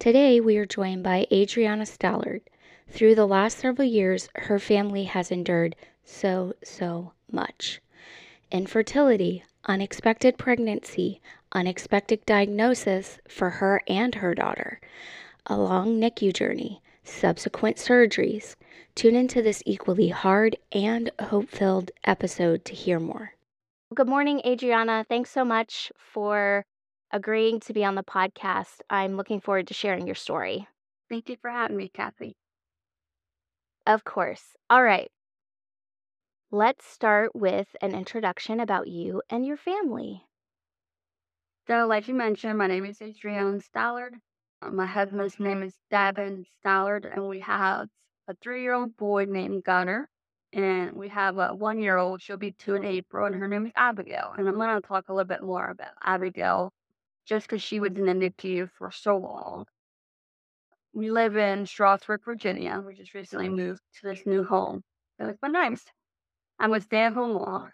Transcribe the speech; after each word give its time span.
Today, 0.00 0.40
we 0.40 0.56
are 0.58 0.64
joined 0.64 1.02
by 1.02 1.26
Adriana 1.32 1.82
Stallard. 1.82 2.42
Through 2.88 3.16
the 3.16 3.26
last 3.26 3.58
several 3.58 3.88
years, 3.88 4.28
her 4.36 4.60
family 4.60 5.04
has 5.04 5.32
endured 5.32 5.74
so, 6.04 6.54
so 6.62 7.14
much 7.32 7.80
infertility, 8.52 9.42
unexpected 9.64 10.38
pregnancy, 10.38 11.20
unexpected 11.50 12.24
diagnosis 12.26 13.18
for 13.28 13.50
her 13.50 13.82
and 13.88 14.14
her 14.14 14.36
daughter, 14.36 14.80
a 15.46 15.58
long 15.58 16.00
NICU 16.00 16.32
journey, 16.32 16.80
subsequent 17.02 17.76
surgeries. 17.76 18.54
Tune 18.94 19.16
into 19.16 19.42
this 19.42 19.64
equally 19.66 20.10
hard 20.10 20.56
and 20.70 21.10
hope 21.20 21.48
filled 21.48 21.90
episode 22.04 22.64
to 22.66 22.72
hear 22.72 23.00
more. 23.00 23.32
Good 23.92 24.08
morning, 24.08 24.42
Adriana. 24.46 25.04
Thanks 25.08 25.30
so 25.30 25.44
much 25.44 25.90
for 25.98 26.64
agreeing 27.10 27.60
to 27.60 27.72
be 27.72 27.84
on 27.84 27.94
the 27.94 28.02
podcast. 28.04 28.80
I'm 28.90 29.16
looking 29.16 29.40
forward 29.40 29.66
to 29.68 29.74
sharing 29.74 30.06
your 30.06 30.14
story. 30.14 30.68
Thank 31.08 31.28
you 31.28 31.36
for 31.40 31.50
having 31.50 31.76
me, 31.76 31.88
Cathy. 31.88 32.36
Of 33.86 34.04
course. 34.04 34.56
All 34.70 34.84
right. 34.84 35.10
Let's 36.50 36.84
start 36.84 37.34
with 37.34 37.74
an 37.80 37.94
introduction 37.94 38.60
about 38.60 38.88
you 38.88 39.22
and 39.30 39.46
your 39.46 39.56
family. 39.56 40.26
So, 41.66 41.86
like 41.86 42.08
you 42.08 42.14
mentioned, 42.14 42.58
my 42.58 42.66
name 42.66 42.84
is 42.84 43.00
Adriana 43.00 43.58
Stallard. 43.60 44.14
Uh, 44.62 44.70
My 44.70 44.86
husband's 44.86 45.38
name 45.38 45.62
is 45.62 45.78
Davin 45.90 46.44
Stallard, 46.60 47.04
and 47.04 47.28
we 47.28 47.40
have 47.40 47.88
a 48.26 48.34
three 48.34 48.62
year 48.62 48.72
old 48.74 48.96
boy 48.96 49.24
named 49.26 49.64
Gunner. 49.64 50.08
And 50.52 50.92
we 50.94 51.08
have 51.10 51.38
a 51.38 51.54
one 51.54 51.78
year 51.78 51.96
old, 51.98 52.22
she'll 52.22 52.36
be 52.38 52.52
two 52.52 52.74
in 52.74 52.84
April, 52.84 53.26
and 53.26 53.34
her 53.36 53.48
name 53.48 53.66
is 53.66 53.72
Abigail. 53.76 54.32
And 54.36 54.48
I'm 54.48 54.54
going 54.56 54.80
to 54.80 54.86
talk 54.86 55.08
a 55.08 55.12
little 55.14 55.28
bit 55.28 55.42
more 55.42 55.68
about 55.70 55.92
Abigail 56.02 56.72
just 57.28 57.46
because 57.46 57.62
she 57.62 57.78
was 57.78 57.92
in 57.92 58.06
the 58.06 58.12
NICU 58.12 58.70
for 58.78 58.90
so 58.90 59.18
long. 59.18 59.66
We 60.94 61.10
live 61.10 61.36
in 61.36 61.66
Strasburg, 61.66 62.22
Virginia. 62.24 62.82
We 62.84 62.94
just 62.94 63.14
recently 63.14 63.50
moved 63.50 63.80
to 64.00 64.08
this 64.08 64.24
new 64.24 64.42
home. 64.42 64.82
It 65.18 65.24
was 65.24 65.36
been 65.40 65.52
nice. 65.52 65.84
I'm 66.58 66.72
a 66.72 66.80
stay 66.80 67.02
at 67.02 67.12
home 67.12 67.34
mom. 67.34 67.70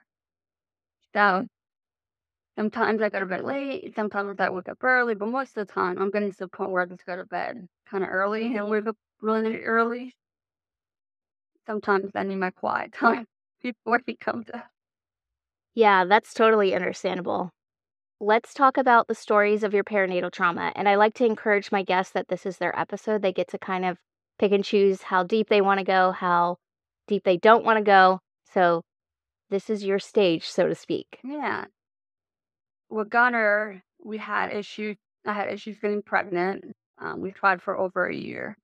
So 1.14 1.46
sometimes 2.56 3.00
I 3.00 3.08
go 3.08 3.20
to 3.20 3.26
bed 3.26 3.44
late, 3.44 3.94
sometimes 3.94 4.36
I 4.38 4.50
wake 4.50 4.68
up 4.68 4.82
early, 4.82 5.14
but 5.14 5.28
most 5.28 5.56
of 5.56 5.66
the 5.66 5.72
time 5.72 5.98
I'm 5.98 6.10
getting 6.10 6.32
to 6.32 6.38
the 6.38 6.48
point 6.48 6.70
where 6.70 6.82
I 6.82 6.86
just 6.86 7.06
go 7.06 7.16
to 7.16 7.24
bed 7.24 7.68
kind 7.88 8.02
of 8.02 8.10
early 8.10 8.46
and 8.46 8.56
mm-hmm. 8.56 8.70
wake 8.70 8.86
up 8.88 8.96
really 9.20 9.60
early. 9.60 10.14
Sometimes 11.66 12.10
I 12.14 12.24
need 12.24 12.36
my 12.36 12.50
quiet 12.50 12.92
time 12.98 13.26
before 13.62 14.00
he 14.04 14.16
comes 14.16 14.46
up. 14.52 14.66
Yeah, 15.74 16.04
that's 16.04 16.34
totally 16.34 16.74
understandable. 16.74 17.53
Let's 18.26 18.54
talk 18.54 18.78
about 18.78 19.06
the 19.06 19.14
stories 19.14 19.62
of 19.62 19.74
your 19.74 19.84
perinatal 19.84 20.32
trauma. 20.32 20.72
And 20.76 20.88
I 20.88 20.94
like 20.94 21.12
to 21.16 21.26
encourage 21.26 21.70
my 21.70 21.82
guests 21.82 22.14
that 22.14 22.28
this 22.28 22.46
is 22.46 22.56
their 22.56 22.76
episode. 22.78 23.20
They 23.20 23.34
get 23.34 23.48
to 23.48 23.58
kind 23.58 23.84
of 23.84 23.98
pick 24.38 24.50
and 24.50 24.64
choose 24.64 25.02
how 25.02 25.24
deep 25.24 25.50
they 25.50 25.60
want 25.60 25.80
to 25.80 25.84
go, 25.84 26.10
how 26.10 26.56
deep 27.06 27.24
they 27.24 27.36
don't 27.36 27.66
want 27.66 27.76
to 27.76 27.84
go. 27.84 28.20
So 28.50 28.80
this 29.50 29.68
is 29.68 29.84
your 29.84 29.98
stage, 29.98 30.48
so 30.48 30.66
to 30.66 30.74
speak. 30.74 31.18
Yeah. 31.22 31.66
With 32.88 33.10
Gunner, 33.10 33.82
we 34.02 34.16
had 34.16 34.54
issues. 34.54 34.96
I 35.26 35.34
had 35.34 35.52
issues 35.52 35.76
getting 35.78 36.00
pregnant. 36.00 36.64
Um, 36.96 37.20
we 37.20 37.30
tried 37.30 37.60
for 37.60 37.76
over 37.76 38.06
a 38.06 38.16
year. 38.16 38.56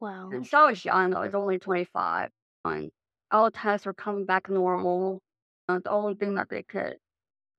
Wow. 0.00 0.30
And 0.32 0.44
so 0.44 0.58
I 0.58 0.70
was 0.70 0.84
young. 0.84 1.14
I 1.14 1.20
was 1.20 1.36
only 1.36 1.60
25. 1.60 2.30
And 2.64 2.90
all 3.30 3.44
the 3.44 3.52
tests 3.52 3.86
were 3.86 3.94
coming 3.94 4.24
back 4.24 4.50
normal. 4.50 5.20
Uh, 5.68 5.78
the 5.78 5.90
only 5.90 6.14
thing 6.14 6.34
that 6.34 6.48
they 6.50 6.64
could 6.64 6.96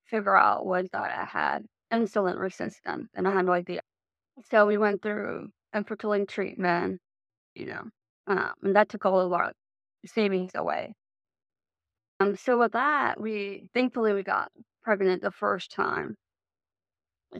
figure 0.06 0.36
out 0.36 0.66
was 0.66 0.88
that 0.92 1.12
I 1.18 1.26
had 1.26 1.66
insulin 1.92 2.40
resistance, 2.40 3.10
and 3.16 3.28
I 3.28 3.32
had 3.34 3.46
no 3.46 3.54
idea. 3.54 3.82
So 4.52 4.66
we 4.66 4.78
went 4.78 5.02
through 5.02 5.50
infertility 5.74 6.26
treatment, 6.26 7.00
you 7.56 7.68
know, 7.68 7.84
um, 8.28 8.54
and 8.64 8.76
that 8.76 8.90
took 8.90 9.06
all 9.06 9.20
of 9.22 9.34
our 9.34 9.54
savings 10.06 10.52
away. 10.56 10.94
Um, 12.20 12.36
so 12.36 12.58
with 12.60 12.74
that, 12.74 13.20
we 13.20 13.68
thankfully 13.74 14.14
we 14.14 14.24
got 14.24 14.52
pregnant 14.84 15.22
the 15.22 15.32
first 15.32 15.72
time. 15.72 16.16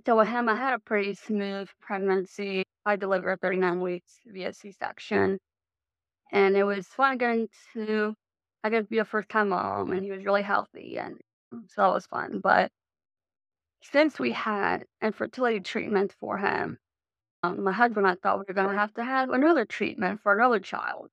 So 0.06 0.18
with 0.18 0.28
him, 0.28 0.50
I 0.50 0.56
had 0.56 0.74
a 0.74 0.80
pretty 0.80 1.16
smooth 1.16 1.70
pregnancy. 1.82 2.64
I 2.86 2.96
delivered 2.98 3.32
at 3.32 3.42
39 3.42 3.80
weeks 3.82 4.20
via 4.26 4.54
C-section, 4.54 5.40
and 6.32 6.58
it 6.58 6.64
was 6.64 6.88
fun 6.88 7.18
getting 7.18 7.48
to, 7.74 8.14
I 8.64 8.70
got 8.70 8.80
to 8.80 8.84
be 8.86 9.00
a 9.00 9.06
first-time 9.06 9.50
mom, 9.50 9.92
and 9.92 10.04
he 10.04 10.12
was 10.12 10.26
really 10.26 10.44
healthy, 10.44 10.98
and 10.98 11.18
so 11.70 11.82
that 11.84 11.94
was 11.94 12.08
fun. 12.08 12.40
But 12.42 12.72
since 13.84 14.20
we 14.20 14.34
had 14.34 14.86
infertility 15.02 15.62
treatment 15.62 16.12
for 16.20 16.38
him, 16.38 16.78
um, 17.44 17.64
my 17.64 17.72
husband 17.74 18.08
and 18.08 18.18
I 18.18 18.20
thought 18.22 18.40
we 18.40 18.46
were 18.48 18.54
going 18.56 18.70
to 18.70 18.76
have 18.76 18.94
to 18.96 19.04
have 19.04 19.30
another 19.32 19.66
treatment 19.66 20.22
for 20.22 20.34
another 20.38 20.60
child. 20.60 21.12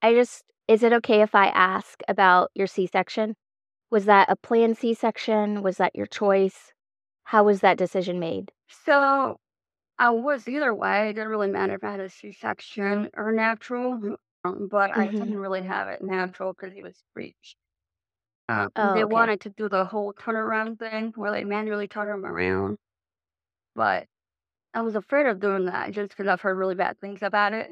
I 0.00 0.14
just, 0.14 0.44
is 0.68 0.82
it 0.82 0.92
okay 0.92 1.22
if 1.22 1.34
I 1.34 1.48
ask 1.48 2.00
about 2.08 2.50
your 2.54 2.66
C 2.66 2.86
section? 2.86 3.34
Was 3.90 4.06
that 4.06 4.30
a 4.30 4.36
planned 4.36 4.78
C 4.78 4.94
section? 4.94 5.62
Was 5.62 5.78
that 5.78 5.96
your 5.96 6.06
choice? 6.06 6.72
How 7.24 7.44
was 7.44 7.60
that 7.60 7.78
decision 7.78 8.20
made? 8.20 8.52
So 8.68 9.38
I 9.98 10.10
was 10.10 10.48
either 10.48 10.74
way. 10.74 11.10
It 11.10 11.14
didn't 11.14 11.30
really 11.30 11.50
matter 11.50 11.74
if 11.74 11.84
I 11.84 11.92
had 11.92 12.00
a 12.00 12.08
C-section 12.10 13.10
or 13.14 13.32
natural, 13.32 14.16
um, 14.44 14.68
but 14.68 14.90
I 14.92 15.08
Mhm. 15.10 15.12
didn't 15.18 15.38
really 15.38 15.62
have 15.62 15.88
it 15.88 16.02
natural 16.02 16.52
because 16.54 16.74
he 16.74 16.82
was 16.82 17.02
breech. 17.14 17.56
Um, 18.48 18.70
Oh, 18.76 18.92
they 18.92 19.04
okay. 19.04 19.04
wanted 19.04 19.40
to 19.42 19.50
do 19.50 19.68
the 19.68 19.84
whole 19.84 20.12
turnaround 20.14 20.78
thing 20.78 21.12
where 21.16 21.30
they 21.32 21.44
manually 21.44 21.88
turn 21.88 22.08
him 22.08 22.24
around, 22.26 22.78
but 23.74 24.08
I 24.74 24.82
was 24.82 24.96
afraid 24.96 25.26
of 25.26 25.40
doing 25.40 25.66
that 25.66 25.92
just 25.92 26.10
because 26.10 26.28
I've 26.28 26.40
heard 26.42 26.58
really 26.58 26.74
bad 26.76 27.00
things 27.00 27.22
about 27.22 27.54
it. 27.54 27.70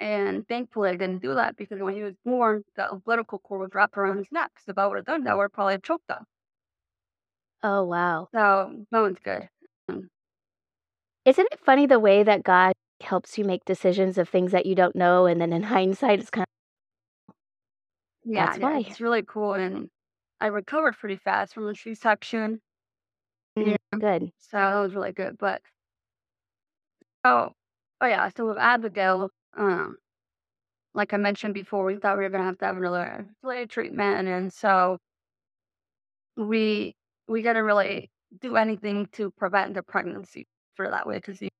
And 0.00 0.46
thankfully, 0.48 0.90
I 0.90 0.96
didn't 0.96 1.22
do 1.22 1.34
that 1.36 1.56
because 1.56 1.80
when 1.80 1.94
he 1.94 2.02
was 2.04 2.16
born, 2.24 2.64
the 2.76 2.90
umbilical 2.92 3.38
cord 3.40 3.62
was 3.62 3.74
wrapped 3.74 3.96
around 3.98 4.18
his 4.18 4.32
neck. 4.32 4.52
So 4.64 4.72
if 4.72 4.78
I 4.78 4.86
would 4.86 4.96
have 4.98 5.06
done 5.06 5.24
that, 5.24 5.32
I 5.32 5.36
would 5.36 5.52
probably 5.54 5.74
have 5.74 5.82
choked 5.82 6.10
him. 6.10 6.26
Oh, 7.62 7.82
wow. 7.84 8.30
So 8.34 8.84
that 8.90 9.00
one's 9.00 9.18
good. 9.20 9.48
Um, 9.88 10.10
Isn't 11.24 11.48
it 11.52 11.60
funny 11.60 11.86
the 11.86 11.98
way 12.00 12.22
that 12.22 12.42
God 12.42 12.72
helps 13.00 13.36
you 13.38 13.44
make 13.44 13.64
decisions 13.64 14.18
of 14.18 14.28
things 14.28 14.52
that 14.52 14.66
you 14.66 14.74
don't 14.74 14.96
know? 14.96 15.26
And 15.26 15.40
then 15.40 15.52
in 15.52 15.62
hindsight, 15.74 16.20
it's 16.20 16.30
kind 16.30 16.46
Yeah, 18.24 18.46
That's 18.46 18.58
why. 18.58 18.80
it's 18.80 19.00
really 19.00 19.22
cool, 19.22 19.54
and 19.54 19.88
I 20.40 20.46
recovered 20.46 20.96
pretty 20.96 21.16
fast 21.16 21.54
from 21.54 21.66
the 21.66 21.74
C-section, 21.74 22.60
of 23.56 23.66
Yeah. 23.66 23.76
good. 23.98 24.32
so 24.38 24.56
that 24.58 24.80
was 24.80 24.94
really 24.94 25.12
good. 25.12 25.36
But 25.38 25.62
oh, 27.24 27.50
oh 28.00 28.06
yeah, 28.06 28.28
so 28.36 28.46
with 28.46 28.58
Abigail, 28.58 29.30
um, 29.56 29.96
like 30.94 31.12
I 31.14 31.16
mentioned 31.16 31.54
before, 31.54 31.84
we 31.84 31.96
thought 31.96 32.18
we 32.18 32.24
were 32.24 32.30
gonna 32.30 32.44
have 32.44 32.58
to 32.58 32.66
have 32.66 32.76
another 32.76 33.26
fertility 33.42 33.66
treatment, 33.66 34.28
and 34.28 34.52
so 34.52 34.98
we 36.36 36.94
we 37.28 37.42
didn't 37.42 37.64
really 37.64 38.10
do 38.40 38.56
anything 38.56 39.06
to 39.12 39.30
prevent 39.32 39.74
the 39.74 39.82
pregnancy 39.82 40.46
for 40.74 40.88
that 40.90 41.06
way 41.06 41.16
because 41.16 41.40
we 41.40 41.50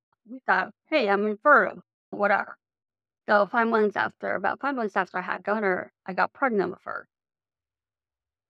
thought, 0.46 0.70
hey, 0.86 1.08
I'm 1.08 1.26
infertile, 1.26 1.82
whatever. 2.10 2.56
So 3.28 3.46
five 3.46 3.68
months 3.68 3.96
after, 3.96 4.34
about 4.34 4.60
five 4.60 4.76
months 4.76 4.96
after 4.96 5.18
I 5.18 5.22
had 5.22 5.42
Gunner, 5.42 5.92
I 6.06 6.12
got 6.12 6.32
pregnant 6.32 6.70
with 6.70 6.82
her. 6.84 7.08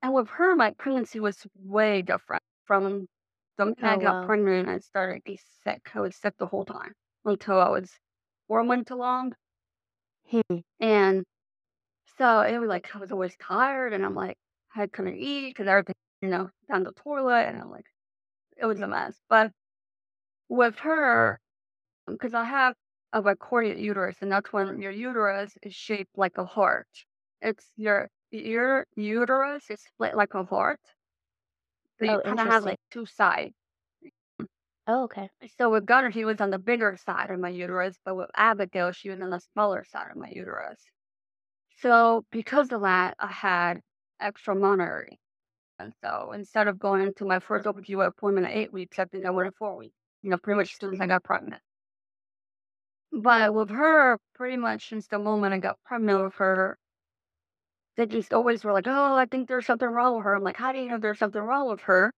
And 0.03 0.13
with 0.15 0.29
her, 0.31 0.55
my 0.55 0.73
pregnancy 0.73 1.21
was 1.21 1.47
way 1.57 2.03
different 2.03 2.43
from 2.67 3.09
the 3.57 3.67
minute 3.67 3.85
I 3.85 3.97
Oh, 3.97 3.99
got 3.99 4.21
wow. 4.21 4.27
pregnant. 4.27 4.69
I 4.69 4.79
started 4.79 5.17
to 5.17 5.23
be 5.23 5.39
sick. 5.65 5.91
I 5.95 6.01
was 6.01 6.17
sick 6.17 6.35
the 6.39 6.47
whole 6.47 6.65
time 6.65 6.95
until 7.25 7.61
I 7.61 7.69
was 7.71 7.99
four 8.49 8.63
months 8.65 8.91
along. 8.91 9.35
Hmm. 10.31 10.59
And 10.81 11.25
so 12.19 12.41
it 12.43 12.59
was 12.59 12.69
like 12.69 12.95
I 12.95 12.99
was 12.99 13.13
always 13.13 13.37
tired, 13.37 13.93
and 13.93 14.05
I'm 14.05 14.15
like 14.15 14.37
I 14.77 14.87
couldn't 14.87 15.17
eat 15.19 15.51
because 15.51 15.69
everything, 15.69 15.95
you 16.23 16.29
know, 16.29 16.51
down 16.71 16.85
the 16.85 16.93
toilet, 16.93 17.47
and 17.49 17.59
I'm 17.61 17.71
like 17.71 17.87
it 18.57 18.67
was 18.67 18.81
a 18.81 18.89
mess. 18.89 19.21
But 19.29 19.53
with 20.49 20.79
her, 20.81 21.41
because 22.07 22.35
I 22.35 22.45
have 22.45 22.75
a 23.13 23.23
bicornuate 23.23 23.81
uterus, 23.81 24.17
and 24.23 24.33
that's 24.33 24.53
when 24.53 24.81
your 24.83 24.93
uterus 24.93 25.57
is 25.63 25.75
shaped 25.75 26.17
like 26.17 26.39
a 26.39 26.45
heart. 26.45 26.89
It's 27.41 27.71
your 27.77 28.11
your 28.31 28.87
uterus 28.97 29.71
is 29.71 29.83
split 29.83 30.17
like 30.17 30.35
a 30.35 30.45
heart. 30.45 30.81
So 31.99 32.05
you 32.05 32.19
Oh, 32.19 32.21
kind 32.21 32.39
of 32.41 32.47
have 32.49 32.65
like 32.65 32.81
two 32.91 33.07
sides. 33.07 33.55
Mm. 34.41 34.47
Oh, 34.87 35.05
okay. 35.05 35.31
So 35.59 35.71
with 35.71 35.87
Gunner, 35.87 36.11
he 36.11 36.25
was 36.25 36.41
on 36.41 36.51
the 36.51 36.59
bigger 36.59 36.97
side 36.97 37.31
of 37.31 37.39
my 37.41 37.49
uterus, 37.51 37.99
but 38.05 38.15
with 38.17 38.31
Abigail, 38.35 38.93
she 38.93 39.11
was 39.11 39.21
on 39.21 39.31
the 39.31 39.41
smaller 39.41 39.85
side 39.85 40.11
of 40.11 40.17
my 40.17 40.31
uterus. 40.31 40.83
So 41.79 42.25
because 42.31 42.73
of 42.73 42.83
that, 42.83 43.17
I 43.19 43.27
had 43.27 43.83
extra 44.21 44.55
monitoring. 44.55 45.19
And 45.79 45.95
so 46.05 46.33
instead 46.33 46.69
of 46.69 46.79
going 46.79 47.15
to 47.15 47.25
my 47.27 47.41
first 47.41 47.67
OBGYN 47.67 48.07
appointment 48.09 48.47
at 48.47 48.53
eight 48.57 48.73
weeks, 48.73 48.99
I 48.99 49.07
think 49.07 49.27
I 49.27 49.31
went 49.31 49.49
at 49.49 49.57
four 49.57 49.77
weeks, 49.77 49.97
you 50.23 50.31
know, 50.31 50.39
pretty 50.39 50.59
much 50.59 50.73
as 50.73 50.79
soon 50.79 50.95
as 50.95 51.01
I 51.01 51.07
got 51.09 51.25
pregnant. 51.25 51.63
But 53.13 53.55
with 53.55 53.71
her, 53.71 54.19
pretty 54.35 54.57
much 54.57 54.89
since 54.89 55.07
the 55.07 55.21
moment 55.21 55.55
I 55.55 55.59
got 55.59 55.81
pregnant 55.85 56.25
with 56.25 56.35
her, 56.35 56.81
they 57.97 58.05
just 58.05 58.35
always 58.35 58.65
were 58.65 58.73
like, 58.73 58.87
oh, 58.87 59.15
I 59.17 59.25
think 59.25 59.49
there's 59.49 59.65
something 59.67 59.89
wrong 59.89 60.17
with 60.17 60.25
her. 60.25 60.35
I'm 60.35 60.43
like, 60.43 60.57
how 60.59 60.73
do 60.73 60.79
you 60.79 60.89
know 60.89 60.99
there's 60.99 61.19
something 61.19 61.41
wrong 61.41 61.69
with 61.71 61.81
her 61.83 62.13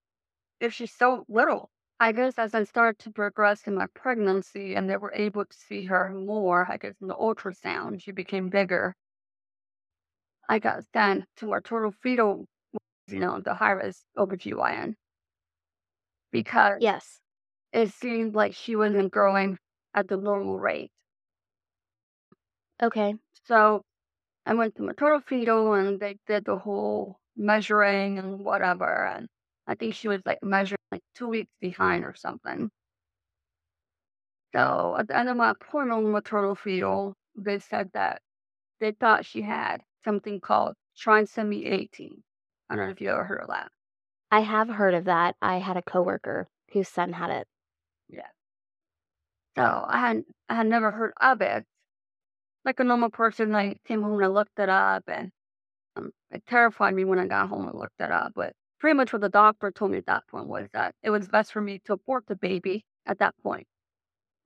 if 0.61 0.73
she's 0.75 0.93
so 0.93 1.25
little? 1.29 1.71
I 2.01 2.13
guess 2.13 2.39
as 2.39 2.55
I 2.55 2.65
started 2.65 2.99
to 3.01 3.13
progress 3.13 3.67
in 3.67 3.75
my 3.77 3.87
pregnancy 3.95 4.75
and 4.77 4.89
they 4.91 4.97
were 4.99 5.13
able 5.15 5.45
to 5.47 5.57
see 5.57 5.85
her 5.87 6.11
more, 6.11 6.67
I 6.71 6.79
guess 6.79 6.97
in 7.01 7.09
the 7.09 7.17
ultrasound, 7.17 8.03
she 8.03 8.13
became 8.13 8.51
bigger. 8.51 8.95
I 10.49 10.59
got 10.59 10.85
sent 10.87 11.27
to 11.37 11.47
maternal 11.49 11.93
fetal, 11.93 12.47
you 13.09 13.21
know, 13.21 13.41
the 13.41 13.55
high 13.55 13.73
risk 13.73 14.05
OBGYN 14.17 14.97
because 16.33 16.83
Yes. 16.83 17.21
it 17.73 17.91
seemed 17.93 18.35
like 18.35 18.55
she 18.55 18.77
wasn't 18.77 19.13
growing 19.13 19.59
at 19.95 20.09
the 20.09 20.17
normal 20.17 20.59
rate. 20.59 20.91
Okay. 22.83 23.15
So 23.47 23.83
I 24.47 24.55
went 24.55 24.77
to 24.77 24.83
maternal 24.83 25.21
fetal 25.21 25.75
and 25.75 26.01
they 26.01 26.19
did 26.27 26.45
the 26.45 26.59
whole 26.59 27.19
measuring 27.37 28.19
and 28.19 28.41
whatever. 28.45 29.07
And 29.07 29.29
I 29.67 29.75
think 29.75 29.95
she 29.95 30.09
was 30.09 30.21
like 30.27 30.43
measuring 30.43 30.79
like 30.93 31.03
two 31.15 31.29
weeks 31.29 31.53
behind 31.61 32.05
or 32.05 32.15
something. 32.15 32.71
So 34.55 34.97
at 34.99 35.09
the 35.09 35.17
end 35.17 35.29
of 35.29 35.37
my 35.37 35.51
appointment 35.51 36.05
with 36.05 36.13
maternal 36.13 36.55
fetal, 36.55 37.15
they 37.37 37.59
said 37.59 37.91
that 37.93 38.23
they 38.81 38.93
thought 38.93 39.27
she 39.27 39.43
had 39.43 39.83
something 40.05 40.41
called 40.41 40.75
trisomy 40.97 41.67
18. 41.71 42.23
I 42.71 42.77
don't 42.77 42.87
know 42.87 42.93
if 42.93 43.01
you 43.01 43.11
ever 43.11 43.25
heard 43.25 43.41
of 43.43 43.49
that. 43.49 43.71
I 44.31 44.41
have 44.41 44.69
heard 44.69 44.95
of 44.95 45.05
that. 45.07 45.37
I 45.43 45.59
had 45.59 45.77
a 45.77 45.83
coworker 45.83 46.49
whose 46.73 46.89
son 46.89 47.13
had 47.13 47.31
it. 47.31 47.49
Yeah. 48.09 48.29
So 49.57 49.85
I 49.89 49.99
had 49.99 50.25
I 50.49 50.55
had 50.55 50.67
never 50.69 50.91
heard 50.93 51.13
of 51.21 51.41
it. 51.41 51.65
Like 52.65 52.81
a 52.81 52.85
normal 52.85 53.11
person, 53.11 53.55
I 53.55 53.77
came 53.85 54.03
home 54.03 54.15
and 54.15 54.25
I 54.25 54.29
looked 54.29 54.59
it 54.59 54.69
up, 54.69 55.05
and 55.09 55.31
um, 55.97 56.13
it 56.31 56.45
terrified 56.47 56.95
me 56.95 57.05
when 57.05 57.19
I 57.19 57.27
got 57.27 57.49
home 57.49 57.69
and 57.69 57.79
looked 57.79 58.01
it 58.01 58.11
up. 58.13 58.33
But 58.35 58.55
pretty 58.81 58.97
much 58.97 59.13
what 59.13 59.23
the 59.23 59.29
doctor 59.31 59.71
told 59.73 59.93
me 59.93 59.99
at 59.99 60.07
that 60.07 60.27
point 60.29 60.49
was 60.49 60.69
that 60.73 60.95
it 61.03 61.11
was 61.11 61.29
best 61.29 61.53
for 61.53 61.61
me 61.63 61.81
to 61.87 61.95
abort 61.95 62.27
the 62.27 62.37
baby 62.37 62.85
at 63.07 63.19
that 63.21 63.37
point. 63.43 63.67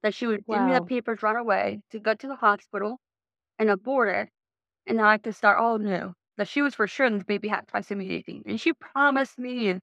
That 0.03 0.15
she 0.15 0.27
would 0.27 0.47
give 0.51 0.63
me 0.63 0.73
the 0.73 0.83
papers 0.83 1.23
right 1.23 1.37
away 1.37 1.83
to 1.91 2.01
go 2.01 2.15
to 2.15 2.29
the 2.29 2.37
hospital 2.37 2.99
and 3.59 3.71
abort 3.71 4.09
it, 4.11 4.31
and 4.87 4.99
then 4.99 5.07
I 5.07 5.19
could 5.19 5.35
start 5.37 5.59
all 5.59 5.79
new. 5.79 6.15
That 6.39 6.49
she 6.49 6.63
was 6.63 6.75
for 6.77 6.89
sure 6.89 7.11
that 7.11 7.19
the 7.19 7.25
baby 7.27 7.49
had 7.49 7.67
trisomy 7.69 8.11
18, 8.13 8.45
and 8.47 8.61
she 8.61 8.73
promised 8.75 9.39
me, 9.39 9.69
and 9.71 9.81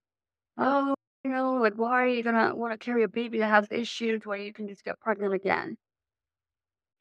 oh, 0.59 0.94
you 1.25 1.31
know, 1.31 1.55
like 1.55 1.73
why 1.73 2.03
are 2.03 2.07
you 2.07 2.21
gonna 2.21 2.55
want 2.55 2.71
to 2.71 2.77
carry 2.77 3.01
a 3.01 3.07
baby 3.07 3.39
that 3.39 3.49
has 3.49 3.67
issues 3.71 4.25
where 4.25 4.37
you 4.37 4.53
can 4.53 4.67
just 4.67 4.85
get 4.85 4.99
pregnant 4.99 5.33
again? 5.33 5.75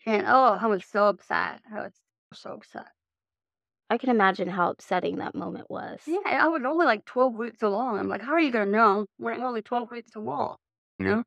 And 0.07 0.25
oh, 0.27 0.59
I 0.59 0.67
was 0.67 0.83
so 0.91 1.09
upset. 1.09 1.61
I 1.71 1.83
was 1.83 1.93
so 2.33 2.53
upset. 2.53 2.87
I 3.91 3.99
can 3.99 4.09
imagine 4.09 4.49
how 4.49 4.71
upsetting 4.71 5.17
that 5.17 5.35
moment 5.35 5.71
was. 5.71 6.01
Yeah, 6.07 6.21
I 6.25 6.49
was 6.49 6.63
only 6.67 6.87
like 6.87 7.05
12 7.05 7.35
weeks 7.35 7.63
along. 7.63 7.99
I'm 7.99 8.09
like, 8.09 8.23
how 8.23 8.33
are 8.33 8.41
you 8.41 8.51
gonna 8.51 8.71
know 8.71 9.05
when 9.19 9.35
I'm 9.35 9.43
only 9.43 9.61
12 9.61 9.91
weeks 9.91 10.17
along? 10.17 10.57
You 10.99 11.05
know? 11.05 11.23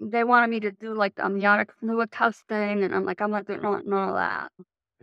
They 0.00 0.22
wanted 0.22 0.50
me 0.50 0.60
to 0.60 0.70
do 0.70 0.92
like 0.92 1.14
the 1.14 1.24
amniotic 1.24 1.72
fluid 1.80 2.12
testing, 2.12 2.82
and 2.82 2.94
I'm 2.94 3.06
like, 3.06 3.22
I'm 3.22 3.30
not 3.30 3.46
doing 3.46 3.62
none, 3.62 3.90
of 3.90 4.14
that. 4.16 4.52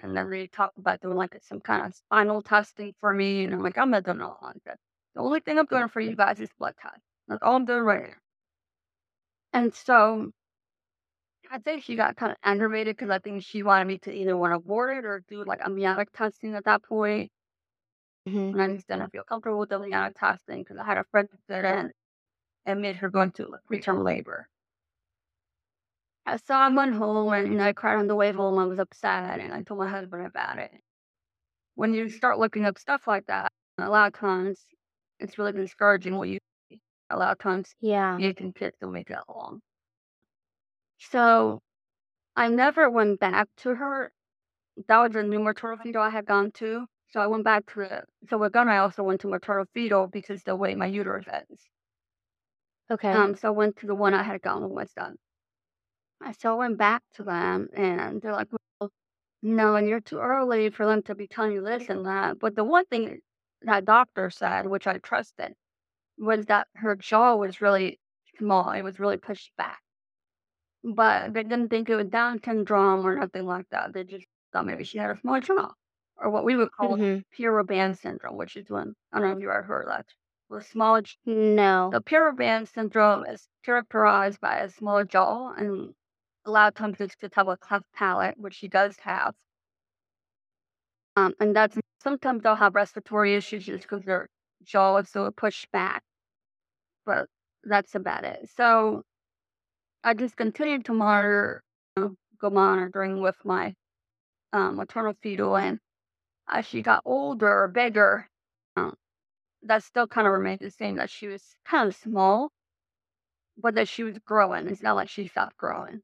And 0.04 0.16
then 0.16 0.30
they 0.30 0.46
talked 0.46 0.78
about 0.78 1.02
doing 1.02 1.18
like 1.18 1.36
some 1.42 1.60
kind 1.60 1.88
of 1.88 1.96
spinal 1.96 2.44
testing 2.44 2.94
for 3.00 3.12
me, 3.12 3.46
and 3.46 3.54
I'm 3.56 3.64
like, 3.64 3.80
I'm 3.80 3.90
not 3.90 4.04
doing 4.04 4.22
all 4.22 4.54
that. 4.64 4.78
The 5.16 5.22
only 5.22 5.40
thing 5.40 5.58
I'm 5.58 5.66
doing 5.66 5.88
for 5.88 6.02
you 6.02 6.16
guys 6.16 6.40
is 6.40 6.50
blood 6.58 6.76
test. 6.82 7.02
That's 7.28 7.42
all 7.44 7.56
I'm 7.56 7.66
doing 7.66 7.84
right 7.84 8.10
now. 8.10 8.16
And 9.54 9.74
so 9.74 10.32
I 11.52 11.60
think 11.60 11.84
she 11.84 11.96
got 11.96 12.16
kind 12.16 12.32
of 12.32 12.38
aggravated 12.44 12.96
because 12.96 13.10
I 13.12 13.20
think 13.20 13.44
she 13.44 13.62
wanted 13.64 13.86
me 13.86 13.98
to 14.00 14.12
either 14.12 14.36
want 14.38 14.52
to 14.54 14.56
abort 14.58 14.98
it 14.98 15.06
or 15.06 15.20
do 15.28 15.44
like 15.44 15.62
amniotic 15.62 16.12
testing 16.12 16.56
at 16.56 16.66
that 16.66 16.84
point. 16.84 17.32
hmm 18.26 18.52
And 18.54 18.62
I 18.62 18.68
just 18.76 18.88
didn't 18.88 19.12
feel 19.12 19.24
comfortable 19.24 19.60
with 19.60 19.70
the 19.70 19.76
amniotic 19.76 20.18
testing 20.18 20.60
because 20.64 20.78
I 20.78 20.86
had 20.86 20.98
a 20.98 21.04
friend 21.06 21.28
that 21.32 21.54
did 21.54 21.66
it 21.66 21.96
and 22.66 22.82
made 22.82 22.98
her 22.98 23.10
go 23.10 23.22
into 23.22 23.48
like 23.48 23.62
preterm 23.72 24.04
labor. 24.04 24.48
So 26.46 26.56
I 26.56 26.70
went 26.70 26.96
home 26.96 27.32
and 27.34 27.48
you 27.52 27.56
know, 27.60 27.66
I 27.66 27.74
cried 27.74 27.98
on 28.00 28.08
the 28.08 28.16
way 28.16 28.32
home. 28.32 28.58
I 28.58 28.66
was 28.66 28.80
upset 28.80 29.40
and 29.40 29.54
I 29.54 29.62
told 29.64 29.80
my 29.80 29.88
husband 29.90 30.26
about 30.26 30.58
it. 30.58 30.72
When 31.76 31.94
you 31.94 32.10
start 32.10 32.40
looking 32.40 32.66
up 32.66 32.78
stuff 32.80 33.08
like 33.08 33.26
that, 33.28 33.52
a 33.78 33.90
lot 33.90 34.08
of 34.08 34.14
times 34.20 34.66
it's 35.22 35.38
really 35.38 35.54
discouraging 35.54 36.18
what 36.18 36.30
you 36.30 36.40
see. 36.70 36.82
A 37.10 37.18
lot 37.18 37.32
of 37.32 37.40
times 37.40 37.74
Yeah. 37.82 38.18
you 38.18 38.34
can 38.34 38.54
kids 38.54 38.76
don't 38.82 38.94
make 38.94 39.10
it 39.10 39.18
along. 39.30 39.62
So 41.00 41.60
I 42.36 42.48
never 42.50 42.90
went 42.90 43.20
back 43.20 43.50
to 43.58 43.76
her. 43.76 44.12
That 44.88 45.00
was 45.00 45.16
a 45.16 45.24
new 45.24 45.40
maternal 45.40 45.78
fetal 45.78 46.02
I 46.02 46.10
had 46.10 46.26
gone 46.26 46.52
to. 46.54 46.86
So 47.10 47.20
I 47.20 47.28
went 47.28 47.44
back 47.44 47.66
to 47.74 47.82
it. 47.82 48.06
So 48.30 48.38
with 48.38 48.54
Gunnar, 48.54 48.72
I 48.72 48.78
also 48.80 49.04
went 49.04 49.22
to 49.22 49.28
maternal 49.28 49.66
fetal 49.74 50.08
because 50.08 50.44
the 50.44 50.56
way 50.56 50.76
my 50.76 50.86
uterus 50.86 51.26
is. 51.50 51.60
Okay. 52.90 53.12
Um, 53.12 53.36
so 53.36 53.50
I 53.50 53.52
went 53.52 53.78
to 53.78 53.88
the 53.88 53.96
one 53.96 54.14
I 54.14 54.24
had 54.24 54.42
gone 54.42 54.70
with 54.70 54.94
done. 54.96 55.18
I 56.22 56.32
so 56.34 56.54
I 56.54 56.56
went 56.56 56.78
back 56.78 57.04
to 57.16 57.24
them 57.24 57.70
and 57.74 58.22
they're 58.22 58.34
like, 58.34 58.48
well, 58.80 58.92
no, 59.42 59.76
and 59.76 59.88
you're 59.88 60.02
too 60.02 60.20
early 60.20 60.70
for 60.70 60.86
them 60.86 61.04
to 61.04 61.16
be 61.16 61.28
telling 61.28 61.54
you 61.54 61.62
this 61.64 61.90
and 61.90 62.06
that. 62.06 62.40
But 62.40 62.56
the 62.56 62.64
one 62.64 62.86
thing 62.86 63.20
that 63.64 63.86
doctor 63.86 64.30
said, 64.30 64.68
which 64.68 64.88
I 64.88 64.98
trusted, 65.00 65.56
was 66.18 66.46
that 66.48 66.68
her 66.76 66.96
jaw 66.96 67.36
was 67.36 67.62
really 67.62 68.00
small. 68.38 68.72
It 68.72 68.84
was 68.84 69.00
really 69.00 69.18
pushed 69.18 69.56
back. 69.58 69.82
But 70.84 71.34
they 71.34 71.44
didn't 71.44 71.70
think 71.70 71.90
it 71.90 71.96
was 71.96 72.08
Down 72.08 72.42
syndrome 72.44 73.06
or 73.06 73.16
nothing 73.16 73.46
like 73.46 73.70
that. 73.70 73.94
They 73.94 74.04
just 74.04 74.28
thought 74.52 74.66
maybe 74.66 74.84
she 74.84 74.98
had 74.98 75.12
a 75.12 75.20
small 75.20 75.40
jaw. 75.40 75.74
Or 76.18 76.30
what 76.30 76.44
we 76.44 76.56
would 76.56 76.72
call 76.72 76.98
hmm 76.98 77.20
Pierre 77.32 77.52
Robin 77.54 77.96
syndrome, 77.96 78.38
which 78.38 78.56
is 78.56 78.70
when 78.70 78.96
I 79.12 79.20
don't 79.20 79.30
know 79.30 79.38
if 79.38 79.42
you 79.42 79.50
ever 79.50 79.64
heard 79.64 79.88
that. 79.88 80.06
With 80.50 80.68
small 80.68 81.02
No. 81.26 81.90
the 81.92 82.02
Pierre 82.02 82.26
Robin 82.26 82.66
syndrome 82.66 83.26
is 83.26 83.48
characterized 83.64 84.40
by 84.40 84.60
a 84.60 84.70
small 84.70 85.04
jaw 85.04 85.54
and 85.54 85.96
a 86.46 86.52
lot 86.52 86.68
of 86.68 86.76
times 86.76 87.00
it's 87.00 87.16
to 87.18 87.30
have 87.34 87.48
a 87.48 87.58
cleft 87.58 87.92
palate, 87.94 88.38
which 88.38 88.56
she 88.56 88.68
does 88.68 88.98
have. 89.00 89.36
Um, 91.16 91.34
and 91.40 91.56
that's 91.56 91.78
sometimes 92.02 92.44
they'll 92.44 92.56
have 92.56 92.76
respiratory 92.76 93.36
issues 93.36 93.66
just 93.66 93.84
because 93.84 94.04
their 94.06 94.28
jaw 94.64 94.98
is 94.98 95.10
so 95.10 95.30
pushed 95.32 95.72
back. 95.72 96.04
But 97.06 97.30
that's 97.64 97.96
about 97.96 98.24
it. 98.26 98.50
So 98.50 99.04
I 100.04 100.14
just 100.14 100.38
continued 100.38 100.86
to 100.86 100.94
monitor, 100.94 101.64
you 101.98 102.04
know, 102.04 102.16
go 102.40 102.50
monitoring 102.52 103.20
with 103.22 103.44
my 103.44 103.74
um, 104.54 104.76
maternal 104.78 105.14
fetal, 105.22 105.58
and 105.58 105.80
as 106.48 106.66
she 106.66 106.82
got 106.82 107.04
older 107.06 107.48
or 107.64 107.68
bigger, 107.68 108.30
um, 108.76 108.96
that 109.64 109.84
still 109.84 110.08
kind 110.08 110.28
of 110.28 110.34
remained 110.34 110.60
the 110.62 110.72
same. 110.72 110.96
That 110.98 111.10
she 111.10 111.28
was 111.28 111.56
kind 111.66 111.88
of 111.88 111.96
small, 111.96 112.52
but 113.58 113.76
that 113.76 113.88
she 113.88 114.04
was 114.04 114.20
growing. 114.20 114.68
It's 114.68 114.82
not 114.84 114.96
like 114.96 115.10
she 115.10 115.28
stopped 115.28 115.58
growing. 115.58 116.02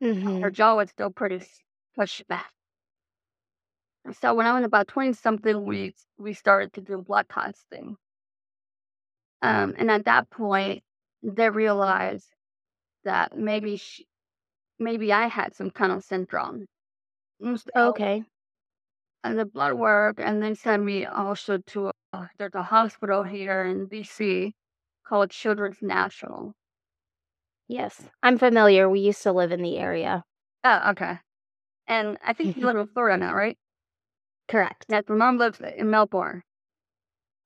hmm 0.00 0.42
Her 0.42 0.50
jaw 0.50 0.76
was 0.76 0.90
still 0.90 1.10
pretty 1.10 1.42
pushed 1.94 2.26
back. 2.26 2.52
So 4.12 4.34
when 4.34 4.46
I 4.46 4.54
was 4.54 4.64
about 4.64 4.88
twenty 4.88 5.12
something 5.12 5.64
weeks, 5.64 6.06
we 6.18 6.32
started 6.32 6.72
to 6.74 6.80
do 6.80 6.98
blood 6.98 7.28
testing. 7.28 7.96
Um, 9.42 9.74
and 9.78 9.90
at 9.90 10.04
that 10.06 10.30
point, 10.30 10.82
they 11.22 11.50
realized 11.50 12.28
that 13.04 13.36
maybe 13.36 13.76
she, 13.76 14.06
maybe 14.78 15.12
I 15.12 15.26
had 15.28 15.54
some 15.54 15.70
kind 15.70 15.92
of 15.92 16.04
syndrome. 16.04 16.66
Mm, 17.42 17.58
so 17.58 17.88
Okay. 17.90 18.24
and 19.24 19.38
the 19.38 19.44
blood 19.44 19.74
work, 19.74 20.16
and 20.18 20.42
they 20.42 20.54
sent 20.54 20.82
me 20.84 21.04
also 21.04 21.58
to 21.58 21.90
a, 22.12 22.30
there's 22.38 22.54
a 22.54 22.62
hospital 22.62 23.22
here 23.24 23.64
in 23.64 23.88
DC 23.88 24.52
called 25.06 25.30
Children's 25.30 25.82
National. 25.82 26.54
Yes. 27.68 28.02
I'm 28.22 28.38
familiar. 28.38 28.88
We 28.88 29.00
used 29.00 29.22
to 29.22 29.32
live 29.32 29.52
in 29.52 29.62
the 29.62 29.78
area. 29.78 30.24
Oh, 30.64 30.90
okay. 30.90 31.18
And 31.86 32.18
I 32.24 32.32
think 32.32 32.56
you 32.56 32.60
mm-hmm. 32.60 32.66
live 32.66 32.76
in 32.76 32.86
Florida 32.88 33.18
now, 33.18 33.34
right? 33.34 33.58
Correct. 34.48 34.86
Yes, 34.88 35.04
my 35.08 35.14
mom 35.14 35.38
lives 35.38 35.60
in 35.60 35.88
Melbourne. 35.88 36.42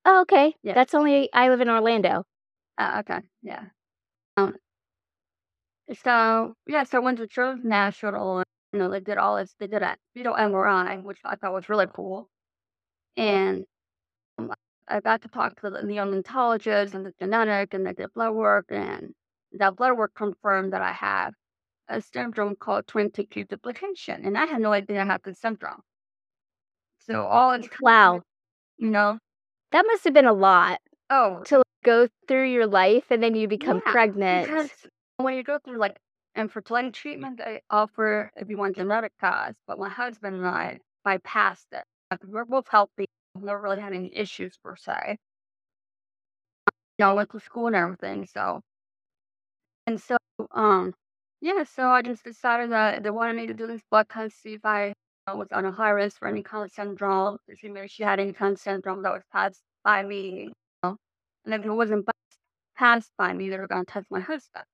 Oh, 0.04 0.22
okay. 0.22 0.54
Yeah. 0.62 0.74
That's 0.74 0.94
only, 0.94 1.32
I 1.32 1.48
live 1.48 1.60
in 1.60 1.68
Orlando. 1.68 2.24
Oh, 2.78 3.00
okay, 3.00 3.20
yeah. 3.42 3.66
Um, 4.36 4.56
so 6.04 6.54
yeah, 6.66 6.84
so 6.84 6.98
I 6.98 7.00
went 7.00 7.18
to 7.18 7.26
Children's 7.26 7.64
National. 7.64 8.38
And, 8.38 8.46
you 8.72 8.78
know, 8.78 8.90
they 8.90 9.00
did 9.00 9.18
all 9.18 9.36
this. 9.36 9.54
They 9.58 9.66
did 9.66 9.82
a 9.82 9.96
fetal 10.14 10.34
MRI, 10.34 10.96
which 11.02 11.18
I 11.24 11.36
thought 11.36 11.52
was 11.52 11.68
really 11.68 11.86
cool. 11.92 12.28
And 13.16 13.64
um, 14.38 14.54
I 14.88 15.00
got 15.00 15.22
to 15.22 15.28
talk 15.28 15.60
to 15.62 15.70
the 15.70 15.80
neonatologist 15.80 16.94
and 16.94 17.06
the 17.06 17.14
genetic, 17.20 17.74
and 17.74 17.86
they 17.86 17.94
did 17.94 18.12
blood 18.14 18.32
work, 18.34 18.66
and 18.70 19.14
that 19.52 19.76
blood 19.76 19.96
work 19.98 20.14
confirmed 20.14 20.72
that 20.74 20.82
I 20.82 20.92
have 20.92 21.34
a 21.88 22.02
syndrome 22.02 22.56
called 22.56 22.86
22q 22.88 23.48
duplication, 23.48 24.24
and 24.26 24.38
I 24.38 24.46
had 24.46 24.62
no 24.62 24.72
idea 24.72 25.02
I 25.02 25.06
had 25.06 25.22
this 25.24 25.40
syndrome. 25.40 25.82
So 27.00 27.24
all 27.26 27.52
it's 27.52 27.68
Wow. 27.80 28.22
you 28.78 28.90
know, 28.90 29.18
That 29.72 29.86
must 29.86 30.04
have 30.04 30.14
been 30.14 30.26
a 30.26 30.32
lot 30.32 30.80
oh 31.10 31.42
to 31.44 31.58
like, 31.58 31.64
go 31.84 32.08
through 32.28 32.50
your 32.50 32.66
life 32.66 33.04
and 33.10 33.22
then 33.22 33.34
you 33.34 33.48
become 33.48 33.80
Yeah, 33.84 33.92
pregnant. 33.92 34.46
because 34.46 34.70
when 35.18 35.34
you 35.36 35.42
go 35.42 35.58
through 35.58 35.78
like 35.78 35.98
infertility 36.36 36.90
treatment, 36.90 37.38
they 37.38 37.62
offer 37.70 38.30
if 38.36 38.48
you 38.48 38.56
want 38.56 38.76
genetic 38.76 39.12
cause, 39.20 39.54
but 39.66 39.78
my 39.78 39.88
husband 39.88 40.36
and 40.36 40.46
I 40.46 40.78
bypassed 41.06 41.66
it. 41.72 41.84
Like, 42.10 42.24
we're 42.24 42.44
both 42.44 42.68
healthy. 42.68 43.06
We've 43.34 43.44
never 43.44 43.60
really 43.60 43.80
had 43.80 43.92
any 43.92 44.14
issues 44.16 44.56
per 44.62 44.76
se. 44.76 45.18
you 46.98 47.04
know, 47.04 47.10
I 47.10 47.14
went 47.14 47.30
to 47.30 47.40
school 47.40 47.66
and 47.66 47.76
everything. 47.76 48.26
So, 48.26 48.60
and 49.86 50.00
so, 50.00 50.16
um, 50.52 50.94
yeah, 51.40 51.64
so 51.64 51.88
I 51.88 52.02
just 52.02 52.24
decided 52.24 52.70
that 52.72 53.02
they 53.02 53.10
wanted 53.10 53.36
me 53.36 53.46
to 53.46 53.54
do 53.54 53.66
this 53.66 53.82
blood 53.90 54.08
test, 54.08 54.42
see 54.42 54.54
if 54.54 54.64
I 54.64 54.90
uh, 54.90 54.92
Uh, 55.26 55.36
was 55.36 55.48
on 55.52 55.64
a 55.66 55.72
high 55.72 55.90
risk 55.90 56.18
for 56.18 56.28
any 56.28 56.42
kind 56.42 56.64
of 56.64 56.70
syndrome, 56.70 57.38
see 57.54 57.68
if 57.68 57.90
she 57.90 58.02
had 58.02 58.20
any 58.20 58.32
kind 58.32 58.54
of 58.54 58.58
syndrome 58.58 59.02
that 59.02 59.12
was 59.12 59.22
passed 59.32 59.60
by 59.84 60.02
me. 60.02 60.44
You 60.44 60.52
know? 60.82 60.96
And 61.44 61.54
if 61.54 61.64
it 61.64 61.70
wasn't 61.70 62.08
passed 62.76 63.10
by 63.18 63.32
me, 63.32 63.50
they 63.50 63.58
were 63.58 63.66
going 63.66 63.84
to 63.84 63.92
test 63.92 64.06
my 64.10 64.20
husband. 64.20 64.64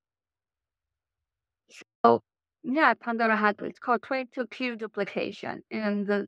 So, 2.04 2.20
yeah, 2.62 2.90
I 2.90 3.04
found 3.04 3.20
out 3.20 3.30
I 3.30 3.36
had 3.36 3.56
it's 3.62 3.78
called 3.78 4.02
22q 4.02 4.78
duplication. 4.78 5.62
And 5.70 6.06
the 6.06 6.26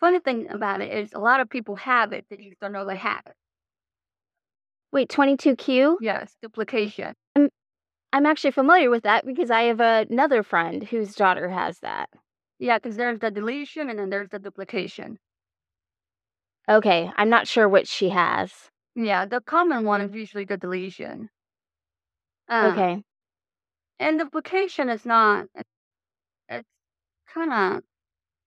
funny 0.00 0.20
thing 0.20 0.48
about 0.50 0.80
it 0.80 0.92
is 0.96 1.12
a 1.12 1.18
lot 1.18 1.40
of 1.40 1.50
people 1.50 1.76
have 1.76 2.12
it, 2.12 2.26
they 2.30 2.36
just 2.36 2.60
don't 2.60 2.72
know 2.72 2.86
they 2.86 2.96
have 2.96 3.22
it. 3.26 3.34
Wait, 4.92 5.08
22q? 5.08 5.96
Yes, 6.00 6.34
duplication. 6.40 7.14
I'm, 7.36 7.48
I'm 8.12 8.26
actually 8.26 8.52
familiar 8.52 8.90
with 8.90 9.02
that 9.02 9.26
because 9.26 9.50
I 9.50 9.62
have 9.64 9.80
another 9.80 10.42
friend 10.42 10.82
whose 10.84 11.14
daughter 11.14 11.48
has 11.48 11.80
that. 11.80 12.08
Yeah, 12.58 12.78
because 12.78 12.96
there's 12.96 13.20
the 13.20 13.30
deletion 13.30 13.90
and 13.90 13.98
then 13.98 14.10
there's 14.10 14.30
the 14.30 14.38
duplication. 14.38 15.18
Okay, 16.68 17.10
I'm 17.16 17.30
not 17.30 17.48
sure 17.48 17.68
which 17.68 17.88
she 17.88 18.10
has. 18.10 18.70
Yeah, 18.94 19.26
the 19.26 19.40
common 19.40 19.84
one 19.84 20.00
is 20.00 20.14
usually 20.14 20.44
the 20.44 20.56
deletion. 20.56 21.30
Um, 22.48 22.72
Okay. 22.72 23.02
And 24.00 24.18
duplication 24.18 24.88
is 24.88 25.04
not, 25.04 25.46
it's, 25.54 25.70
it's 26.48 26.68
kind 27.32 27.52
of, 27.52 27.82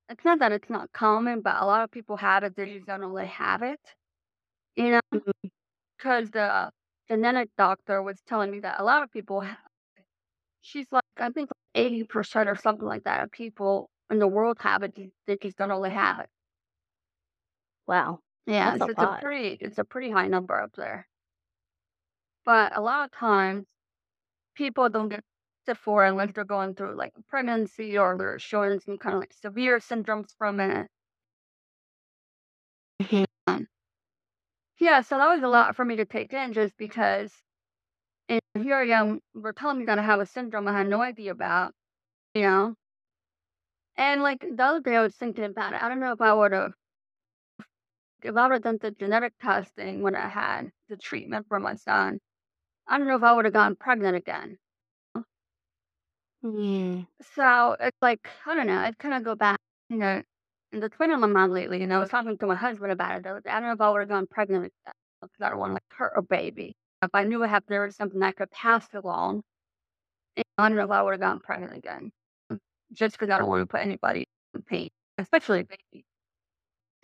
it's 0.10 0.26
not 0.26 0.40
that 0.40 0.52
it's 0.52 0.70
not 0.70 0.92
common, 0.94 1.42
but 1.42 1.58
a 1.62 1.66
lot 1.66 1.84
of 1.84 1.92
people 1.92 2.18
have 2.18 2.44
it, 2.44 2.56
they 2.56 2.74
just 2.74 2.88
don't 2.88 3.14
they 3.16 3.26
have 3.28 3.64
it. 3.64 3.80
You 4.76 4.92
know, 5.14 5.22
because 5.98 6.32
the 6.32 6.72
genetic 7.08 7.50
doctor 7.58 8.02
was 8.02 8.22
telling 8.28 8.52
me 8.52 8.60
that 8.62 8.80
a 8.80 8.84
lot 8.84 9.04
of 9.04 9.12
people. 9.12 9.44
She's 10.62 10.88
like, 10.92 11.04
I 11.18 11.30
think 11.30 11.50
80% 11.76 12.48
or 12.50 12.56
something 12.56 12.88
like 12.88 13.04
that 13.04 13.24
of 13.24 13.32
people 13.32 13.90
in 14.12 14.20
the 14.20 14.28
world 14.28 14.60
have 14.62 14.84
it, 14.84 14.96
they- 15.26 15.38
just 15.38 15.58
don't 15.58 15.82
they 15.82 15.90
have 15.92 16.20
it. 16.22 16.30
Wow. 17.88 18.22
Yeah, 18.48 18.78
so 18.80 18.92
it's 18.92 19.02
a 19.04 19.08
pretty, 19.08 19.50
it's 19.64 19.78
a 19.78 19.84
pretty 19.86 20.10
high 20.12 20.28
number 20.28 20.60
up 20.60 20.74
there. 20.74 21.08
But 22.46 22.78
a 22.78 22.82
lot 22.82 23.06
of 23.06 23.12
times, 23.12 23.68
people 24.56 24.90
don't 24.90 25.10
get 25.10 25.24
tested 25.66 25.84
for 25.84 26.06
it 26.06 26.10
unless 26.10 26.34
they're 26.34 26.46
going 26.46 26.76
through 26.76 26.96
like 26.96 27.14
pregnancy 27.28 27.98
or 27.98 28.18
they're 28.18 28.40
showing 28.40 28.80
some 28.80 28.98
kind 28.98 29.16
of 29.16 29.22
like 29.22 29.34
severe 29.34 29.80
syndromes 29.80 30.36
from 30.38 30.60
it. 30.60 30.90
Mhm. 33.02 33.26
Um, 33.48 33.68
yeah, 34.80 35.02
so 35.02 35.18
that 35.18 35.28
was 35.30 35.44
a 35.44 35.48
lot 35.48 35.76
for 35.76 35.86
me 35.86 35.98
to 35.98 36.06
take 36.06 36.34
in 36.34 36.54
just 36.54 36.76
because 36.78 37.34
and 38.30 38.42
here 38.56 38.76
I 38.78 38.88
am, 38.88 39.22
we're 39.34 39.54
telling 39.54 39.80
me 39.80 39.86
that 39.86 40.00
I 40.00 40.04
have 40.04 40.20
a 40.22 40.26
syndrome 40.26 40.68
I 40.68 40.78
had 40.78 40.88
no 40.90 41.02
idea 41.02 41.32
about, 41.32 41.74
you 42.36 42.44
know? 42.44 42.76
And 43.98 44.22
like 44.22 44.42
the 44.42 44.64
other 44.64 44.80
day 44.82 44.96
I 44.98 45.02
was 45.02 45.16
thinking 45.16 45.46
about 45.46 45.74
it. 45.74 45.82
I 45.82 45.90
don't 45.90 46.00
know 46.00 46.12
if 46.12 46.22
I 46.22 46.34
would 46.34 46.52
have 46.52 46.74
if 48.24 48.36
I 48.36 48.44
would 48.48 48.54
have 48.54 48.62
done 48.64 48.80
the 48.82 48.92
genetic 48.92 49.34
testing 49.42 50.02
when 50.02 50.16
I 50.16 50.28
had 50.28 50.72
the 50.90 50.98
treatment 50.98 51.48
for 51.48 51.60
my 51.60 51.76
son, 51.76 52.20
I 52.88 52.98
don't 52.98 53.08
know 53.08 53.16
if 53.18 53.24
I 53.24 53.34
would 53.34 53.46
have 53.46 53.54
gotten 53.54 53.76
pregnant 53.76 54.18
again. 54.18 54.58
Mm. 56.44 57.08
So 57.36 57.76
it's 57.80 57.98
like, 58.02 58.28
I 58.46 58.56
don't 58.56 58.68
know, 58.68 58.78
I'd 58.80 58.98
kind 58.98 59.14
of 59.14 59.24
go 59.24 59.36
back, 59.36 59.60
you 59.90 59.98
know, 59.98 60.22
and 60.72 60.84
it's 60.84 60.98
been 60.98 61.12
on 61.12 61.20
my 61.20 61.28
mind 61.28 61.54
lately, 61.54 61.80
you 61.82 61.88
know, 61.88 61.98
I 61.98 62.00
was 62.00 62.10
talking 62.10 62.38
to 62.38 62.48
my 62.48 62.56
husband 62.56 62.92
about 62.92 63.20
it. 63.20 63.28
I 63.28 63.34
was- 63.34 63.44
I 63.46 63.60
don't 63.60 63.64
know 63.64 63.74
if 63.74 63.82
I 63.82 63.90
would 63.92 64.00
have 64.02 64.10
gone 64.10 64.28
pregnant 64.28 64.66
again 64.66 64.94
because 65.22 65.42
I 65.42 65.50
don't 65.50 65.60
want 65.60 65.72
to 65.72 65.74
like 65.76 65.84
hurt 65.92 66.14
a 66.16 66.22
baby. 66.22 66.76
If 67.04 67.12
I 67.14 67.24
knew 67.26 67.44
I 67.44 67.48
had 67.48 67.64
there 67.68 67.82
was 67.86 67.96
something 67.96 68.20
that 68.22 68.36
could 68.38 68.52
pass 68.52 68.88
along, 68.94 69.44
I 70.58 70.68
don't 70.70 70.76
know 70.78 70.84
if 70.86 70.92
I 70.92 71.02
would 71.02 71.12
have 71.14 71.20
gotten 71.20 71.40
pregnant 71.40 71.76
again. 71.76 72.12
Just 72.94 73.18
because 73.18 73.30
I 73.30 73.38
don't 73.38 73.48
want 73.48 73.62
to 73.62 73.66
put 73.66 73.82
anybody 73.82 74.28
in 74.54 74.62
pain, 74.64 74.90
especially 75.18 75.62
a 75.62 75.64
baby. 75.64 76.06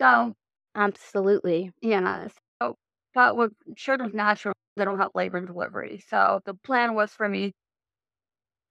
So, 0.00 0.34
Absolutely. 0.74 1.72
yeah, 1.80 2.28
so, 2.60 2.76
but 3.14 3.36
with 3.36 3.52
Children's 3.76 4.14
National, 4.14 4.54
they 4.76 4.84
don't 4.84 4.98
have 4.98 5.10
labor 5.14 5.38
and 5.38 5.46
delivery. 5.46 6.02
So 6.08 6.40
the 6.44 6.54
plan 6.54 6.94
was 6.94 7.10
for 7.12 7.28
me 7.28 7.52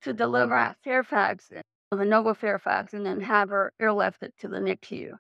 to 0.04 0.14
deliver 0.14 0.56
at 0.56 0.78
Fairfax, 0.84 1.48
the 1.50 1.62
Inova 1.98 2.36
Fairfax, 2.36 2.94
and 2.94 3.06
then 3.06 3.22
have 3.22 3.50
her 3.50 3.74
airlifted 3.82 4.30
to 4.40 4.48
the 4.48 4.58
NICU. 4.58 5.14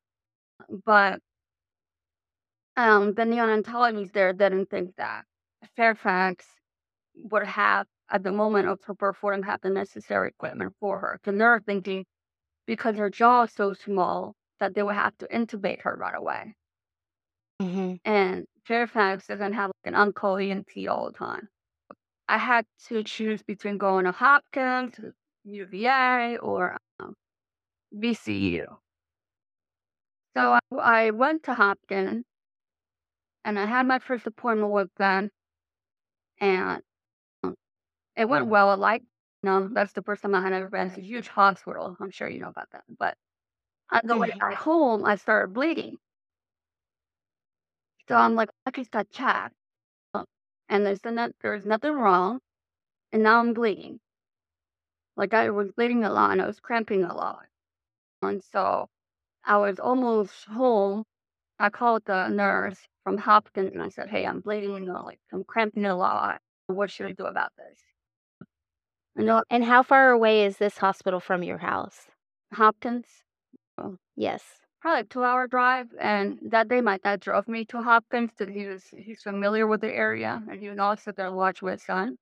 But 0.85 1.19
um, 2.77 3.13
the 3.13 3.23
neonatologists 3.23 4.13
there 4.13 4.33
didn't 4.33 4.69
think 4.69 4.95
that 4.97 5.25
Fairfax 5.75 6.45
would 7.15 7.45
have, 7.45 7.87
at 8.09 8.23
the 8.23 8.31
moment 8.31 8.67
of 8.69 8.83
her 8.85 8.93
birth, 8.93 9.21
wouldn't 9.23 9.45
have 9.45 9.61
the 9.61 9.69
necessary 9.69 10.29
equipment 10.29 10.75
for 10.79 10.99
her. 10.99 11.19
Because 11.21 11.37
they're 11.37 11.61
thinking 11.61 12.05
because 12.67 12.97
her 12.97 13.09
jaw 13.09 13.43
is 13.43 13.53
so 13.53 13.73
small 13.73 14.35
that 14.59 14.75
they 14.75 14.83
would 14.83 14.95
have 14.95 15.17
to 15.19 15.27
intubate 15.27 15.81
her 15.81 15.95
right 15.95 16.15
away. 16.15 16.55
hmm 17.59 17.95
And 18.05 18.47
Fairfax 18.65 19.27
doesn't 19.27 19.53
have 19.53 19.67
like 19.69 19.85
an 19.85 19.95
on-call 19.95 20.37
ENT 20.37 20.87
all 20.87 21.11
the 21.11 21.17
time. 21.17 21.49
I 22.27 22.37
had 22.37 22.65
to 22.87 23.03
choose 23.03 23.43
between 23.43 23.77
going 23.77 24.05
to 24.05 24.11
Hopkins, 24.11 24.99
UVA, 25.43 26.37
or 26.37 26.77
um, 26.99 27.15
VCU. 27.93 28.79
So 30.37 30.53
I, 30.53 30.59
I 30.77 31.11
went 31.11 31.43
to 31.43 31.53
Hopkins, 31.53 32.25
and 33.43 33.57
I 33.57 33.65
had 33.65 33.87
my 33.87 33.97
first 33.97 34.27
appointment 34.27 34.71
with 34.71 34.93
them, 34.97 35.31
and 36.39 36.81
it 38.17 38.27
went 38.27 38.43
um, 38.43 38.49
well. 38.49 38.69
I 38.69 38.73
like, 38.73 39.03
no, 39.43 39.61
mm-hmm. 39.61 39.73
that's 39.73 39.93
the 39.93 40.01
first 40.01 40.23
time 40.23 40.35
I 40.35 40.41
had 40.41 40.53
ever 40.53 40.69
been 40.69 40.89
to 40.91 40.99
a 40.99 41.03
huge 41.03 41.27
hospital. 41.27 41.95
I'm 41.99 42.11
sure 42.11 42.27
you 42.27 42.39
know 42.39 42.49
about 42.49 42.69
that. 42.71 42.83
But 42.97 43.15
on 43.91 44.01
the 44.03 44.17
way 44.17 44.29
mm-hmm. 44.29 44.39
back 44.39 44.55
home, 44.55 45.05
I 45.05 45.15
started 45.15 45.53
bleeding. 45.53 45.97
So 48.07 48.15
I'm 48.15 48.35
like, 48.35 48.49
I 48.65 48.71
just 48.71 48.91
got 48.91 49.09
checked, 49.11 49.53
uh, 50.13 50.23
and 50.69 50.85
there's 50.85 51.03
no, 51.05 51.29
there's 51.41 51.65
nothing 51.65 51.91
wrong, 51.91 52.39
and 53.11 53.23
now 53.23 53.39
I'm 53.39 53.53
bleeding. 53.53 53.99
Like 55.17 55.33
I 55.33 55.49
was 55.49 55.71
bleeding 55.71 56.03
a 56.05 56.11
lot, 56.11 56.31
and 56.31 56.41
I 56.41 56.47
was 56.47 56.59
cramping 56.59 57.03
a 57.03 57.13
lot, 57.13 57.45
and 58.21 58.41
so 58.43 58.87
I 59.45 59.57
was 59.57 59.79
almost 59.79 60.45
home. 60.45 61.03
I 61.59 61.69
called 61.69 62.03
the 62.05 62.29
nurse 62.29 62.79
from 63.03 63.17
Hopkins, 63.17 63.73
and 63.73 63.81
I 63.83 63.89
said, 63.89 64.09
"Hey, 64.09 64.25
I'm 64.25 64.39
bleeding, 64.41 64.73
you 64.73 64.79
know, 64.81 65.03
like 65.05 65.19
I'm 65.33 65.43
cramping 65.43 65.85
a 65.85 65.95
lot. 65.95 66.41
What 66.67 66.91
should 66.91 67.07
I 67.07 67.11
do 67.11 67.25
about 67.25 67.51
this?" 67.57 67.86
And 69.17 69.43
And 69.49 69.65
how 69.65 69.83
far 69.83 70.11
away 70.11 70.45
is 70.45 70.59
this 70.59 70.77
hospital 70.77 71.19
from 71.19 71.43
your 71.43 71.57
house? 71.57 72.07
Hopkins, 72.53 73.23
Yes. 74.17 74.61
probably 74.81 75.01
a 75.01 75.03
two-hour 75.03 75.47
drive. 75.47 75.93
And 75.99 76.39
that 76.51 76.67
day, 76.67 76.81
my 76.81 76.97
dad 76.97 77.19
drove 77.19 77.47
me 77.47 77.63
to 77.65 77.81
Hopkins 77.83 78.31
because 78.35 78.53
he 78.53 78.65
was 78.65 78.87
he's 78.89 79.21
familiar 79.21 79.67
with 79.67 79.81
the 79.81 79.93
area, 79.93 80.43
and 80.49 80.59
he 80.59 80.69
was 80.69 80.79
also 80.79 81.11
there 81.11 81.27
to 81.29 81.31
watch 81.35 81.61
with 81.61 81.73
his 81.73 81.83
son. 81.83 82.17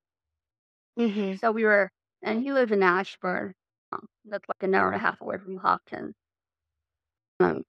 hmm 0.98 1.36
So 1.36 1.52
we 1.52 1.64
were, 1.64 1.90
and 2.22 2.42
he 2.44 2.52
lives 2.54 2.72
in 2.72 2.84
Ashburn. 2.84 3.54
um, 3.92 4.08
That's 4.26 4.48
like 4.50 4.64
an 4.64 4.76
hour 4.76 4.88
and 4.88 4.96
a 4.96 5.00
half 5.00 5.22
away 5.22 5.38
from 5.38 5.58
Hopkins. 5.58 6.16
Um, 7.40 7.64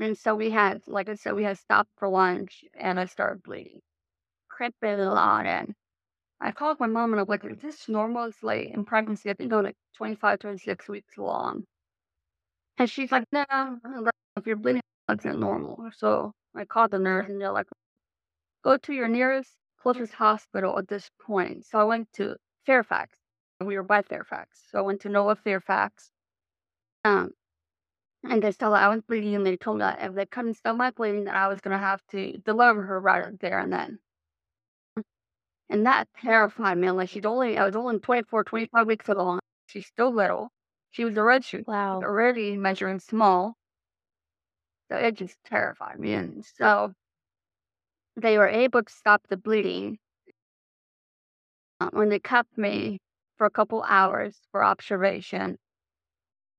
and 0.00 0.18
so 0.18 0.34
we 0.36 0.50
had, 0.50 0.86
like 0.88 1.08
I 1.08 1.14
said, 1.14 1.34
we 1.34 1.44
had 1.44 1.58
stopped 1.58 1.90
for 1.98 2.08
lunch, 2.08 2.64
and 2.74 3.00
I 3.00 3.06
started 3.06 3.42
bleeding, 3.42 3.82
cramping 4.48 5.00
a 5.00 5.12
lot. 5.12 5.46
And 5.46 5.74
I 6.40 6.52
called 6.52 6.80
my 6.80 6.86
mom, 6.86 7.12
and 7.12 7.20
I'm 7.20 7.26
like, 7.28 7.44
"Is 7.44 7.60
this 7.62 7.88
normal? 7.88 8.24
It's 8.24 8.42
late 8.42 8.72
in 8.74 8.84
pregnancy. 8.84 9.30
I 9.30 9.34
think 9.34 9.52
I'm 9.52 9.64
like 9.64 9.76
25, 9.96 10.38
26 10.40 10.88
weeks 10.88 11.16
along." 11.16 11.66
And 12.78 12.90
she's 12.90 13.12
like, 13.12 13.26
"No, 13.32 13.44
if 14.36 14.46
you're 14.46 14.56
bleeding, 14.56 14.82
that's 15.06 15.24
not 15.24 15.38
normal." 15.38 15.88
So 15.96 16.32
I 16.54 16.64
called 16.64 16.90
the 16.90 16.98
nurse, 16.98 17.28
and 17.28 17.40
they're 17.40 17.52
like, 17.52 17.68
"Go 18.64 18.76
to 18.78 18.92
your 18.94 19.08
nearest, 19.08 19.58
closest 19.78 20.14
hospital 20.14 20.78
at 20.78 20.88
this 20.88 21.10
point." 21.20 21.66
So 21.66 21.78
I 21.80 21.84
went 21.84 22.12
to 22.14 22.36
Fairfax. 22.66 23.18
We 23.60 23.76
were 23.76 23.82
by 23.84 24.02
Fairfax, 24.02 24.64
so 24.70 24.78
I 24.78 24.82
went 24.82 25.02
to 25.02 25.08
Inova 25.10 25.38
Fairfax. 25.38 26.12
Um, 27.04 27.34
and 28.24 28.42
they 28.42 28.52
still 28.52 28.74
I 28.74 28.88
was 28.88 29.02
bleeding, 29.02 29.34
and 29.36 29.46
they 29.46 29.56
told 29.56 29.78
me 29.78 29.82
that 29.82 30.02
if 30.02 30.14
they 30.14 30.26
couldn't 30.26 30.54
stop 30.54 30.76
my 30.76 30.90
bleeding, 30.90 31.24
that 31.24 31.36
I 31.36 31.48
was 31.48 31.60
gonna 31.60 31.78
have 31.78 32.06
to 32.08 32.38
deliver 32.38 32.82
her 32.82 33.00
right 33.00 33.38
there 33.40 33.58
and 33.60 33.72
then. 33.72 34.00
And 35.70 35.86
that 35.86 36.08
terrified 36.20 36.76
me. 36.76 36.90
Like 36.90 37.08
she's 37.08 37.24
only, 37.24 37.56
I 37.56 37.64
was 37.64 37.76
only 37.76 37.98
24, 37.98 38.44
25 38.44 38.86
weeks 38.86 39.08
along. 39.08 39.40
She's 39.68 39.86
still 39.86 40.12
little. 40.12 40.50
She 40.90 41.04
was 41.04 41.16
a 41.16 41.22
red 41.22 41.46
was 41.52 41.64
Wow. 41.66 42.00
already 42.02 42.58
measuring 42.58 43.00
small. 43.00 43.54
So 44.90 44.98
it 44.98 45.14
just 45.14 45.42
terrified 45.44 45.98
me. 45.98 46.12
And 46.12 46.44
so 46.44 46.92
they 48.16 48.38
were 48.38 48.48
able 48.48 48.82
to 48.84 48.92
stop 48.92 49.26
the 49.28 49.36
bleeding 49.36 49.98
um, 51.80 51.90
when 51.92 52.08
they 52.08 52.18
kept 52.20 52.56
me 52.58 52.98
for 53.36 53.46
a 53.46 53.50
couple 53.50 53.82
hours 53.84 54.40
for 54.50 54.64
observation. 54.64 55.58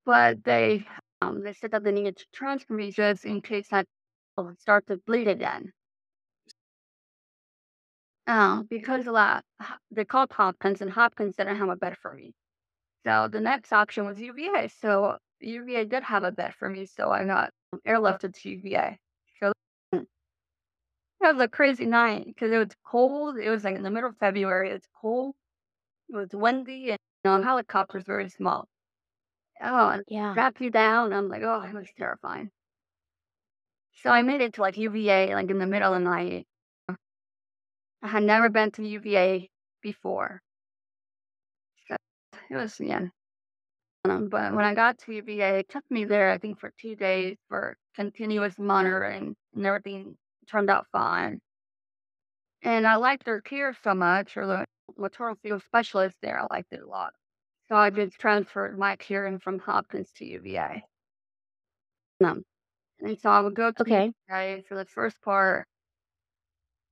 But 0.06 0.44
they, 0.44 0.88
um, 1.22 1.44
they 1.44 1.54
said 1.54 1.72
that 1.72 1.84
they 1.84 1.92
needed 1.92 2.18
to 2.18 2.26
transfer 2.34 2.74
me 2.74 2.92
just 2.92 3.26
in 3.26 3.42
case 3.42 3.74
I 3.74 3.86
would 4.38 4.60
start 4.60 4.88
to 4.88 4.98
bleed 4.98 5.28
again. 5.28 5.74
Uh, 8.28 8.64
because 8.70 9.06
that, 9.06 9.44
ho- 9.62 9.76
they 9.92 10.06
called 10.06 10.32
Hopkins, 10.32 10.82
and 10.82 10.92
Hopkins 10.92 11.36
didn't 11.36 11.58
have 11.58 11.70
a 11.70 11.76
bed 11.76 11.98
for 12.02 12.14
me. 12.14 12.34
So 13.06 13.28
the 13.28 13.42
next 13.42 13.74
option 13.74 14.06
was 14.06 14.20
UVA. 14.20 14.70
So 14.80 15.18
UVA 15.40 15.86
did 15.86 16.04
have 16.04 16.24
a 16.24 16.32
bed 16.32 16.54
for 16.60 16.70
me, 16.70 16.86
so 16.86 17.10
I 17.12 17.26
got 17.26 17.52
airlifted 17.88 18.34
to 18.42 18.50
UVA. 18.50 18.98
So 19.40 19.52
it 19.94 20.08
was 21.22 21.40
a 21.40 21.48
crazy 21.48 21.86
night 21.86 22.26
because 22.26 22.52
it 22.52 22.58
was 22.58 22.70
cold. 22.86 23.38
It 23.38 23.50
was 23.50 23.64
like 23.64 23.76
in 23.76 23.84
the 23.84 23.92
middle 23.92 24.10
of 24.10 24.18
February. 24.18 24.70
It's 24.72 24.88
cold. 25.00 25.36
It 26.10 26.16
was 26.16 26.30
windy, 26.34 26.90
and 26.92 27.00
you 27.24 27.32
know, 27.32 27.42
helicopter's 27.42 28.04
very 28.04 28.30
small. 28.30 28.68
Oh, 29.62 30.00
Yeah. 30.08 30.32
strap 30.34 30.60
you 30.60 30.72
down. 30.72 31.14
I'm 31.14 31.30
like, 31.30 31.44
oh, 31.44 31.62
it 31.62 31.74
was 31.74 31.88
terrifying. 31.98 32.52
So 34.04 34.10
I 34.10 34.24
made 34.24 34.42
it 34.42 34.54
to 34.54 34.62
like 34.62 34.78
UVA, 34.78 35.36
like 35.36 35.50
in 35.50 35.60
the 35.60 35.68
middle 35.68 35.94
of 35.94 36.00
the 36.00 36.10
night. 36.10 36.48
I 38.04 38.08
had 38.10 38.24
never 38.24 38.50
been 38.50 38.72
to 38.72 38.88
UVA 38.88 39.50
before. 39.82 40.42
So 41.88 41.96
it 42.50 42.56
was, 42.56 42.80
yeah. 42.80 43.08
Um, 44.06 44.30
but 44.30 44.54
when 44.56 44.66
I 44.66 44.74
got 44.74 45.00
to 45.00 45.14
UVA, 45.14 45.60
it 45.60 45.70
took 45.70 45.84
me 45.92 46.06
there, 46.06 46.32
I 46.32 46.38
think, 46.40 46.60
for 46.60 46.72
two 46.82 46.96
days 46.96 47.38
for 47.50 47.78
continuous 47.96 48.58
monitoring, 48.60 49.36
and 49.56 49.66
everything 49.66 50.18
turned 50.50 50.70
out 50.70 50.88
fine. 50.92 51.40
And 52.64 52.88
I 52.88 52.96
liked 52.96 53.26
their 53.26 53.42
care 53.42 53.76
so 53.84 53.94
much, 53.94 54.36
or 54.38 54.48
the 54.48 54.66
maternal 54.98 55.36
fetal 55.44 55.60
specialist 55.60 56.18
there, 56.22 56.40
I 56.40 56.48
liked 56.50 56.74
it 56.74 56.82
a 56.82 56.88
lot. 56.88 57.14
So 57.70 57.76
I 57.76 57.90
just 57.92 58.20
transferred 58.20 58.78
my 58.80 58.96
caring 58.96 59.40
from 59.40 59.60
Hopkins 59.60 60.12
to 60.14 60.26
UVA. 60.26 60.84
Um, 62.24 62.44
and 63.02 63.20
so 63.20 63.30
I 63.30 63.42
would 63.42 63.56
go 63.56 63.72
to 63.72 63.84
Okay. 63.84 64.14
UVA 64.30 64.64
for 64.68 64.76
the 64.76 64.86
first 64.86 65.22
part. 65.22 65.68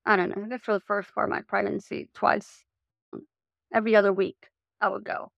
I 0.09 0.15
don't 0.15 0.35
know, 0.35 0.57
for 0.57 0.73
the 0.73 0.79
first 0.79 1.13
part 1.13 1.29
of 1.29 1.35
my 1.35 1.41
pregnancy, 1.41 2.09
twice, 2.15 2.65
um, 3.13 3.27
every 3.71 3.95
other 3.95 4.11
week, 4.11 4.47
I 4.81 4.89
would 4.89 5.03
go. 5.03 5.29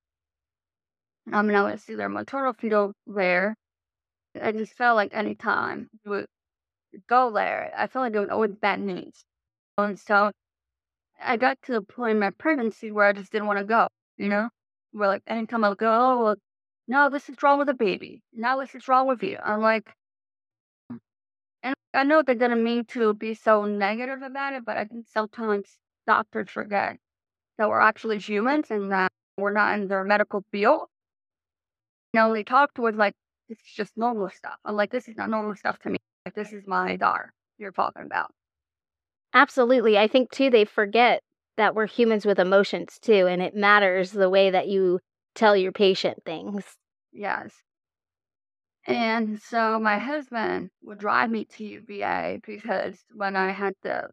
I 1.31 1.41
mean, 1.41 1.57
I 1.57 1.63
would 1.63 1.81
see 1.81 1.95
their 1.95 2.07
maternal 2.07 2.53
fetal 2.53 2.93
there. 3.05 3.55
I 4.41 4.53
just 4.53 4.73
felt 4.75 4.95
like 4.95 5.11
any 5.13 5.35
time 5.35 5.89
you 6.05 6.11
would 6.11 6.25
go 7.09 7.31
there, 7.33 7.73
I 7.77 7.87
felt 7.87 8.03
like 8.03 8.15
it 8.15 8.19
was 8.21 8.29
always 8.29 8.55
bad 8.55 8.79
news. 8.79 9.25
And 9.77 9.99
so 9.99 10.31
I 11.21 11.35
got 11.35 11.61
to 11.63 11.73
the 11.73 11.81
point 11.81 12.11
in 12.11 12.19
my 12.19 12.29
pregnancy 12.29 12.91
where 12.91 13.07
I 13.07 13.11
just 13.11 13.31
didn't 13.33 13.47
want 13.47 13.59
to 13.59 13.65
go, 13.65 13.87
you 14.17 14.29
know? 14.29 14.47
Where 14.93 15.09
like 15.09 15.23
anytime 15.27 15.65
I 15.65 15.69
would 15.69 15.79
go, 15.79 15.91
oh, 15.91 16.23
well, 16.23 16.35
no, 16.87 17.09
this 17.09 17.27
is 17.27 17.35
wrong 17.43 17.59
with 17.59 17.67
the 17.67 17.73
baby. 17.73 18.21
Now 18.33 18.57
this 18.61 18.73
is 18.73 18.87
wrong 18.87 19.05
with 19.07 19.21
you. 19.21 19.37
I'm 19.43 19.59
like, 19.59 19.85
and 19.87 19.93
I 21.93 22.03
know 22.03 22.21
they 22.21 22.35
didn't 22.35 22.63
mean 22.63 22.85
to 22.85 23.13
be 23.13 23.33
so 23.33 23.65
negative 23.65 24.21
about 24.21 24.53
it, 24.53 24.65
but 24.65 24.77
I 24.77 24.85
think 24.85 25.07
sometimes 25.07 25.77
doctors 26.07 26.49
forget 26.49 26.97
that 27.57 27.69
we're 27.69 27.81
actually 27.81 28.19
humans 28.19 28.71
and 28.71 28.91
that 28.91 29.11
we're 29.37 29.53
not 29.53 29.79
in 29.79 29.87
their 29.87 30.03
medical 30.03 30.43
field. 30.51 30.89
You 32.13 32.19
know, 32.19 32.33
they 32.33 32.43
talk 32.43 32.73
to 32.75 32.87
us 32.87 32.95
like 32.95 33.13
is 33.49 33.59
just 33.75 33.97
normal 33.97 34.29
stuff. 34.29 34.57
I'm 34.63 34.75
like, 34.75 34.91
this 34.91 35.07
is 35.07 35.17
not 35.17 35.29
normal 35.29 35.55
stuff 35.55 35.79
to 35.79 35.89
me. 35.89 35.97
Like 36.25 36.35
this 36.35 36.53
is 36.53 36.65
my 36.67 36.95
daughter 36.95 37.33
you're 37.57 37.71
talking 37.71 38.03
about. 38.03 38.31
Absolutely. 39.33 39.97
I 39.97 40.07
think 40.07 40.31
too 40.31 40.49
they 40.49 40.65
forget 40.65 41.21
that 41.57 41.75
we're 41.75 41.87
humans 41.87 42.25
with 42.25 42.39
emotions 42.39 42.97
too, 42.99 43.27
and 43.27 43.41
it 43.41 43.55
matters 43.55 44.11
the 44.11 44.29
way 44.29 44.49
that 44.49 44.67
you 44.67 44.99
tell 45.35 45.55
your 45.55 45.71
patient 45.71 46.23
things. 46.25 46.63
Yes. 47.11 47.53
And 48.85 49.41
so 49.41 49.79
my 49.79 49.97
husband 49.97 50.71
would 50.83 50.99
drive 50.99 51.29
me 51.31 51.45
to 51.45 51.63
UVA 51.63 52.39
because 52.45 53.03
when 53.13 53.35
I 53.35 53.51
had 53.51 53.75
the 53.81 54.09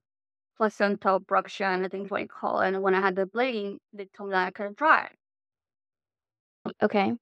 placental 0.57 1.21
abruption, 1.21 1.85
I 1.85 1.89
think 1.89 2.11
what 2.11 2.23
you 2.23 2.29
call 2.29 2.61
it, 2.63 2.69
and 2.75 2.83
when 2.83 2.95
I 2.95 3.01
had 3.01 3.17
the 3.17 3.27
bleeding, 3.27 3.81
they 3.93 4.07
told 4.07 4.31
me 4.31 4.35
that 4.35 4.49
I 4.49 4.51
couldn't 4.53 4.79
drive. 4.79 5.15
Okay. 6.83 7.13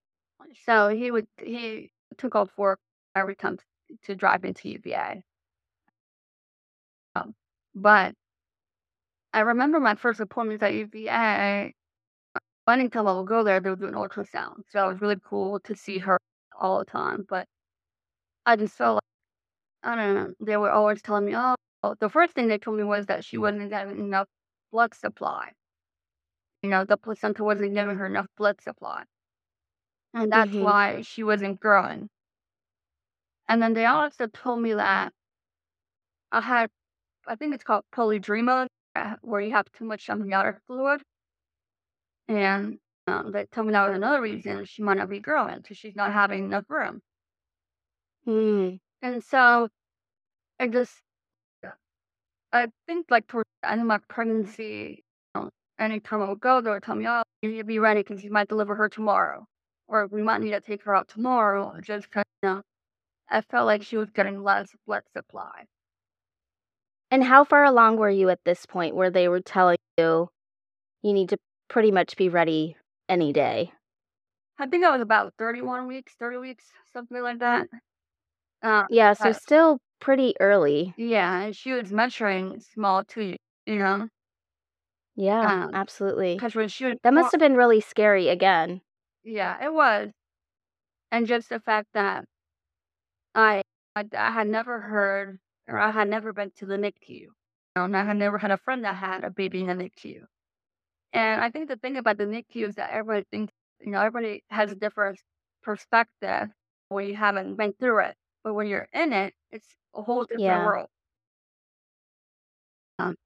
So 0.65 0.89
he 0.89 1.11
would 1.11 1.27
he 1.39 1.91
took 2.19 2.35
off 2.35 2.51
work 2.59 2.81
every 3.15 3.37
time 3.37 3.59
to 4.05 4.15
drive 4.15 4.43
me 4.43 4.53
to 4.53 4.69
UVA. 4.71 5.23
Um, 7.15 7.35
but 7.75 8.15
I 9.33 9.41
remember 9.41 9.79
my 9.81 9.95
first 9.95 10.21
appointment 10.21 10.63
at 10.63 10.75
UVA. 10.75 11.11
i 11.11 11.73
Anytime 12.69 13.07
I 13.07 13.13
would 13.13 13.29
go 13.29 13.45
there, 13.45 13.61
they 13.61 13.71
would 13.71 13.81
do 13.81 13.87
an 13.87 13.95
ultrasound. 13.95 14.63
So 14.71 14.85
it 14.87 14.93
was 14.93 15.01
really 15.01 15.19
cool 15.25 15.61
to 15.61 15.75
see 15.77 15.99
her 15.99 16.19
all 16.59 16.79
the 16.81 16.85
time. 16.85 17.27
But 17.29 17.47
I 18.47 18.57
just 18.57 18.77
felt 18.77 18.97
like 18.97 19.03
I 19.93 19.97
don't 19.97 20.15
know. 20.15 20.35
They 20.41 20.57
were 20.57 20.71
always 20.71 21.03
telling 21.03 21.27
me, 21.27 21.35
oh, 21.37 21.57
the 22.01 22.09
first 22.11 22.35
thing 22.35 22.49
they 22.49 22.59
told 22.59 22.77
me 22.79 22.85
was 22.85 23.07
that 23.07 23.25
she 23.25 23.39
wasn't 23.39 23.71
getting 23.71 23.99
enough 23.99 24.29
blood 24.73 24.95
supply. 24.95 25.53
You 26.63 26.69
know, 26.69 26.85
the 26.85 26.99
placenta 26.99 27.43
wasn't 27.45 27.73
giving 27.73 27.97
her 27.97 28.05
enough 28.05 28.27
blood 28.37 28.61
supply. 28.61 29.05
And 30.15 30.33
that's 30.33 30.59
Mhm. 30.59 30.61
why 30.61 31.03
she 31.03 31.23
wasn't 31.23 31.61
growing. 31.61 32.09
And 33.49 33.61
then 33.61 33.75
they 33.75 33.87
also 33.87 34.29
told 34.29 34.61
me 34.63 34.73
that 34.75 35.13
I 36.31 36.41
had, 36.41 36.71
I 37.27 37.37
think 37.37 37.55
it's 37.55 37.65
called 37.65 37.85
polydrema, 37.93 38.69
where 39.23 39.41
you 39.41 39.53
have 39.53 39.71
too 39.73 39.85
much 39.85 40.09
amniotic 40.09 40.61
fluid. 40.67 41.03
And 42.29 42.79
um, 43.07 43.31
they 43.33 43.47
told 43.47 43.69
me 43.69 43.73
that 43.73 43.89
was 43.89 43.97
another 43.97 44.21
reason 44.21 44.65
she 44.65 44.83
might 44.83 44.97
not 44.97 45.09
be 45.09 45.21
growing 45.21 45.57
because 45.57 45.77
she's 45.77 45.95
not 45.95 46.13
having 46.13 46.45
enough 46.45 46.65
room. 46.69 47.01
Mm. 48.27 48.81
And 49.03 49.23
so 49.23 49.69
I 50.59 50.67
just, 50.67 50.93
I 52.53 52.69
think 52.87 53.07
like 53.11 53.29
towards 53.29 53.49
the 53.63 53.71
end 53.71 53.81
of 53.81 53.87
my 53.87 53.99
pregnancy, 54.09 55.05
you 55.35 55.41
know, 55.41 55.51
anytime 55.79 56.23
I 56.23 56.29
would 56.31 56.41
go, 56.41 56.61
they 56.61 56.71
would 56.71 56.83
tell 56.83 56.97
me, 56.97 57.07
oh, 57.07 57.23
you 57.43 57.51
need 57.51 57.59
to 57.59 57.65
be 57.65 57.79
ready 57.79 58.03
because 58.03 58.25
you 58.25 58.31
might 58.31 58.49
deliver 58.49 58.75
her 58.75 58.89
tomorrow. 58.89 59.47
Or 59.89 60.09
we 60.09 60.23
might 60.23 60.41
need 60.41 60.51
to 60.51 60.61
take 60.61 60.83
her 60.83 60.97
out 60.97 61.09
tomorrow 61.09 61.75
just 61.81 62.09
because, 62.09 62.25
you 62.43 62.49
know, 62.49 62.63
I 63.31 63.41
felt 63.43 63.67
like 63.67 63.83
she 63.83 63.97
was 63.97 64.11
getting 64.11 64.43
less 64.43 64.69
blood 64.85 65.03
supply. 65.17 65.67
And 67.13 67.23
how 67.23 67.45
far 67.45 67.65
along 67.65 67.99
were 67.99 68.11
you 68.11 68.31
at 68.31 68.41
this 68.45 68.67
point 68.67 68.97
where 68.97 69.11
they 69.11 69.29
were 69.29 69.41
telling 69.41 69.79
you 69.97 70.29
you 71.03 71.13
need 71.13 71.29
to 71.29 71.37
pretty 71.69 71.93
much 71.93 72.17
be 72.17 72.29
ready 72.29 72.77
any 73.09 73.33
day? 73.33 73.73
I 74.59 74.67
think 74.67 74.85
I 74.85 74.91
was 74.91 75.01
about 75.01 75.35
31 75.39 75.87
weeks, 75.87 76.15
30 76.15 76.37
weeks, 76.37 76.71
something 76.93 77.23
like 77.23 77.39
that. 77.39 77.69
Uh, 78.63 78.89
Yeah, 78.89 79.13
so 79.13 79.31
uh, 79.31 79.33
still 79.33 79.79
pretty 80.01 80.35
early. 80.41 80.97
yeah, 80.97 81.43
and 81.43 81.57
she 81.57 81.73
was 81.73 81.93
measuring 81.93 82.61
small 82.61 83.05
too, 83.05 83.37
you 83.67 83.79
know, 83.79 84.09
Yeah, 85.17 85.53
um, 85.53 85.73
absolutely. 85.73 86.37
because 86.37 86.55
when 86.55 86.69
she 86.69 86.87
was 86.87 86.99
That 87.03 87.15
must 87.15 87.33
have 87.33 87.41
been 87.41 87.57
really 87.57 87.81
scary 87.81 88.29
again. 88.29 88.83
yeah, 89.25 89.63
it 89.65 89.73
was. 89.73 90.13
And 91.13 91.27
just 91.27 91.49
the 91.49 91.61
fact 91.61 91.89
that 91.95 92.27
I, 93.37 93.63
I, 93.95 94.09
I 94.17 94.31
had 94.33 94.49
never 94.49 94.81
heard 94.81 95.39
or 95.69 95.79
I 95.79 95.91
had 95.93 96.09
never 96.09 96.33
been 96.33 96.51
to 96.57 96.67
the 96.67 96.77
NICU. 96.77 97.29
And 97.77 97.97
I 97.97 98.05
had 98.05 98.17
never 98.17 98.39
had 98.39 98.51
a 98.51 98.59
friend 98.59 98.85
that 98.85 98.97
had 98.97 99.23
a 99.23 99.31
baby 99.31 99.61
in 99.61 99.69
the 99.69 99.75
NICU. 99.75 100.27
And 101.17 101.43
I 101.43 101.51
think 101.51 101.69
the 101.69 101.77
thing 101.79 101.99
about 101.99 102.19
the 102.19 102.27
NICU 102.27 102.69
is 102.69 102.77
that 102.77 102.93
everybody 102.93 103.27
thinks, 103.33 103.55
you 103.81 103.93
know, 103.93 104.01
everybody 104.01 104.45
has 104.51 104.73
a 104.73 104.77
different 104.77 105.21
perspective 105.65 106.51
when 106.91 107.09
you 107.09 107.17
haven't 107.17 107.57
been 107.57 107.75
through 107.81 108.01
it. 108.05 108.17
But 108.45 108.55
when 108.55 108.69
you're 108.69 108.89
in 108.95 109.13
it, 109.15 109.35
it's 109.53 109.77
a 109.95 110.03
whole 110.03 110.25
different 110.27 110.45
Yeah. 110.45 110.67
world. 110.67 110.89
Um, 112.99 113.17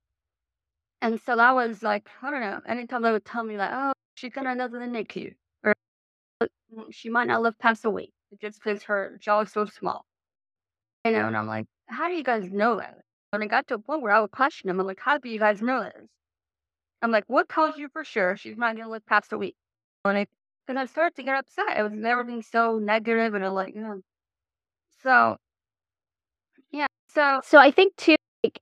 and 1.02 1.20
so 1.20 1.36
that 1.36 1.52
was 1.54 1.82
like, 1.82 2.08
I 2.22 2.30
don't 2.30 2.40
know, 2.40 2.60
anytime 2.66 3.02
they 3.02 3.12
would 3.12 3.26
tell 3.26 3.44
me 3.44 3.58
like, 3.58 3.70
oh, 3.72 3.92
she's 4.16 4.32
gonna 4.32 4.54
live 4.54 4.74
in 4.74 4.92
the 4.92 4.98
NICU, 4.98 5.34
or 5.64 5.74
"Mm, 6.74 6.92
she 6.92 7.10
might 7.10 7.28
not 7.28 7.42
live 7.42 7.58
past 7.58 7.84
a 7.86 7.90
week, 7.90 8.12
just 8.40 8.62
because 8.62 8.84
her 8.84 9.18
jaw 9.20 9.40
is 9.42 9.52
so 9.52 9.66
small. 9.66 10.06
You 11.04 11.12
know, 11.12 11.26
and 11.28 11.36
I'm 11.36 11.46
like, 11.46 11.66
how 11.88 12.08
do 12.08 12.14
you 12.14 12.24
guys 12.24 12.50
know 12.52 12.76
that? 12.78 12.98
When 13.30 13.42
it 13.42 13.48
got 13.48 13.68
to 13.68 13.74
a 13.74 13.78
point 13.78 14.02
where 14.02 14.12
I 14.12 14.20
would 14.20 14.32
question 14.32 14.68
them, 14.68 14.80
I'm 14.80 14.86
like, 14.86 15.00
how 15.00 15.18
do 15.18 15.28
you 15.28 15.38
guys 15.38 15.62
know 15.62 15.82
this? 15.84 16.08
I'm 17.02 17.10
like, 17.10 17.24
what 17.28 17.48
tells 17.48 17.76
you 17.76 17.88
for 17.88 18.04
sure 18.04 18.36
she's 18.36 18.56
not 18.56 18.76
gonna 18.76 18.90
live 18.90 19.06
past 19.06 19.32
a 19.32 19.38
week? 19.38 19.56
And 20.04 20.18
I, 20.18 20.26
I 20.68 20.86
started 20.86 21.16
to 21.16 21.22
get 21.22 21.36
upset. 21.36 21.78
It 21.78 21.82
was 21.82 21.92
never 21.92 22.24
being 22.24 22.42
so 22.42 22.78
negative, 22.78 23.34
and 23.34 23.44
I'm 23.44 23.54
like, 23.54 23.74
oh. 23.76 24.02
so 25.02 25.36
yeah, 26.70 26.86
so 27.08 27.40
So 27.44 27.58
I 27.58 27.70
think 27.70 27.96
too 27.96 28.16
like 28.44 28.60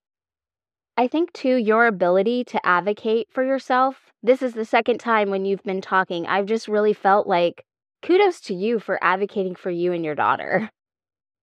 I 0.96 1.08
think 1.08 1.32
too 1.32 1.56
your 1.56 1.86
ability 1.86 2.44
to 2.44 2.66
advocate 2.66 3.28
for 3.30 3.44
yourself. 3.44 4.12
This 4.22 4.42
is 4.42 4.54
the 4.54 4.64
second 4.64 4.98
time 4.98 5.30
when 5.30 5.44
you've 5.44 5.62
been 5.62 5.80
talking. 5.80 6.26
I've 6.26 6.46
just 6.46 6.68
really 6.68 6.92
felt 6.92 7.26
like 7.26 7.64
kudos 8.02 8.40
to 8.42 8.54
you 8.54 8.78
for 8.80 8.98
advocating 9.02 9.54
for 9.54 9.70
you 9.70 9.92
and 9.92 10.04
your 10.04 10.14
daughter. 10.14 10.70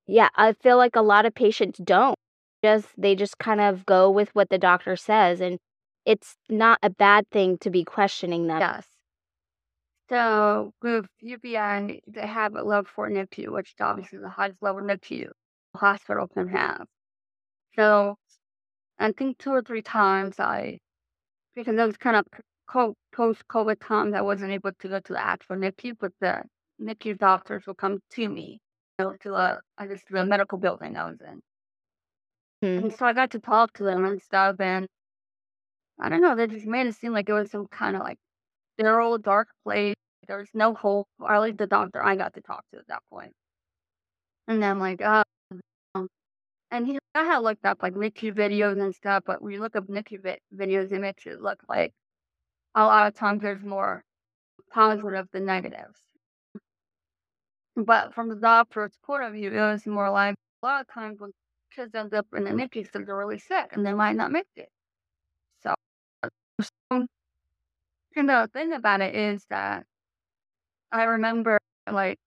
Yeah, 0.07 0.29
I 0.35 0.53
feel 0.53 0.77
like 0.77 0.95
a 0.95 1.01
lot 1.01 1.25
of 1.25 1.33
patients 1.33 1.79
don't. 1.83 2.15
Just 2.63 2.89
they 2.97 3.15
just 3.15 3.39
kind 3.39 3.59
of 3.61 3.85
go 3.85 4.09
with 4.11 4.29
what 4.35 4.49
the 4.49 4.57
doctor 4.59 4.95
says 4.95 5.41
and 5.41 5.57
it's 6.05 6.37
not 6.49 6.79
a 6.83 6.89
bad 6.89 7.29
thing 7.29 7.57
to 7.59 7.69
be 7.69 7.83
questioning 7.83 8.47
them. 8.47 8.59
yes. 8.59 8.85
So 10.09 10.71
with 10.83 11.07
UVA, 11.19 12.01
they 12.07 12.27
have 12.27 12.55
a 12.55 12.61
level 12.61 12.89
four 12.93 13.09
NICU, 13.09 13.51
which 13.51 13.69
is 13.69 13.75
obviously 13.81 14.19
the 14.19 14.29
highest 14.29 14.61
level 14.61 14.81
NICU 14.81 15.29
a 15.73 15.77
hospital 15.77 16.27
can 16.27 16.47
have. 16.49 16.85
So 17.75 18.15
I 18.99 19.11
think 19.11 19.37
two 19.37 19.51
or 19.51 19.61
three 19.61 19.81
times 19.81 20.39
I 20.39 20.79
because 21.55 21.75
it 21.75 21.85
was 21.85 21.97
kind 21.97 22.17
of 22.17 22.25
post 23.13 23.43
COVID 23.47 23.79
times. 23.79 24.13
I 24.13 24.21
wasn't 24.21 24.51
able 24.51 24.71
to 24.79 24.87
go 24.87 24.99
to 24.99 25.13
the 25.13 25.23
actual 25.23 25.55
NICU, 25.55 25.95
but 25.99 26.11
the 26.21 26.43
NICU 26.81 27.17
doctors 27.17 27.65
would 27.65 27.77
come 27.77 27.99
to 28.11 28.29
me, 28.29 28.59
you 28.99 29.05
know, 29.05 29.13
to 29.21 29.29
the 29.29 29.59
I 29.77 29.87
guess 29.87 30.01
the 30.09 30.25
medical 30.25 30.57
building 30.57 30.97
I 30.97 31.05
was 31.05 31.19
in. 31.21 31.41
Hmm. 32.61 32.85
And 32.85 32.93
so 32.93 33.05
I 33.05 33.13
got 33.13 33.31
to 33.31 33.39
talk 33.39 33.73
to 33.73 33.83
them 33.83 34.05
and 34.05 34.21
stuff, 34.21 34.57
and 34.59 34.87
I 35.99 36.09
don't 36.09 36.21
know, 36.21 36.35
they 36.35 36.47
just 36.47 36.65
made 36.65 36.87
it 36.87 36.95
seem 36.95 37.13
like 37.13 37.29
it 37.29 37.33
was 37.33 37.51
some 37.51 37.67
kind 37.67 37.95
of 37.95 38.01
like 38.01 38.17
sterile, 38.79 39.17
dark 39.17 39.49
place. 39.63 39.95
There 40.27 40.37
was 40.39 40.49
no 40.53 40.73
hope, 40.73 41.07
or 41.19 41.33
at 41.33 41.41
least 41.41 41.57
the 41.59 41.67
doctor 41.67 42.03
I 42.03 42.15
got 42.15 42.33
to 42.35 42.41
talk 42.41 42.63
to 42.73 42.79
at 42.79 42.87
that 42.87 43.03
point. 43.11 43.33
And 44.47 44.61
then 44.61 44.79
like, 44.79 45.01
uh, 45.01 45.23
um, 45.95 46.07
and 46.71 46.87
he, 46.87 46.99
I 47.15 47.23
had 47.25 47.39
looked 47.39 47.65
up 47.65 47.83
like 47.83 47.93
NICU 47.93 48.33
videos 48.35 48.81
and 48.81 48.93
stuff, 48.95 49.23
but 49.25 49.41
when 49.41 49.53
you 49.53 49.61
look 49.61 49.75
up 49.75 49.87
NICU 49.87 50.21
vi- 50.23 50.39
videos, 50.55 50.91
it 50.91 51.01
makes 51.01 51.25
it 51.25 51.41
look 51.41 51.59
like 51.69 51.93
a 52.75 52.83
lot 52.85 53.07
of 53.07 53.15
times 53.15 53.41
there's 53.41 53.63
more 53.63 54.03
positive 54.71 55.27
than 55.31 55.45
negatives. 55.45 55.99
But 57.77 58.13
from 58.13 58.29
the 58.29 58.35
doctor's 58.35 58.97
point 59.05 59.23
of 59.23 59.33
view, 59.33 59.51
it 59.51 59.59
was 59.59 59.85
more 59.87 60.09
like 60.11 60.35
a 60.63 60.65
lot 60.65 60.81
of 60.81 60.87
times 60.93 61.19
when 61.19 61.31
kids 61.75 61.95
end 61.95 62.13
up 62.13 62.27
in 62.35 62.43
the 62.45 62.51
NICU, 62.51 62.91
so 62.91 62.99
they're 62.99 63.17
really 63.17 63.39
sick 63.39 63.69
and 63.73 63.85
they 63.85 63.93
might 63.93 64.15
not 64.15 64.31
make 64.31 64.47
it. 64.55 64.69
So 66.91 67.05
and 68.15 68.29
the 68.29 68.49
thing 68.53 68.73
about 68.73 69.01
it 69.01 69.15
is 69.15 69.45
that 69.49 69.85
I 70.91 71.03
remember 71.03 71.59
like 71.91 72.17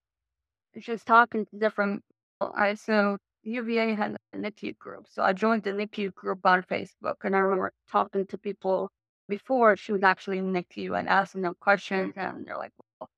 just 0.79 1.07
talking 1.07 1.47
to 1.47 1.59
different 1.59 2.03
people. 2.41 2.55
I 2.57 2.75
so 2.75 3.19
UVA 3.45 3.95
had 3.95 4.17
a 4.35 4.37
NICU 4.39 4.79
group, 4.79 5.07
so 5.09 5.23
I 5.23 5.33
joined 5.33 5.65
the 5.65 5.73
NICU 5.73 6.15
group 6.15 6.47
on 6.47 6.63
Facebook, 6.65 7.17
and 7.25 7.35
I 7.37 7.41
remember 7.41 7.73
talking 7.91 8.27
to 8.27 8.39
people 8.39 8.91
before 9.29 9.77
she 9.77 9.93
was 9.93 10.03
actually 10.05 10.39
in 10.39 10.53
NICU 10.53 10.99
and 10.99 11.09
asking 11.09 11.43
them 11.43 11.55
questions, 11.61 12.15
and 12.17 12.47
they're 12.47 12.59
like, 12.59 12.73
"Well, 13.01 13.11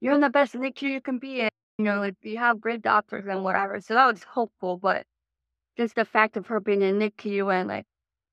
you're 0.00 0.14
in 0.14 0.20
the 0.22 0.30
best 0.30 0.54
NICU 0.54 0.90
you 0.90 1.00
can 1.02 1.18
be 1.18 1.40
in. 1.42 1.50
You 1.78 1.86
know, 1.86 2.00
like 2.00 2.16
you 2.22 2.38
have 2.38 2.60
great 2.60 2.82
doctors 2.82 3.26
and 3.26 3.44
whatever." 3.44 3.80
So 3.80 3.94
that 3.94 4.06
was 4.06 4.24
hopeful, 4.24 4.78
but 4.78 5.06
just 5.76 5.94
the 5.96 6.04
fact 6.06 6.36
of 6.36 6.46
her 6.48 6.60
being 6.60 6.82
in 6.82 6.98
NICU 6.98 7.52
and 7.54 7.68
like 7.68 7.86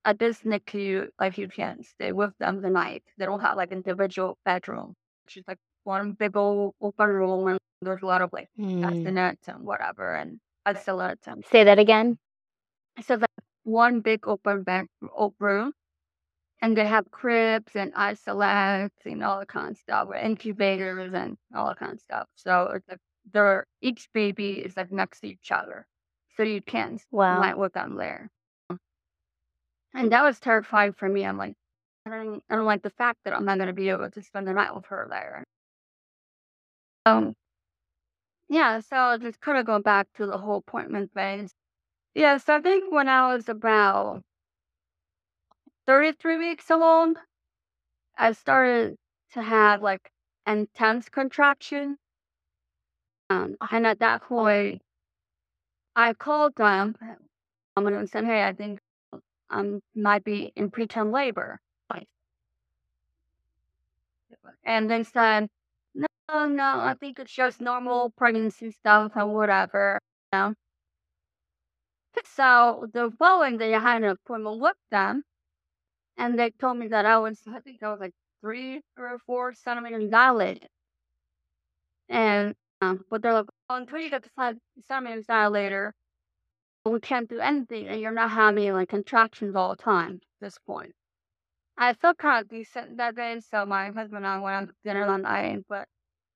at 0.05 0.19
this 0.19 0.41
NICU, 0.41 1.09
like 1.19 1.37
you 1.37 1.47
can 1.47 1.83
stay 1.83 2.11
with 2.11 2.37
them 2.39 2.61
the 2.61 2.69
night. 2.69 3.03
They 3.17 3.25
don't 3.25 3.41
have 3.41 3.57
like 3.57 3.71
individual 3.71 4.37
bedroom. 4.45 4.93
She's 5.27 5.43
like 5.47 5.57
one 5.83 6.13
big 6.13 6.35
old 6.35 6.73
open 6.81 7.07
room 7.09 7.47
and 7.47 7.59
there's 7.81 8.01
a 8.01 8.05
lot 8.05 8.21
of 8.21 8.31
like 8.33 8.49
hmm. 8.57 8.83
bassinets 8.83 9.47
and 9.47 9.65
whatever 9.65 10.15
and 10.15 10.39
isolettes 10.67 11.27
and 11.27 11.43
Say 11.51 11.63
that 11.63 11.79
again. 11.79 12.17
so 13.01 13.15
like 13.15 13.29
one 13.63 14.01
big 14.01 14.27
open 14.27 14.63
bed 14.63 14.87
open 15.15 15.35
room 15.39 15.73
and 16.61 16.75
they 16.77 16.85
have 16.85 17.09
cribs 17.11 17.75
and 17.75 17.93
isolettes 17.93 19.05
and 19.05 19.23
all 19.23 19.39
that 19.39 19.47
kind 19.47 19.71
of 19.71 19.77
stuff 19.77 20.09
with 20.09 20.23
incubators 20.23 21.13
and 21.13 21.37
all 21.55 21.67
that 21.67 21.79
kind 21.79 21.93
of 21.93 21.99
stuff. 21.99 22.27
So 22.35 22.71
it's 22.75 22.87
like 22.87 22.99
they're 23.31 23.65
each 23.81 24.09
baby 24.13 24.51
is 24.53 24.75
like 24.75 24.91
next 24.91 25.21
to 25.21 25.27
each 25.27 25.51
other. 25.51 25.85
So 26.35 26.43
you 26.43 26.61
can 26.61 26.99
Wow. 27.11 27.41
night 27.41 27.57
with 27.57 27.73
them 27.73 27.95
there. 27.95 28.29
And 29.93 30.11
that 30.11 30.23
was 30.23 30.39
terrifying 30.39 30.93
for 30.93 31.09
me. 31.09 31.25
I'm 31.25 31.37
like, 31.37 31.55
I 32.05 32.11
don't, 32.11 32.43
I 32.49 32.55
don't 32.55 32.65
like 32.65 32.83
the 32.83 32.89
fact 32.91 33.19
that 33.25 33.33
I'm 33.33 33.45
not 33.45 33.57
going 33.57 33.67
to 33.67 33.73
be 33.73 33.89
able 33.89 34.09
to 34.09 34.21
spend 34.21 34.47
the 34.47 34.53
night 34.53 34.75
with 34.75 34.85
her 34.87 35.07
there. 35.09 35.43
Um, 37.05 37.33
yeah, 38.49 38.79
so 38.81 39.17
just 39.21 39.39
kind 39.41 39.57
of 39.57 39.65
going 39.65 39.81
back 39.81 40.07
to 40.17 40.25
the 40.25 40.37
whole 40.37 40.57
appointment 40.57 41.11
phase. 41.13 41.51
Yes, 42.15 42.49
I 42.49 42.61
think 42.61 42.91
when 42.91 43.07
I 43.07 43.33
was 43.33 43.49
about 43.49 44.21
33 45.87 46.37
weeks 46.37 46.69
along, 46.69 47.15
I 48.17 48.33
started 48.33 48.95
to 49.33 49.41
have 49.41 49.81
like 49.81 50.11
intense 50.45 51.09
contraction. 51.09 51.97
Um, 53.29 53.55
and 53.71 53.85
at 53.87 53.99
that 53.99 54.23
point, 54.23 54.81
I 55.95 56.13
called 56.13 56.55
them. 56.55 56.95
I'm 57.75 57.83
going 57.83 57.99
to 57.99 58.07
say, 58.07 58.23
hey, 58.25 58.43
I 58.43 58.53
think 58.53 58.79
I 59.49 59.79
might 59.95 60.23
be 60.23 60.53
in 60.55 60.71
preterm 60.71 61.11
labor. 61.13 61.59
And 64.63 64.89
they 64.89 65.03
said, 65.03 65.49
no, 65.95 66.47
no, 66.47 66.63
I 66.63 66.95
think 66.99 67.19
it's 67.19 67.33
just 67.33 67.59
normal 67.59 68.11
pregnancy 68.11 68.71
stuff 68.71 69.13
and 69.15 69.33
whatever. 69.33 69.99
You 70.31 70.39
know? 70.39 70.53
So 72.25 72.87
the 72.93 73.11
following 73.17 73.57
day, 73.57 73.73
I 73.73 73.79
had 73.79 74.03
an 74.03 74.09
appointment 74.09 74.59
with 74.59 74.75
them, 74.91 75.23
and 76.17 76.37
they 76.37 76.51
told 76.51 76.77
me 76.77 76.87
that 76.89 77.05
I 77.05 77.17
was, 77.17 77.39
I 77.47 77.59
think 77.61 77.81
I 77.81 77.89
was 77.89 77.99
like 77.99 78.13
three 78.41 78.81
or 78.97 79.17
four 79.25 79.53
centimeters 79.53 80.09
dilated. 80.09 80.67
And, 82.09 82.55
um, 82.81 83.05
but 83.09 83.21
they're 83.21 83.33
like, 83.33 83.45
oh, 83.69 83.75
until 83.75 83.99
you 83.99 84.09
get 84.09 84.23
to 84.23 84.29
five 84.35 84.57
centimeters 84.87 85.25
dilated, 85.25 85.91
we 86.91 86.99
can't 86.99 87.29
do 87.29 87.39
anything, 87.39 87.87
and 87.87 87.99
you're 88.01 88.11
not 88.11 88.31
having 88.31 88.73
like 88.73 88.89
contractions 88.89 89.55
all 89.55 89.75
the 89.75 89.81
time 89.83 90.15
at 90.15 90.45
this 90.45 90.57
point. 90.65 90.93
I 91.77 91.93
felt 91.93 92.17
kind 92.17 92.43
of 92.43 92.49
decent 92.49 92.97
that 92.97 93.15
day, 93.15 93.39
so 93.39 93.65
my 93.65 93.85
husband 93.87 94.25
and 94.25 94.27
I 94.27 94.39
went 94.39 94.55
out 94.55 94.67
to 94.67 94.73
dinner 94.83 95.07
that 95.07 95.21
night. 95.21 95.65
But 95.69 95.87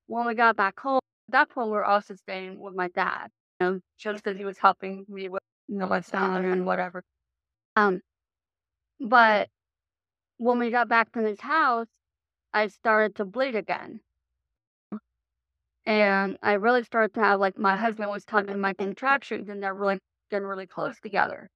when 0.06 0.26
we 0.26 0.34
got 0.34 0.56
back 0.56 0.80
home, 0.80 1.00
at 1.28 1.32
that 1.32 1.50
point, 1.50 1.68
we 1.68 1.72
were 1.72 1.84
also 1.84 2.14
staying 2.14 2.58
with 2.58 2.74
my 2.74 2.88
dad, 2.88 3.28
you 3.60 3.66
know, 3.66 3.80
just 3.98 4.24
because 4.24 4.38
he 4.38 4.44
was 4.44 4.58
helping 4.58 5.04
me 5.08 5.28
with, 5.28 5.42
you 5.68 5.78
know, 5.78 5.86
my 5.86 6.00
salary 6.00 6.50
and 6.50 6.64
whatever. 6.66 7.02
Um, 7.76 8.00
but 9.00 9.48
when 10.38 10.58
we 10.58 10.70
got 10.70 10.88
back 10.88 11.12
to 11.12 11.20
his 11.20 11.40
house, 11.40 11.88
I 12.52 12.68
started 12.68 13.16
to 13.16 13.24
bleed 13.24 13.54
again. 13.54 14.00
And 15.86 16.38
I 16.42 16.54
really 16.54 16.84
started 16.84 17.12
to 17.14 17.20
have, 17.20 17.40
like, 17.40 17.58
my 17.58 17.76
husband 17.76 18.08
was 18.08 18.24
tugging 18.24 18.60
my 18.60 18.72
contractions, 18.72 19.50
and 19.50 19.62
they're 19.62 19.74
really 19.74 19.98
getting 20.30 20.46
really 20.46 20.66
close 20.66 20.98
together. 21.00 21.48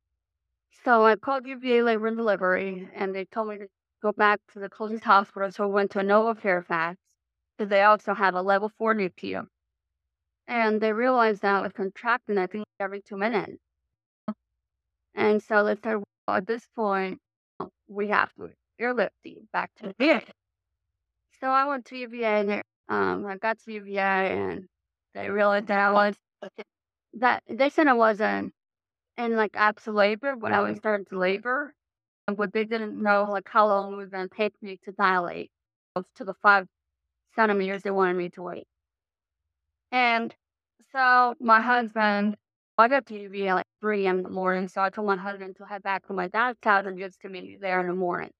So 0.85 1.04
I 1.04 1.16
called 1.16 1.46
UVA 1.46 1.83
Labor 1.83 2.07
and 2.07 2.16
Delivery, 2.16 2.88
and 2.94 3.14
they 3.14 3.24
told 3.24 3.48
me 3.48 3.59
to 3.59 3.66
go 4.02 4.12
back 4.12 4.40
to 4.52 4.61
the 4.61 4.68
closest 4.68 5.04
hospital. 5.04 5.50
So 5.50 5.64
I 5.64 5.66
went 5.66 5.90
to 5.92 5.98
Inova 5.98 6.40
Fairfax, 6.40 6.98
because 7.57 7.68
they 7.70 7.83
also 7.83 8.14
have 8.14 8.35
a 8.35 8.42
level 8.42 8.70
four 8.78 8.94
NICU. 8.94 9.46
And 10.46 10.81
they 10.81 10.92
realized 10.92 11.42
that 11.42 11.57
I 11.57 11.61
was 11.61 11.72
contracting, 11.72 12.38
I 12.38 12.46
think, 12.46 12.64
every 12.81 13.02
two 13.02 13.16
minutes. 13.16 13.59
And 15.14 15.42
so 15.42 15.64
they 15.64 15.74
said, 15.83 15.96
well, 16.26 16.37
at 16.37 16.46
this 16.46 16.66
point, 16.76 17.18
we 17.88 18.09
have 18.09 18.33
to 18.35 18.50
airlift 18.78 19.14
you 19.24 19.42
back 19.52 19.70
to 19.78 19.94
UVA. 19.98 20.24
So 21.40 21.48
I 21.48 21.66
went 21.66 21.85
to 21.87 21.96
UVA, 21.96 22.40
and 22.40 22.62
um, 22.88 23.26
I 23.26 23.37
got 23.37 23.59
to 23.59 23.72
UVA, 23.72 24.00
and 24.00 24.66
they 25.14 25.28
realized 25.28 25.66
that 25.66 25.81
I 25.81 25.90
was, 25.90 26.14
that 27.14 27.42
they 27.48 27.68
said 27.70 27.88
I 27.88 27.94
wasn't 27.94 28.52
in 29.18 29.37
like 29.37 29.52
absolute 29.54 29.96
labor, 29.96 30.37
but 30.37 30.52
I 30.52 30.61
was 30.61 30.70
mm-hmm. 30.70 30.78
starting 30.78 31.07
to 31.07 31.18
labor. 31.18 31.74
But 32.26 32.52
they 32.52 32.64
didn't 32.64 33.02
know 33.02 33.26
like 33.28 33.48
how 33.48 33.66
long 33.68 33.92
it 33.92 33.96
was 33.96 34.11
going 34.11 34.28
to 34.28 34.35
take 34.35 34.54
me 34.62 34.78
to 34.85 34.92
dilate 34.92 35.50
to 36.16 36.24
the 36.24 36.35
five 36.42 36.66
centimeters 37.35 37.83
they 37.83 37.90
wanted 37.90 38.16
me 38.16 38.28
to 38.31 38.42
wait. 38.42 38.66
And 39.92 40.35
so 40.92 41.35
my 41.40 41.61
husband, 41.61 42.37
I 42.76 42.88
got 42.88 43.07
to 43.07 43.46
at 43.48 43.54
like 43.54 43.66
3 43.81 44.07
a.m. 44.07 44.18
in 44.18 44.22
the 44.22 44.31
morning, 44.31 44.68
so 44.68 44.83
I 44.83 44.90
told 44.90 45.07
my 45.07 45.16
husband 45.16 45.57
to 45.57 45.64
head 45.64 45.83
back 45.83 46.07
to 46.07 46.12
my 46.12 46.28
dad's 46.28 46.59
house 46.62 46.85
and 46.87 46.98
just 46.98 47.20
to 47.22 47.28
meet 47.28 47.44
me 47.44 47.57
there 47.61 47.81
in 47.81 47.88
the 47.88 47.94
morning. 47.94 48.31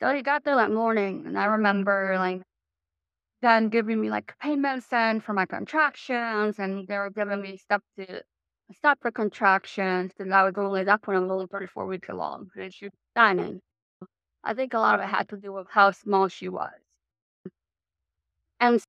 So 0.00 0.12
he 0.14 0.22
got 0.22 0.44
there 0.44 0.56
that 0.56 0.72
morning, 0.72 1.24
and 1.26 1.38
I 1.38 1.44
remember 1.46 2.14
like 2.18 2.42
then 3.42 3.68
giving 3.68 4.00
me 4.00 4.10
like 4.10 4.34
pain 4.40 4.62
medicine 4.62 5.20
for 5.20 5.32
my 5.34 5.46
contractions, 5.46 6.58
and 6.58 6.86
they 6.88 6.96
were 6.96 7.10
giving 7.10 7.40
me 7.42 7.58
stuff 7.58 7.82
to 7.98 8.22
stop 8.74 8.98
for 9.00 9.10
contractions. 9.10 10.12
And 10.18 10.34
I 10.34 10.44
was 10.44 10.54
only 10.56 10.80
at 10.80 10.86
that 10.86 11.02
point 11.02 11.18
I 11.18 11.20
was 11.20 11.30
only 11.30 11.46
34 11.46 11.86
weeks 11.86 12.08
along, 12.08 12.50
and 12.56 12.72
she 12.72 12.86
was 12.86 12.92
dying. 13.14 13.60
I 14.44 14.54
think 14.54 14.74
a 14.74 14.78
lot 14.78 14.94
of 14.94 15.00
it 15.00 15.08
had 15.08 15.28
to 15.30 15.36
do 15.36 15.52
with 15.52 15.66
how 15.70 15.90
small 15.90 16.28
she 16.28 16.48
was. 16.48 16.70
And 18.60 18.82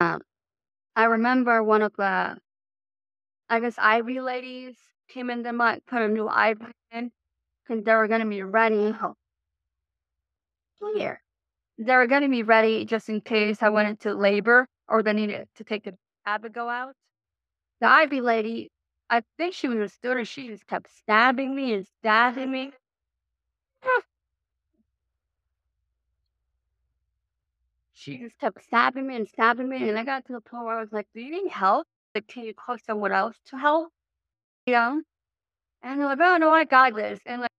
um, 0.00 0.20
I 0.96 1.04
remember 1.04 1.62
one 1.62 1.82
of 1.82 1.92
the, 1.96 2.36
I 3.48 3.60
guess, 3.60 3.76
IV 3.78 4.06
ladies 4.22 4.76
came 5.08 5.30
in. 5.30 5.42
the 5.42 5.52
might 5.52 5.84
put 5.86 6.02
a 6.02 6.08
new 6.08 6.28
IV 6.28 6.58
in 6.92 7.10
because 7.66 7.84
they 7.84 7.94
were 7.94 8.08
going 8.08 8.20
to 8.20 8.28
be 8.28 8.42
ready. 8.42 8.94
Here. 10.94 11.22
They 11.78 11.96
were 11.96 12.06
going 12.06 12.22
to 12.22 12.28
be 12.28 12.42
ready 12.42 12.84
just 12.84 13.08
in 13.08 13.20
case 13.20 13.62
I 13.62 13.70
went 13.70 13.88
into 13.88 14.14
labor 14.14 14.68
or 14.88 15.02
they 15.02 15.14
needed 15.14 15.48
to 15.56 15.64
take 15.64 15.84
the 15.84 15.94
Abigail 16.26 16.68
out. 16.68 16.94
The 17.84 18.02
IV 18.04 18.24
lady, 18.24 18.70
I 19.10 19.22
think 19.36 19.52
she 19.52 19.68
was 19.68 19.78
a 19.78 19.90
student. 19.90 20.26
She 20.26 20.48
just 20.48 20.66
kept 20.66 20.88
stabbing 20.90 21.54
me 21.54 21.74
and 21.74 21.86
stabbing 22.00 22.50
me. 22.50 22.72
She 27.92 28.16
just 28.18 28.38
kept 28.38 28.62
stabbing 28.64 29.06
me 29.06 29.16
and 29.16 29.28
stabbing 29.28 29.68
me, 29.68 29.88
and 29.88 29.98
I 29.98 30.04
got 30.04 30.24
to 30.26 30.32
the 30.32 30.40
point 30.40 30.64
where 30.64 30.78
I 30.78 30.80
was 30.80 30.92
like, 30.92 31.08
"Do 31.14 31.20
you 31.20 31.30
need 31.30 31.50
help? 31.50 31.86
Like, 32.14 32.26
can 32.26 32.44
you 32.44 32.54
call 32.54 32.78
someone 32.78 33.12
else 33.12 33.36
to 33.46 33.58
help?" 33.58 33.92
You 34.66 34.74
know? 34.74 35.02
And 35.82 36.00
they're 36.00 36.08
like, 36.08 36.18
"Oh 36.22 36.38
no, 36.38 36.50
I 36.50 36.64
got 36.64 36.94
this." 36.94 37.20
And 37.26 37.42
like, 37.42 37.50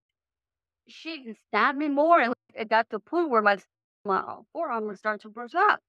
she 0.88 1.34
stabbed 1.48 1.78
me 1.78 1.88
more, 1.88 2.20
and 2.20 2.34
it 2.54 2.68
got 2.68 2.90
to 2.90 2.96
the 2.96 3.00
point 3.00 3.30
where 3.30 3.42
my 3.42 3.58
my 4.04 4.38
forearm 4.52 4.86
was 4.88 4.98
starting 4.98 5.20
to 5.20 5.28
bruise 5.28 5.54
up. 5.54 5.80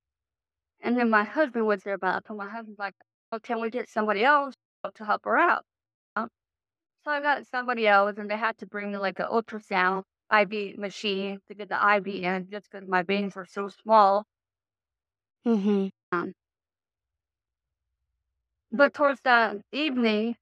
And 0.82 0.98
then 0.98 1.10
my 1.10 1.24
husband 1.24 1.66
was 1.68 1.82
there 1.84 1.96
about. 1.96 2.28
So 2.28 2.36
my 2.36 2.50
husband's 2.50 2.80
like, 2.80 2.96
"Oh, 3.32 3.40
can 3.40 3.62
we 3.62 3.70
get 3.70 3.90
somebody 3.90 4.24
else 4.24 4.56
to 4.96 5.06
help 5.06 5.26
her 5.26 5.38
out?" 5.38 5.66
Um, 6.16 6.30
so 7.06 7.12
I 7.12 7.22
got 7.22 7.48
somebody 7.48 7.88
else, 7.88 8.18
and 8.18 8.30
they 8.32 8.38
had 8.38 8.58
to 8.60 8.68
bring 8.68 8.92
me 8.92 8.98
like 8.98 9.20
an 9.20 9.28
ultrasound 9.28 10.04
IV 10.32 10.78
machine 10.78 11.40
to 11.48 11.56
get 11.56 11.70
the 11.70 11.76
IV 11.98 12.08
in, 12.08 12.50
just 12.52 12.70
because 12.72 12.88
my 12.88 13.04
veins 13.04 13.36
were 13.36 13.46
so 13.46 13.70
small. 13.70 14.26
Mm-hmm. 15.46 15.88
Um, 16.12 16.34
but 18.72 18.94
towards 18.94 19.20
the 19.22 19.62
evening, 19.72 20.36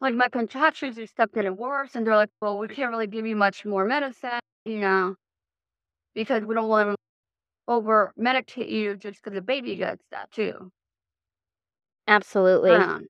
like 0.00 0.14
my 0.14 0.28
contractions 0.28 0.96
just 0.96 1.16
kept 1.16 1.34
getting 1.34 1.56
worse, 1.56 1.94
and 1.94 2.06
they're 2.06 2.16
like, 2.16 2.30
"Well, 2.40 2.58
we 2.58 2.68
can't 2.68 2.90
really 2.90 3.06
give 3.06 3.26
you 3.26 3.36
much 3.36 3.64
more 3.64 3.84
medicine, 3.86 4.40
you 4.64 4.80
know, 4.80 5.16
because 6.14 6.44
we 6.44 6.54
don't 6.54 6.68
want 6.68 6.90
to 6.90 6.96
over 7.68 8.12
medicate 8.18 8.70
you 8.70 8.96
just 8.96 9.22
because 9.22 9.34
the 9.36 9.42
baby 9.42 9.76
gets 9.76 10.04
that 10.10 10.30
too." 10.32 10.70
Absolutely. 12.12 12.70
Um, 12.72 13.06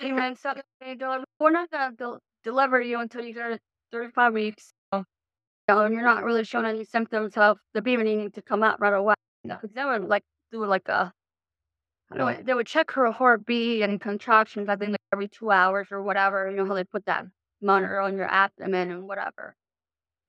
and 0.00 0.18
then 0.18 0.36
so 0.36 0.54
they're 0.80 1.24
"We're 1.38 1.50
not 1.50 1.70
gonna 1.70 1.94
del- 1.94 2.20
deliver 2.42 2.80
you 2.80 3.00
until 3.00 3.24
you 3.24 3.34
get 3.34 3.60
35 3.92 4.32
weeks. 4.32 4.70
So, 4.92 4.98
you 5.00 5.74
know, 5.74 5.86
you're 5.86 6.02
not 6.02 6.24
really 6.24 6.44
showing 6.44 6.66
any 6.66 6.84
symptoms 6.84 7.36
of 7.36 7.58
the 7.74 7.82
baby 7.82 8.02
needing 8.04 8.30
to 8.32 8.42
come 8.42 8.62
out 8.62 8.80
right 8.80 8.94
away." 8.94 9.14
Because 9.44 9.72
they 9.74 9.84
would 9.84 10.04
like 10.04 10.22
do 10.52 10.64
like 10.64 10.88
a 10.88 11.12
I 12.10 12.16
know 12.16 12.42
they 12.42 12.54
would 12.54 12.66
check 12.66 12.90
her 12.92 13.10
heartbeat 13.10 13.82
and 13.82 14.00
contractions, 14.00 14.68
I 14.68 14.76
think, 14.76 14.92
like 14.92 15.00
every 15.12 15.28
two 15.28 15.50
hours 15.50 15.88
or 15.90 16.02
whatever. 16.02 16.48
You 16.50 16.56
know 16.56 16.66
how 16.66 16.74
they 16.74 16.84
put 16.84 17.06
that 17.06 17.26
monitor 17.60 18.00
on 18.00 18.16
your 18.16 18.26
abdomen 18.26 18.90
and 18.90 19.08
whatever. 19.08 19.54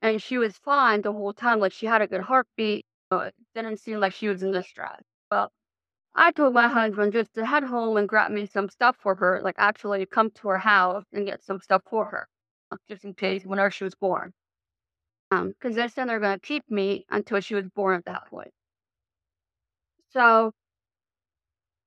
And 0.02 0.22
she 0.22 0.38
was 0.38 0.58
fine 0.58 1.02
the 1.02 1.14
whole 1.14 1.34
time. 1.34 1.60
Like 1.60 1.74
she 1.74 1.86
had 1.88 2.02
a 2.02 2.08
good 2.08 2.22
heartbeat. 2.22 2.86
So 3.12 3.20
it 3.20 3.36
didn't 3.56 3.78
seem 3.80 4.00
like 4.00 4.14
she 4.14 4.28
was 4.28 4.44
in 4.44 4.52
distress. 4.52 5.02
Well, 5.32 5.52
I 6.16 6.32
told 6.32 6.54
my 6.56 6.68
husband 6.68 7.14
just 7.14 7.34
to 7.36 7.46
head 7.46 7.64
home 7.64 7.98
and 7.98 8.10
grab 8.10 8.32
me 8.32 8.48
some 8.48 8.70
stuff 8.70 8.98
for 8.98 9.16
her. 9.16 9.42
Like 9.44 9.56
actually 9.60 10.06
come 10.08 10.32
to 10.32 10.48
her 10.50 10.58
house 10.58 11.06
and 11.14 11.26
get 11.28 11.44
some 11.44 11.60
stuff 11.62 11.84
for 11.90 12.06
her, 12.06 12.28
uh, 12.72 12.78
just 12.90 13.04
in 13.06 13.14
case 13.14 13.46
whenever 13.46 13.70
she 13.72 13.84
was 13.84 13.96
born. 13.96 14.34
Um, 15.32 15.50
because 15.50 15.76
they 15.76 15.88
said 15.88 16.10
they're 16.10 16.20
gonna 16.20 16.40
keep 16.40 16.64
me 16.70 17.06
until 17.10 17.40
she 17.42 17.56
was 17.56 17.68
born 17.76 17.98
at 17.98 18.06
that 18.06 18.28
point. 18.30 18.52
So 20.14 20.52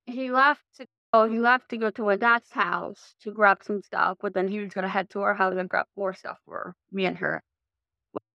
he 0.05 0.31
left 0.31 0.63
to 0.77 0.85
go. 1.13 1.29
He 1.29 1.39
left 1.39 1.69
to 1.69 1.77
go 1.77 1.89
to 1.91 2.03
my 2.03 2.15
dad's 2.17 2.51
house 2.51 3.15
to 3.21 3.31
grab 3.31 3.63
some 3.63 3.81
stuff, 3.83 4.17
but 4.21 4.33
then 4.33 4.47
he 4.47 4.59
was 4.59 4.73
gonna 4.73 4.89
head 4.89 5.09
to 5.11 5.21
our 5.21 5.33
house 5.33 5.55
and 5.57 5.69
grab 5.69 5.87
more 5.95 6.13
stuff 6.13 6.39
for 6.45 6.75
me 6.91 7.05
and 7.05 7.17
her. 7.17 7.41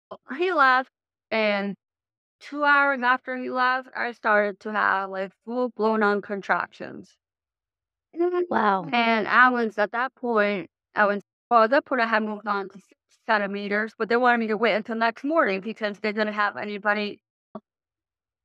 Well, 0.10 0.20
he 0.38 0.52
left, 0.54 0.90
and 1.32 1.76
two 2.50 2.64
hours 2.64 3.02
after 3.04 3.36
he 3.38 3.50
left, 3.50 3.90
I 3.96 4.12
started 4.12 4.60
to 4.62 4.72
have 4.72 5.10
like 5.10 5.32
full 5.46 5.70
blown 5.70 6.04
on 6.04 6.22
contractions. 6.22 7.16
Mm, 8.16 8.44
wow. 8.50 8.88
And 8.92 9.28
I 9.28 9.50
was 9.50 9.78
at 9.78 9.92
that 9.92 10.14
point, 10.16 10.70
I 10.96 11.06
was 11.06 11.22
well, 11.50 11.64
at 11.64 11.70
that 11.72 11.86
point 11.86 12.02
I 12.02 12.08
had 12.08 12.24
moved 12.24 12.48
on 12.48 12.70
to 12.70 12.80
six 12.80 13.00
centimeters, 13.26 13.94
but 13.98 14.10
they 14.10 14.18
wanted 14.18 14.40
me 14.40 14.48
to 14.48 14.58
wait 14.58 14.74
until 14.74 14.96
next 14.96 15.24
morning 15.24 15.62
because 15.62 16.00
they 16.00 16.12
didn't 16.12 16.34
have 16.34 16.58
anybody. 16.58 17.20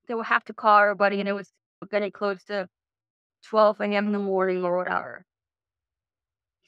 They 0.07 0.15
would 0.15 0.27
have 0.27 0.45
to 0.45 0.55
call 0.55 0.81
everybody, 0.81 1.21
and 1.21 1.29
it 1.29 1.33
was 1.35 1.51
getting 1.91 2.13
close 2.13 2.43
to 2.45 2.69
12 3.49 3.81
a.m. 3.81 4.07
in 4.07 4.13
the 4.13 4.19
morning 4.19 4.65
or 4.65 4.77
whatever. 4.77 5.25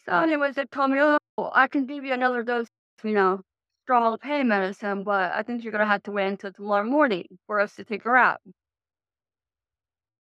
So, 0.07 0.13
anyways, 0.13 0.55
they 0.57 0.65
told 0.67 0.91
me, 0.91 0.99
oh, 1.01 1.19
I 1.53 1.69
can 1.69 1.87
give 1.87 2.05
you 2.05 2.13
another 2.13 2.43
dose, 2.43 2.69
you 3.05 3.13
know, 3.13 3.43
strong 3.91 4.19
pain 4.19 4.47
medicine, 4.47 5.03
but 5.03 5.33
I 5.33 5.43
think 5.43 5.65
you're 5.65 5.73
gonna 5.73 5.85
have 5.85 6.05
to 6.05 6.13
wait 6.13 6.29
until 6.29 6.53
tomorrow 6.53 6.85
morning 6.85 7.27
for 7.49 7.59
us 7.59 7.75
to 7.75 7.85
take 7.85 8.05
her 8.05 8.17
out. 8.17 8.41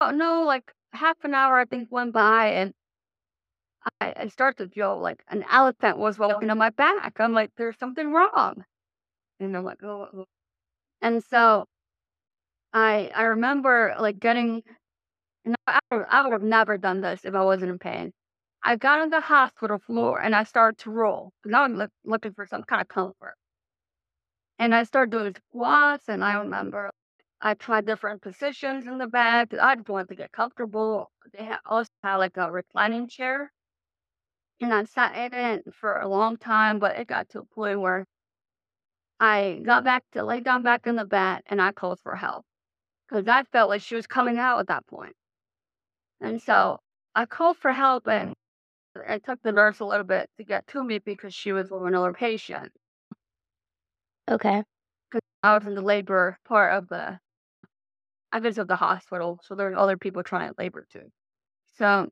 Oh 0.01 0.09
no, 0.11 0.43
like 0.43 0.71
half 0.93 1.17
an 1.23 1.35
hour 1.35 1.59
I 1.59 1.65
think 1.65 1.91
went 1.91 2.13
by, 2.13 2.47
and 2.47 2.73
I, 4.01 4.13
I 4.17 4.27
start 4.29 4.57
to 4.57 4.67
feel 4.69 4.99
like 4.99 5.23
an 5.29 5.43
elephant 5.51 5.97
was 5.97 6.17
walking 6.17 6.49
on 6.49 6.57
my 6.57 6.69
back. 6.71 7.19
I'm 7.19 7.33
like, 7.33 7.51
there's 7.57 7.77
something 7.77 8.11
wrong, 8.11 8.63
and 9.39 9.55
I'm 9.57 9.63
like, 9.63 9.83
oh. 9.83 10.07
oh." 10.13 10.25
And 11.01 11.23
so 11.23 11.65
I 12.73 13.11
I 13.15 13.23
remember 13.23 13.95
like 13.99 14.19
getting 14.19 14.63
No, 15.45 15.55
I 15.67 15.79
I 15.91 16.23
would 16.23 16.33
have 16.33 16.43
never 16.43 16.77
done 16.77 17.01
this 17.01 17.25
if 17.25 17.35
I 17.35 17.43
wasn't 17.43 17.71
in 17.71 17.79
pain. 17.79 18.13
I 18.63 18.77
got 18.77 18.99
on 19.01 19.09
the 19.11 19.21
hospital 19.21 19.79
floor 19.79 20.21
and 20.21 20.35
I 20.35 20.43
started 20.45 20.79
to 20.83 20.91
roll 20.91 21.33
because 21.43 21.55
I 21.55 21.67
was 21.67 21.77
look, 21.77 21.91
looking 22.05 22.33
for 22.33 22.47
some 22.47 22.63
kind 22.63 22.81
of 22.81 22.87
comfort. 22.89 23.35
And 24.57 24.73
I 24.73 24.83
started 24.83 25.11
doing 25.11 25.35
squats, 25.35 26.09
and 26.09 26.23
I 26.23 26.39
remember 26.39 26.91
I 27.39 27.53
tried 27.53 27.85
different 27.85 28.21
positions 28.23 28.87
in 28.87 28.97
the 28.97 29.07
bed 29.07 29.53
I 29.53 29.75
just 29.75 29.89
wanted 29.89 30.09
to 30.09 30.15
get 30.15 30.31
comfortable. 30.31 31.11
They 31.33 31.51
also 31.65 31.91
had 32.01 32.15
like 32.17 32.37
a 32.37 32.51
reclining 32.51 33.07
chair, 33.07 33.51
and 34.59 34.73
I 34.73 34.83
sat 34.85 35.15
in 35.15 35.33
it 35.33 35.75
for 35.75 35.99
a 35.99 36.07
long 36.07 36.37
time, 36.37 36.79
but 36.79 36.97
it 36.97 37.07
got 37.07 37.29
to 37.29 37.41
a 37.41 37.45
point 37.45 37.79
where 37.81 38.05
I 39.19 39.61
got 39.65 39.83
back 39.83 40.03
to 40.11 40.23
lay 40.23 40.39
down 40.41 40.63
back 40.63 40.85
in 40.87 40.95
the 40.95 41.05
bed 41.05 41.41
and 41.47 41.61
I 41.61 41.71
called 41.71 41.99
for 42.01 42.15
help 42.15 42.45
because 43.07 43.27
I 43.27 43.43
felt 43.43 43.69
like 43.69 43.81
she 43.81 43.95
was 43.95 44.07
coming 44.07 44.37
out 44.39 44.59
at 44.59 44.67
that 44.67 44.87
point. 44.87 45.15
And 46.21 46.41
so 46.41 46.79
I 47.13 47.25
called 47.27 47.57
for 47.57 47.71
help 47.71 48.07
and 48.07 48.33
it 48.95 49.23
took 49.25 49.41
the 49.43 49.51
nurse 49.51 49.79
a 49.79 49.85
little 49.85 50.05
bit 50.05 50.29
to 50.37 50.43
get 50.43 50.67
to 50.67 50.83
me 50.83 50.99
because 50.99 51.33
she 51.33 51.53
was 51.53 51.71
with 51.71 51.83
another 51.83 52.13
patient. 52.13 52.71
Okay. 54.29 54.63
Because 55.09 55.21
I 55.43 55.57
was 55.57 55.65
in 55.67 55.75
the 55.75 55.81
labor 55.81 56.37
part 56.45 56.73
of 56.73 56.87
the, 56.89 57.19
I 58.31 58.39
visited 58.39 58.67
the 58.67 58.75
hospital, 58.75 59.39
so 59.43 59.55
there 59.55 59.69
were 59.69 59.77
other 59.77 59.97
people 59.97 60.23
trying 60.23 60.49
to 60.49 60.55
labor 60.57 60.85
too. 60.91 61.11
So 61.75 62.09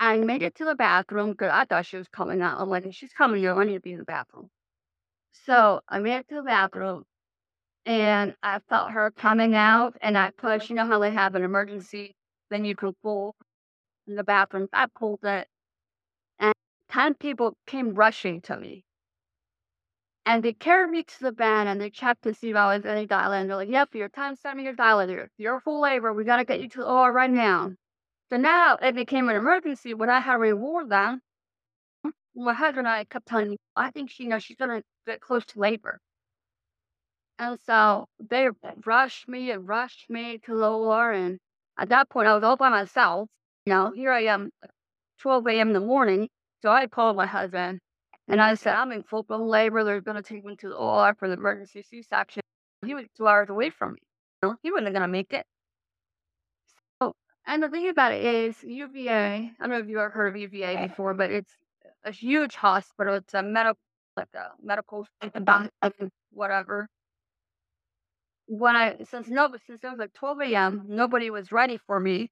I 0.00 0.18
made 0.18 0.42
it 0.42 0.56
to 0.56 0.64
the 0.64 0.74
bathroom 0.74 1.32
because 1.32 1.52
I 1.52 1.64
thought 1.66 1.86
she 1.86 1.96
was 1.98 2.08
coming 2.08 2.42
out. 2.42 2.60
I'm 2.60 2.68
like, 2.70 2.84
she's 2.92 3.12
coming 3.12 3.40
here, 3.40 3.54
I 3.54 3.64
need 3.64 3.74
to 3.74 3.80
be 3.80 3.92
in 3.92 3.98
the 3.98 4.04
bathroom. 4.04 4.50
So 5.32 5.80
I 5.88 5.98
made 6.00 6.18
it 6.18 6.28
to 6.30 6.36
the 6.36 6.42
bathroom 6.42 7.04
and 7.86 8.34
I 8.42 8.60
felt 8.68 8.92
her 8.92 9.10
coming 9.12 9.54
out 9.54 9.96
and 10.02 10.18
I 10.18 10.30
pushed, 10.32 10.70
you 10.70 10.76
know 10.76 10.86
how 10.86 10.98
they 10.98 11.12
have 11.12 11.34
an 11.34 11.44
emergency, 11.44 12.16
then 12.50 12.64
you 12.64 12.76
can 12.76 12.94
pull 13.02 13.36
in 14.08 14.16
the 14.16 14.24
bathroom. 14.24 14.68
I 14.72 14.86
pulled 14.86 15.24
it 15.24 15.48
and 16.38 16.54
10 16.90 17.14
people 17.14 17.56
came 17.66 17.94
rushing 17.94 18.40
to 18.42 18.56
me. 18.58 18.84
And 20.30 20.44
they 20.44 20.52
carried 20.52 20.92
me 20.92 21.02
to 21.02 21.20
the 21.20 21.32
bed 21.32 21.66
and 21.66 21.80
they 21.80 21.90
checked 21.90 22.22
to 22.22 22.32
see 22.32 22.50
if 22.50 22.56
I 22.56 22.76
was 22.76 22.86
any 22.86 23.04
dilated. 23.04 23.40
And 23.40 23.50
they're 23.50 23.56
like, 23.56 23.68
yep, 23.68 23.92
your 23.96 24.08
time 24.08 24.36
centimeter 24.36 24.72
dilated. 24.72 25.28
You're 25.38 25.58
full 25.58 25.80
labor. 25.80 26.12
We 26.12 26.22
got 26.22 26.36
to 26.36 26.44
get 26.44 26.60
you 26.60 26.68
to 26.68 26.78
the 26.78 26.88
OR 26.88 27.12
right 27.12 27.28
now. 27.28 27.72
So 28.28 28.36
now 28.36 28.78
it 28.80 28.94
became 28.94 29.28
an 29.28 29.34
emergency 29.34 29.92
when 29.92 30.08
I 30.08 30.20
had 30.20 30.34
already 30.34 30.52
warned 30.52 30.92
them. 30.92 31.20
My 32.36 32.54
husband 32.54 32.86
and 32.86 32.94
I 32.94 33.02
kept 33.06 33.26
telling 33.26 33.50
me, 33.50 33.56
I 33.74 33.90
think 33.90 34.08
she 34.08 34.22
you 34.22 34.28
knows 34.28 34.44
she's 34.44 34.56
going 34.56 34.70
to 34.70 34.84
get 35.04 35.20
close 35.20 35.44
to 35.46 35.58
labor. 35.58 35.98
And 37.40 37.58
so 37.66 38.06
they 38.20 38.50
rushed 38.86 39.28
me 39.28 39.50
and 39.50 39.66
rushed 39.66 40.08
me 40.08 40.38
to 40.44 40.56
the 40.56 40.70
OR. 40.70 41.10
And 41.10 41.40
at 41.76 41.88
that 41.88 42.08
point, 42.08 42.28
I 42.28 42.34
was 42.36 42.44
all 42.44 42.56
by 42.56 42.68
myself. 42.68 43.28
You 43.66 43.72
know, 43.72 43.90
here 43.90 44.12
I 44.12 44.26
am, 44.26 44.50
12 45.18 45.44
a.m. 45.48 45.68
in 45.70 45.74
the 45.74 45.80
morning. 45.80 46.28
So 46.62 46.70
I 46.70 46.86
called 46.86 47.16
my 47.16 47.26
husband 47.26 47.80
and 48.30 48.40
I 48.40 48.54
said, 48.54 48.74
I'm 48.74 48.92
in 48.92 49.02
full 49.02 49.24
blown 49.24 49.48
labor. 49.48 49.82
They're 49.82 50.00
going 50.00 50.16
to 50.16 50.22
take 50.22 50.44
me 50.44 50.54
to 50.56 50.68
the 50.68 50.76
OR 50.76 51.14
for 51.18 51.28
the 51.28 51.34
emergency 51.34 51.82
C 51.82 52.02
section. 52.02 52.42
He 52.86 52.94
was 52.94 53.06
two 53.16 53.26
hours 53.26 53.50
away 53.50 53.70
from 53.70 53.94
me. 53.94 54.00
You 54.42 54.50
know, 54.50 54.56
he 54.62 54.70
wasn't 54.70 54.92
going 54.92 55.02
to 55.02 55.08
make 55.08 55.32
it. 55.32 55.44
So, 57.02 57.12
and 57.46 57.62
the 57.62 57.68
thing 57.68 57.88
about 57.88 58.12
it 58.12 58.24
is, 58.24 58.62
UVA, 58.62 59.10
I 59.12 59.52
don't 59.60 59.70
know 59.70 59.78
if 59.78 59.88
you've 59.88 59.98
ever 59.98 60.10
heard 60.10 60.28
of 60.34 60.40
UVA 60.40 60.86
before, 60.86 61.12
but 61.14 61.30
it's 61.32 61.52
a 62.04 62.12
huge 62.12 62.54
hospital. 62.54 63.16
It's 63.16 63.34
a 63.34 63.42
medical, 63.42 63.80
like 64.16 64.28
a 64.34 64.50
medical, 64.62 65.06
whatever. 66.32 66.88
When 68.46 68.76
I, 68.76 68.96
since 69.10 69.28
no, 69.28 69.48
since 69.66 69.82
it 69.82 69.88
was 69.88 69.98
like 69.98 70.12
12 70.14 70.40
a.m., 70.42 70.84
nobody 70.88 71.30
was 71.30 71.52
ready 71.52 71.78
for 71.86 71.98
me. 71.98 72.30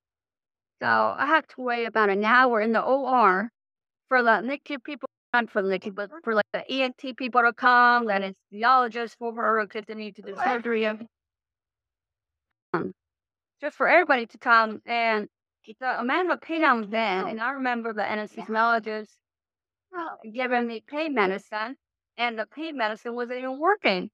So 0.80 0.86
I 0.86 1.26
had 1.26 1.48
to 1.50 1.60
wait 1.60 1.86
about 1.86 2.08
an 2.08 2.24
hour 2.24 2.60
in 2.60 2.72
the 2.72 2.82
OR 2.82 3.50
for 4.08 4.22
the 4.22 4.30
NICU 4.30 4.82
people, 4.84 5.08
not 5.32 5.50
for 5.50 5.62
the 5.62 5.78
but 5.94 6.10
for 6.24 6.34
like 6.34 6.46
the 6.52 6.70
ENT 6.70 7.16
people 7.16 7.42
to 7.42 7.52
come, 7.52 8.06
the 8.06 8.34
anesthesiologist 8.52 9.16
for 9.18 9.34
her 9.34 9.66
because 9.66 9.84
they 9.86 9.94
need 9.94 10.16
to 10.16 10.22
do 10.22 10.34
surgery. 10.34 10.86
Um, 10.86 11.06
just 13.60 13.76
for 13.76 13.88
everybody 13.88 14.26
to 14.26 14.38
come. 14.38 14.80
And 14.86 15.28
the 15.80 16.00
amount 16.00 16.30
of 16.30 16.40
pain 16.40 16.64
I 16.64 16.72
was 16.72 16.88
in, 16.88 16.94
and 16.94 17.40
I 17.40 17.52
remember 17.52 17.92
the 17.92 18.02
anesthesiologist 18.02 19.08
uh, 19.96 20.16
giving 20.32 20.66
me 20.66 20.82
pain 20.86 21.14
medicine, 21.14 21.76
and 22.16 22.38
the 22.38 22.46
pain 22.46 22.76
medicine 22.76 23.14
wasn't 23.14 23.38
even 23.38 23.58
working. 23.58 24.10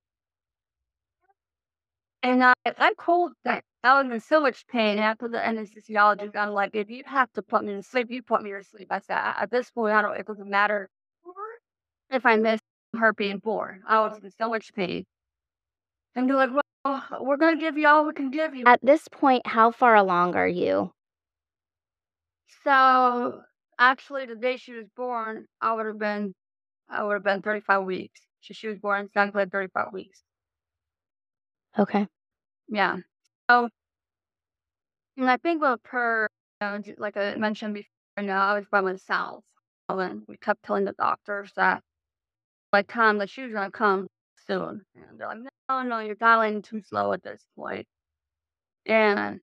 And 2.22 2.42
I, 2.42 2.54
I 2.66 2.94
called 2.94 3.32
that. 3.44 3.62
I 3.84 4.02
was 4.02 4.10
in 4.10 4.20
so 4.20 4.40
much 4.40 4.66
pain 4.66 4.98
after 4.98 5.28
the 5.28 5.38
anesthesiologist. 5.38 6.34
I'm 6.34 6.52
like, 6.52 6.74
if 6.74 6.88
you 6.88 7.02
have 7.06 7.30
to 7.34 7.42
put 7.42 7.62
me 7.62 7.74
to 7.74 7.82
sleep, 7.82 8.10
you 8.10 8.22
put 8.22 8.42
me 8.42 8.50
to 8.50 8.64
sleep. 8.64 8.88
I 8.90 9.00
said, 9.00 9.18
at 9.18 9.50
this 9.50 9.70
point, 9.70 9.94
I 9.94 10.02
don't. 10.02 10.16
It 10.16 10.26
doesn't 10.26 10.48
matter 10.48 10.88
if 12.10 12.24
I 12.26 12.36
miss 12.36 12.60
her 12.98 13.12
being 13.12 13.38
born. 13.38 13.82
I 13.86 14.00
was 14.00 14.18
in 14.22 14.30
so 14.30 14.48
much 14.48 14.72
pain. 14.74 15.04
And 16.14 16.28
they're 16.28 16.36
like, 16.36 16.50
well, 16.84 17.04
we're 17.20 17.36
going 17.36 17.56
to 17.56 17.60
give 17.60 17.76
you 17.76 17.88
all 17.88 18.06
we 18.06 18.12
can 18.12 18.30
give 18.30 18.54
you. 18.54 18.64
At 18.66 18.80
this 18.82 19.08
point, 19.08 19.46
how 19.46 19.70
far 19.70 19.96
along 19.96 20.36
are 20.36 20.48
you? 20.48 20.92
So 22.62 23.40
actually, 23.78 24.26
the 24.26 24.36
day 24.36 24.56
she 24.56 24.72
was 24.72 24.86
born, 24.96 25.46
I 25.60 25.74
would 25.74 25.86
have 25.86 25.98
been, 25.98 26.34
I 26.88 27.02
would 27.02 27.14
have 27.14 27.24
been 27.24 27.42
35 27.42 27.84
weeks. 27.84 28.20
So 28.42 28.54
she 28.54 28.68
was 28.68 28.78
born 28.78 29.06
exactly 29.06 29.44
35 29.44 29.92
weeks. 29.92 30.22
Okay. 31.78 32.06
Yeah. 32.68 32.98
So, 33.50 33.68
and 35.16 35.30
I 35.30 35.36
think 35.38 35.62
with 35.62 35.80
her, 35.86 36.28
you 36.60 36.68
know, 36.68 36.80
like 36.98 37.16
I 37.16 37.34
mentioned 37.34 37.74
before, 37.74 37.88
you 38.18 38.24
know, 38.24 38.34
I 38.34 38.54
was 38.54 38.66
by 38.70 38.80
myself. 38.80 39.42
And 39.88 40.22
we 40.28 40.36
kept 40.36 40.62
telling 40.62 40.84
the 40.84 40.92
doctors 40.92 41.50
that 41.56 41.82
by 42.74 42.82
the 42.82 42.88
time 42.88 43.18
that 43.18 43.30
she 43.30 43.42
was 43.42 43.52
going 43.52 43.70
to 43.70 43.78
come 43.78 44.08
soon. 44.48 44.84
And 44.96 45.16
they're 45.16 45.28
like, 45.28 45.38
no, 45.68 45.82
no, 45.82 46.00
you're 46.00 46.16
dialing 46.16 46.60
too 46.60 46.80
slow 46.80 47.12
at 47.12 47.22
this 47.22 47.40
point. 47.56 47.86
And 48.84 49.38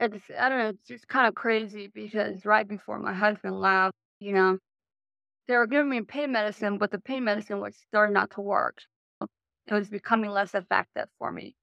it's, 0.00 0.22
I 0.38 0.50
don't 0.50 0.58
know, 0.58 0.68
it's 0.68 0.86
just 0.86 1.08
kind 1.08 1.28
of 1.28 1.34
crazy 1.34 1.90
because 1.94 2.44
right 2.44 2.68
before 2.68 2.98
my 2.98 3.14
husband 3.14 3.58
left, 3.58 3.94
you 4.20 4.34
know, 4.34 4.58
they 5.48 5.56
were 5.56 5.66
giving 5.66 5.88
me 5.88 6.02
pain 6.02 6.32
medicine, 6.32 6.76
but 6.76 6.90
the 6.90 6.98
pain 6.98 7.24
medicine 7.24 7.58
was 7.58 7.74
starting 7.88 8.12
not 8.12 8.32
to 8.32 8.42
work. 8.42 8.76
It 9.68 9.72
was 9.72 9.88
becoming 9.88 10.30
less 10.30 10.54
effective 10.54 11.08
for 11.18 11.32
me. 11.32 11.54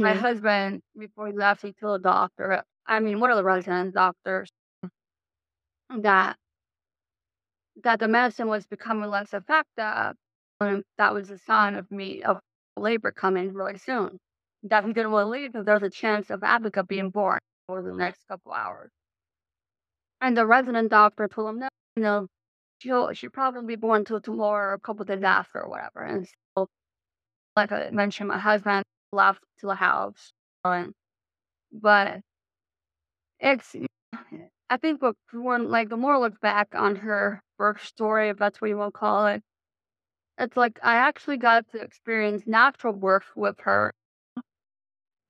My 0.00 0.14
Hmm. 0.14 0.20
husband, 0.20 0.82
before 0.98 1.28
he 1.28 1.34
left, 1.34 1.62
he 1.62 1.72
told 1.72 2.02
the 2.02 2.08
doctor, 2.08 2.64
I 2.84 2.98
mean, 2.98 3.20
one 3.20 3.30
of 3.30 3.36
the 3.36 3.44
resident 3.44 3.94
doctors, 3.94 4.50
that 6.00 6.36
that 7.82 8.00
the 8.00 8.08
medicine 8.08 8.48
was 8.48 8.66
becoming 8.66 9.10
less 9.10 9.32
effective, 9.34 10.16
and 10.60 10.84
that 10.98 11.14
was 11.14 11.30
a 11.30 11.38
sign 11.38 11.74
of 11.74 11.90
me 11.90 12.22
of 12.22 12.38
labor 12.76 13.12
coming 13.12 13.52
really 13.54 13.78
soon. 13.78 14.18
That 14.64 14.84
he 14.84 14.92
didn't 14.92 15.10
want 15.12 15.26
to 15.26 15.30
leave 15.30 15.52
because 15.52 15.66
there 15.66 15.74
was 15.74 15.82
a 15.82 15.90
chance 15.90 16.30
of 16.30 16.44
Abigail 16.44 16.84
being 16.84 17.10
born 17.10 17.38
over 17.68 17.82
the 17.82 17.96
next 17.96 18.20
couple 18.28 18.52
hours. 18.52 18.90
And 20.20 20.36
the 20.36 20.46
resident 20.46 20.90
doctor 20.90 21.28
told 21.28 21.50
him, 21.50 21.58
no, 21.60 21.68
you 21.96 22.02
know, 22.02 22.28
she'll 22.78 23.12
she'll 23.12 23.30
probably 23.30 23.66
be 23.66 23.76
born 23.76 24.04
till 24.04 24.20
tomorrow 24.20 24.70
or 24.70 24.74
a 24.74 24.80
couple 24.80 25.04
days 25.04 25.22
after 25.22 25.62
or 25.62 25.68
whatever. 25.70 26.02
And 26.02 26.28
so, 26.56 26.68
like 27.56 27.72
I 27.72 27.90
mentioned, 27.90 28.28
my 28.28 28.38
husband 28.38 28.84
left 29.12 29.42
to 29.60 29.66
the 29.66 29.74
house, 29.76 30.32
and 30.64 30.92
but 31.72 32.20
it's 33.40 33.74
I 34.72 34.76
think 34.78 35.00
what 35.02 35.16
when 35.32 35.70
like 35.70 35.88
the 35.88 35.96
more 35.96 36.14
I 36.14 36.18
look 36.18 36.40
back 36.40 36.74
on 36.74 36.96
her 36.96 37.44
birth 37.58 37.84
story, 37.84 38.28
if 38.30 38.38
that's 38.38 38.60
what 38.60 38.70
you 38.70 38.76
want 38.76 38.92
to 38.92 38.98
call 38.98 39.26
it, 39.28 39.44
it's 40.38 40.56
like 40.56 40.78
I 40.82 40.96
actually 40.96 41.38
got 41.38 41.68
to 41.70 41.80
experience 41.80 42.46
natural 42.46 42.92
birth 42.94 43.36
with 43.36 43.60
her, 43.60 43.92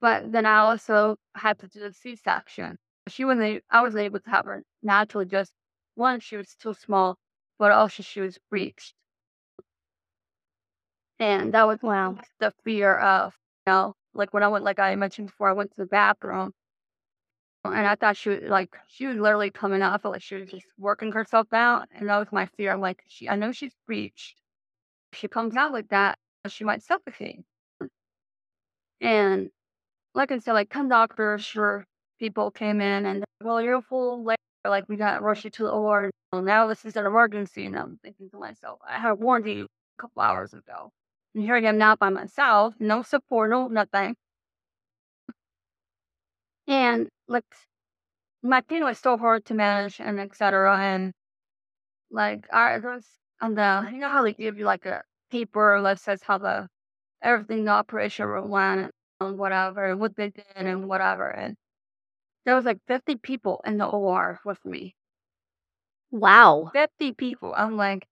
but 0.00 0.32
then 0.32 0.44
I 0.46 0.58
also 0.58 1.16
had 1.34 1.58
to 1.60 1.68
do 1.68 1.84
a 1.84 1.92
C-section. 1.92 2.78
She 3.08 3.24
wasn't. 3.24 3.64
I 3.70 3.82
wasn't 3.82 4.04
able 4.04 4.20
to 4.20 4.30
have 4.30 4.44
her 4.46 4.62
naturally. 4.82 5.26
Just 5.26 5.52
one, 5.94 6.20
she 6.20 6.36
was 6.36 6.54
too 6.56 6.74
small, 6.74 7.16
but 7.58 7.72
also 7.72 8.02
she 8.02 8.20
was 8.20 8.38
breached, 8.50 8.94
and 11.18 11.54
that 11.54 11.66
was 11.66 11.82
Wow. 11.82 12.16
the 12.40 12.52
fear 12.64 12.96
of 12.98 13.34
you 13.66 13.72
know, 13.72 13.94
like 14.14 14.34
when 14.34 14.42
I 14.42 14.48
went, 14.48 14.64
like 14.64 14.78
I 14.78 14.94
mentioned 14.96 15.28
before, 15.28 15.48
I 15.48 15.52
went 15.52 15.70
to 15.70 15.76
the 15.78 15.86
bathroom. 15.86 16.52
And 17.64 17.86
I 17.86 17.94
thought 17.94 18.16
she 18.16 18.30
was 18.30 18.40
like 18.44 18.76
she 18.88 19.06
was 19.06 19.16
literally 19.16 19.50
coming 19.50 19.80
felt 19.80 20.04
like 20.04 20.22
she 20.22 20.34
was 20.34 20.50
just 20.50 20.66
working 20.78 21.12
herself 21.12 21.52
out, 21.52 21.88
and 21.94 22.08
that 22.08 22.18
was 22.18 22.28
my 22.32 22.46
fear. 22.56 22.72
I'm 22.72 22.80
like, 22.80 23.02
she, 23.08 23.28
I 23.28 23.36
know 23.36 23.52
she's 23.52 23.74
breached. 23.86 24.36
She 25.12 25.28
comes 25.28 25.56
out 25.56 25.72
like 25.72 25.88
that, 25.90 26.18
she 26.48 26.64
might 26.64 26.82
suffocate. 26.82 27.40
And 29.00 29.50
like 30.14 30.32
I 30.32 30.38
said, 30.38 30.54
like 30.54 30.70
ten 30.70 30.88
doctors 30.88 31.46
for 31.46 31.86
people 32.18 32.50
came 32.50 32.80
in, 32.80 33.06
and 33.06 33.24
well, 33.42 33.62
you're 33.62 33.82
full 33.82 34.24
labor. 34.24 34.36
Like 34.64 34.88
we 34.88 34.96
got 34.96 35.18
to 35.18 35.24
rush 35.24 35.44
you 35.44 35.50
to 35.50 35.64
the 35.64 35.70
OR. 35.70 36.10
Well, 36.32 36.42
now 36.42 36.66
this 36.68 36.84
is 36.84 36.96
an 36.96 37.06
emergency, 37.06 37.66
and 37.66 37.76
I'm 37.78 37.98
thinking 38.02 38.30
to 38.30 38.38
myself, 38.38 38.80
I 38.88 38.98
had 38.98 39.14
warned 39.14 39.46
you 39.46 39.66
a 39.98 40.02
couple 40.02 40.22
hours 40.22 40.52
ago, 40.54 40.92
and 41.34 41.44
here 41.44 41.56
I 41.56 41.62
am 41.62 41.78
now 41.78 41.96
by 41.96 42.10
myself, 42.10 42.74
no 42.80 43.02
support, 43.02 43.50
no 43.50 43.68
nothing. 43.68 44.16
And 46.66 47.08
like 47.32 47.44
my 48.42 48.60
pain 48.62 48.84
was 48.84 48.98
so 48.98 49.16
hard 49.16 49.44
to 49.46 49.54
manage 49.54 50.00
and 50.00 50.20
etc. 50.20 50.78
And 50.78 51.12
like 52.10 52.46
I 52.52 52.78
was 52.78 53.06
on 53.40 53.54
the 53.54 53.88
you 53.92 53.98
know 53.98 54.08
how 54.10 54.22
they 54.22 54.34
give 54.34 54.58
you 54.58 54.64
like 54.64 54.86
a 54.86 55.02
paper 55.30 55.80
that 55.82 56.00
says 56.00 56.22
how 56.22 56.38
the 56.38 56.68
everything 57.22 57.64
the 57.64 57.72
operation 57.72 58.48
went 58.48 58.92
and 59.20 59.38
whatever 59.38 59.86
and 59.86 60.00
what 60.00 60.16
they 60.16 60.30
did 60.30 60.44
and 60.56 60.88
whatever 60.88 61.28
and 61.30 61.56
there 62.44 62.54
was 62.56 62.64
like 62.64 62.78
50 62.88 63.16
people 63.16 63.60
in 63.64 63.78
the 63.78 63.86
OR 63.86 64.40
with 64.44 64.64
me. 64.64 64.94
Wow. 66.10 66.70
50 66.72 67.12
people. 67.14 67.54
I'm 67.56 67.76
like 67.76 68.06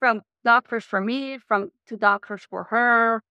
from 0.00 0.22
doctors 0.44 0.84
for 0.84 1.00
me, 1.00 1.38
from 1.38 1.70
to 1.86 1.96
doctors 1.96 2.46
for 2.50 2.64
her. 2.64 3.22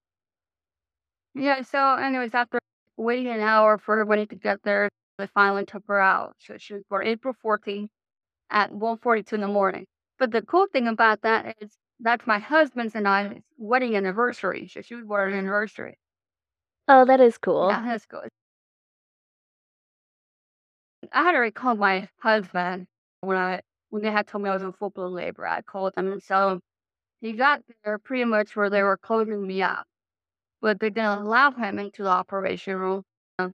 Yeah, 1.34 1.62
so 1.64 1.96
anyways, 1.96 2.34
after 2.34 2.60
waiting 2.98 3.28
an 3.28 3.42
hour 3.42 3.78
for 3.78 3.94
everybody 3.96 4.26
to 4.28 4.36
get 4.36 4.64
there, 4.64 4.90
they 5.18 5.28
finally 5.28 5.66
took 5.66 5.84
her 5.88 6.00
out. 6.00 6.36
So 6.40 6.58
she 6.58 6.74
was 6.74 6.84
born 6.90 7.08
April 7.08 7.34
14th 7.44 7.90
at 8.50 8.72
1.42 8.72 9.34
in 9.34 9.42
the 9.42 9.48
morning. 9.48 9.86
But 10.20 10.32
the 10.32 10.42
cool 10.42 10.68
thing 10.72 10.88
about 10.88 11.22
that 11.22 11.58
is 11.62 11.78
that's 12.00 12.28
my 12.28 12.40
husband's 12.40 12.96
and 12.96 13.08
I's 13.08 13.38
wedding 13.58 13.96
anniversary. 13.96 14.68
So 14.68 14.82
she 14.82 14.96
was 14.96 15.06
born 15.06 15.34
anniversary. 15.34 15.98
Oh, 16.88 17.06
that 17.06 17.20
is 17.20 17.38
cool. 17.38 17.70
Yeah, 17.70 17.84
that's 17.86 18.06
cool. 18.06 18.24
I 21.12 21.24
had 21.24 21.36
already 21.36 21.52
called 21.52 21.80
my 21.80 22.10
husband 22.20 22.88
when 23.22 23.38
I 23.38 23.62
when 23.90 24.04
they 24.04 24.12
had 24.12 24.28
told 24.28 24.44
me 24.44 24.50
I 24.50 24.54
was 24.54 24.64
in 24.64 24.74
full 24.74 24.90
blown 24.90 25.14
labor. 25.14 25.48
I 25.48 25.62
called 25.62 25.94
him 25.98 26.12
and 26.12 26.22
so 26.22 26.60
he 27.22 27.34
got 27.34 27.62
there 27.84 27.98
pretty 28.00 28.26
much 28.26 28.56
where 28.56 28.70
they 28.70 28.84
were 28.84 28.98
closing 28.98 29.46
me 29.48 29.62
up. 29.62 29.86
But 30.62 30.80
they 30.80 30.90
didn't 30.90 31.20
allow 31.20 31.52
him 31.52 31.80
into 31.80 32.04
the 32.04 32.10
operation 32.10 32.78
room 32.78 33.04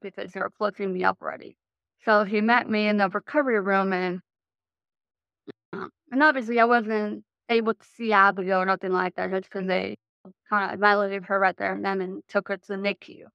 because 0.01 0.31
they 0.31 0.39
were 0.39 0.49
closing 0.49 0.93
me 0.93 1.03
up 1.03 1.17
already. 1.21 1.55
So 2.03 2.23
he 2.23 2.41
met 2.41 2.69
me 2.69 2.87
in 2.87 2.97
the 2.97 3.09
recovery 3.09 3.59
room 3.59 3.93
and 3.93 4.21
uh, 5.73 5.87
and 6.11 6.23
obviously 6.23 6.59
I 6.59 6.65
wasn't 6.65 7.23
able 7.49 7.73
to 7.73 7.85
see 7.85 8.13
Abigail 8.13 8.59
or 8.61 8.65
nothing 8.65 8.91
like 8.91 9.15
that 9.15 9.29
just 9.31 9.43
because 9.43 9.67
they 9.67 9.95
kind 10.49 10.71
of 10.71 10.77
evaluated 10.77 11.25
her 11.25 11.39
right 11.39 11.55
there 11.57 11.73
and 11.73 11.83
then 11.83 12.01
and 12.01 12.21
took 12.27 12.47
her 12.47 12.57
to 12.57 12.67
the 12.67 12.77
NICU. 12.77 13.25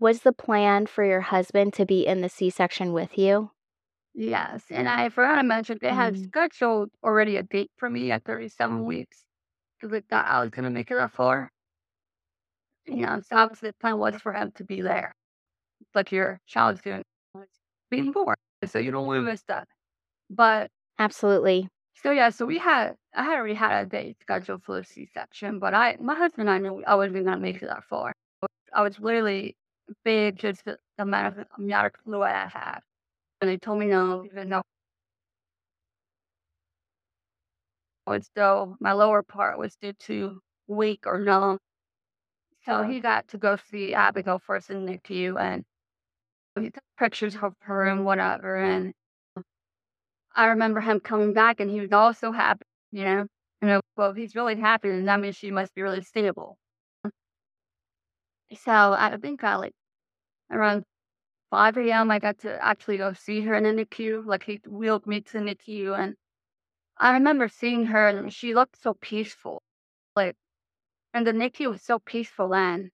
Was 0.00 0.22
the 0.22 0.32
plan 0.32 0.86
for 0.86 1.04
your 1.04 1.20
husband 1.20 1.74
to 1.74 1.84
be 1.86 2.06
in 2.06 2.20
the 2.20 2.28
C-section 2.28 2.92
with 2.92 3.18
you? 3.18 3.50
Yes, 4.14 4.70
and 4.70 4.88
I 4.88 5.08
forgot 5.08 5.36
to 5.36 5.42
mention 5.44 5.78
they 5.80 5.94
had 5.94 6.14
Mm. 6.14 6.24
scheduled 6.24 6.90
already 7.02 7.36
a 7.36 7.42
date 7.42 7.70
for 7.76 7.88
me 7.88 8.10
at 8.10 8.24
37 8.24 8.84
weeks 8.84 9.24
because 9.78 9.92
they 9.92 10.00
thought 10.00 10.26
I 10.26 10.40
was 10.42 10.50
going 10.50 10.64
to 10.64 10.70
make 10.70 10.90
it 10.90 10.96
at 10.98 11.12
four. 11.12 11.52
You 12.86 12.96
know, 13.06 13.20
so 13.20 13.36
obviously 13.36 13.70
the 13.70 13.74
plan 13.74 13.98
was 13.98 14.20
for 14.20 14.32
him 14.32 14.50
to 14.52 14.64
be 14.64 14.80
there. 14.80 15.14
Like 15.98 16.12
your 16.12 16.40
child's 16.46 16.80
doing 16.80 17.02
being 17.90 18.12
born, 18.12 18.36
so 18.64 18.78
you 18.78 18.92
don't 18.92 19.04
want 19.04 19.18
to 19.18 19.22
miss 19.32 19.42
that. 19.48 19.66
But 20.30 20.70
Absolutely. 21.00 21.68
so 21.94 22.12
yeah, 22.12 22.30
so 22.30 22.46
we 22.46 22.56
had 22.58 22.94
I 23.16 23.24
had 23.24 23.36
already 23.36 23.54
had 23.54 23.84
a 23.84 23.90
date 23.90 24.16
scheduled 24.20 24.62
for 24.62 24.76
the 24.76 24.84
C-section, 24.84 25.58
but 25.58 25.74
I 25.74 25.96
my 26.00 26.14
husband 26.14 26.48
and 26.48 26.50
I 26.50 26.58
knew 26.60 26.84
I 26.86 26.94
wasn't 26.94 27.24
going 27.24 27.26
to 27.26 27.36
make 27.36 27.60
it 27.62 27.66
that 27.66 27.82
far. 27.82 28.12
I 28.72 28.82
was 28.82 29.00
literally 29.00 29.56
big 30.04 30.38
just 30.38 30.64
the 30.66 30.78
amount 30.98 31.40
of 31.40 31.46
amount 31.58 31.86
of 31.86 31.92
fluid 32.04 32.30
I 32.30 32.46
had, 32.46 32.78
and 33.40 33.50
they 33.50 33.56
told 33.56 33.80
me 33.80 33.86
no, 33.86 34.24
even 34.24 34.50
though 34.50 34.62
was 38.06 38.30
though 38.36 38.76
my 38.80 38.92
lower 38.92 39.22
part 39.24 39.58
was 39.58 39.74
due 39.76 39.94
to 39.94 40.40
weak 40.68 41.06
or 41.06 41.18
numb. 41.18 41.58
So 42.64 42.82
he 42.84 43.00
got 43.00 43.26
to 43.28 43.38
go 43.38 43.56
see 43.56 43.94
Abigail 43.94 44.38
first 44.38 44.70
in 44.70 44.86
NICU 44.86 45.40
and 45.40 45.64
pictures 46.98 47.36
of 47.40 47.54
her 47.60 47.84
and 47.84 48.04
whatever. 48.04 48.56
Mm-hmm. 48.56 48.86
And 49.36 49.44
I 50.34 50.46
remember 50.46 50.80
him 50.80 51.00
coming 51.00 51.32
back 51.32 51.60
and 51.60 51.70
he 51.70 51.80
was 51.80 51.92
also 51.92 52.32
happy, 52.32 52.64
you 52.92 53.04
know. 53.04 53.26
You 53.60 53.68
know, 53.68 53.80
well, 53.96 54.10
if 54.10 54.16
he's 54.16 54.36
really 54.36 54.54
happy, 54.54 54.88
then 54.88 55.04
that 55.06 55.18
means 55.18 55.34
she 55.34 55.50
must 55.50 55.74
be 55.74 55.82
really 55.82 56.02
stable. 56.02 56.56
So 58.54 58.72
I 58.72 59.16
think 59.20 59.42
I 59.42 59.56
like 59.56 59.74
around 60.50 60.84
5 61.50 61.76
a.m. 61.78 62.10
I 62.10 62.18
got 62.18 62.38
to 62.40 62.64
actually 62.64 62.98
go 62.98 63.12
see 63.12 63.40
her 63.42 63.54
in 63.54 63.64
the 63.64 63.84
NICU. 63.84 64.24
Like 64.24 64.44
he 64.44 64.60
wheeled 64.66 65.06
me 65.06 65.20
to 65.22 65.32
the 65.32 65.38
NICU 65.40 65.98
and 65.98 66.14
I 66.96 67.14
remember 67.14 67.48
seeing 67.48 67.86
her 67.86 68.08
and 68.08 68.32
she 68.32 68.54
looked 68.54 68.80
so 68.80 68.94
peaceful. 68.94 69.62
Like 70.14 70.36
and 71.12 71.26
the 71.26 71.32
NICU 71.32 71.70
was 71.70 71.82
so 71.82 71.98
peaceful 71.98 72.50
then. 72.50 72.90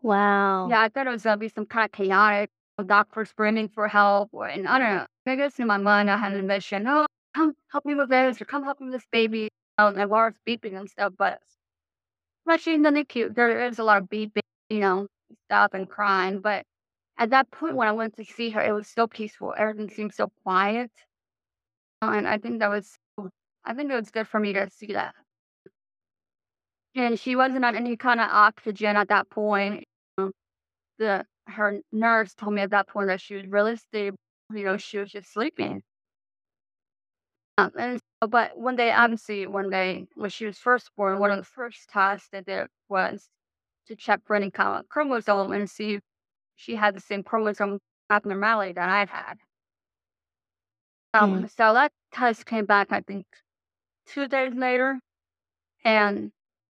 Wow. 0.00 0.68
Yeah, 0.70 0.80
I 0.80 0.88
thought 0.88 1.06
it 1.06 1.10
was 1.10 1.24
gonna 1.24 1.36
be 1.36 1.48
some 1.48 1.66
kind 1.66 1.86
of 1.86 1.92
chaotic 1.92 2.50
doctors 2.84 3.30
screaming 3.30 3.68
for 3.68 3.88
help 3.88 4.30
or 4.32 4.46
and 4.46 4.68
I 4.68 4.78
don't 4.78 4.96
know. 4.96 5.06
I 5.26 5.36
guess 5.36 5.58
in 5.58 5.66
my 5.66 5.76
mind 5.78 6.10
I 6.10 6.16
had 6.16 6.34
a 6.34 6.42
mission, 6.42 6.86
oh 6.88 7.06
come 7.34 7.54
help 7.70 7.84
me 7.84 7.94
with 7.94 8.08
this 8.10 8.40
or 8.40 8.44
come 8.44 8.64
help 8.64 8.80
me 8.80 8.86
with 8.86 8.94
this 9.00 9.06
baby. 9.12 9.48
um, 9.78 9.98
and 9.98 10.10
was 10.10 10.34
beeping 10.46 10.76
and 10.78 10.90
stuff, 10.90 11.12
but 11.18 11.40
especially 12.46 12.74
in 12.74 12.82
the 12.82 12.90
NICU, 12.90 13.34
there 13.34 13.66
is 13.66 13.78
a 13.78 13.84
lot 13.84 14.02
of 14.02 14.08
beeping, 14.08 14.40
you 14.70 14.80
know, 14.80 15.06
stuff 15.48 15.72
and 15.74 15.88
crying. 15.88 16.40
But 16.40 16.64
at 17.18 17.30
that 17.30 17.50
point, 17.50 17.76
when 17.76 17.88
I 17.88 17.92
went 17.92 18.16
to 18.16 18.24
see 18.24 18.50
her, 18.50 18.60
it 18.62 18.72
was 18.72 18.88
so 18.88 19.06
peaceful. 19.06 19.54
Everything 19.56 19.90
seemed 19.90 20.14
so 20.14 20.30
quiet, 20.44 20.90
uh, 22.02 22.10
and 22.12 22.26
I 22.28 22.38
think 22.38 22.60
that 22.60 22.70
was, 22.70 22.96
I 23.64 23.74
think 23.74 23.90
it 23.90 23.94
was 23.94 24.10
good 24.10 24.28
for 24.28 24.40
me 24.40 24.52
to 24.54 24.68
see 24.70 24.92
that. 24.94 25.14
And 26.94 27.18
she 27.18 27.36
wasn't 27.36 27.64
on 27.64 27.76
any 27.76 27.96
kind 27.96 28.20
of 28.20 28.28
oxygen 28.30 28.96
at 28.96 29.08
that 29.08 29.30
point. 29.30 29.84
Um, 30.16 30.32
the 30.98 31.24
her 31.48 31.80
nurse 31.92 32.34
told 32.34 32.54
me 32.54 32.62
at 32.62 32.70
that 32.70 32.88
point 32.88 33.08
that 33.08 33.20
she 33.20 33.34
was 33.36 33.46
really 33.46 33.76
stable. 33.76 34.16
You 34.52 34.64
know, 34.64 34.76
she 34.78 34.98
was 34.98 35.10
just 35.12 35.32
sleeping. 35.32 35.82
Um, 37.58 37.72
and 37.78 38.00
so, 38.22 38.28
but 38.28 38.56
one 38.58 38.76
day, 38.76 38.92
obviously, 38.92 39.46
one 39.46 39.70
day 39.70 40.06
when 40.14 40.30
she 40.30 40.46
was 40.46 40.58
first 40.58 40.90
born, 40.96 41.18
one 41.18 41.30
of 41.30 41.38
the 41.38 41.44
first 41.44 41.88
tests 41.90 42.28
that 42.30 42.46
did 42.46 42.68
was 42.88 43.28
to 43.86 43.96
check 43.96 44.20
for 44.24 44.36
any 44.36 44.50
kind 44.50 44.80
of 44.80 44.88
chromosome 44.88 45.52
and 45.52 45.68
see 45.70 45.94
if 45.94 46.02
she 46.56 46.76
had 46.76 46.94
the 46.96 47.00
same 47.00 47.22
chromosome 47.24 47.80
abnormality 48.10 48.72
that 48.74 48.88
I'd 48.88 49.10
had. 49.10 49.38
Um, 51.14 51.46
Mm. 51.46 51.48
so 51.48 51.72
that 51.74 51.92
test 52.12 52.46
came 52.46 52.66
back, 52.66 52.88
I 52.92 53.00
think, 53.00 53.26
two 54.06 54.28
days 54.28 54.54
later, 54.54 55.00
and 55.84 56.32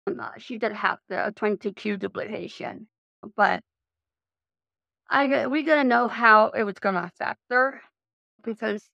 um, 0.08 0.20
uh, 0.20 0.32
she 0.38 0.58
did 0.58 0.74
have 0.74 1.00
the 1.10 1.34
22q 1.36 1.98
duplication, 1.98 2.88
but 3.36 3.64
I 5.14 5.48
we 5.48 5.64
didn't 5.64 5.88
know 5.88 6.08
how 6.10 6.50
it 6.50 6.64
was 6.64 6.80
going 6.80 6.96
to 6.96 7.06
affect 7.06 7.40
her 7.52 7.82
because 8.44 8.90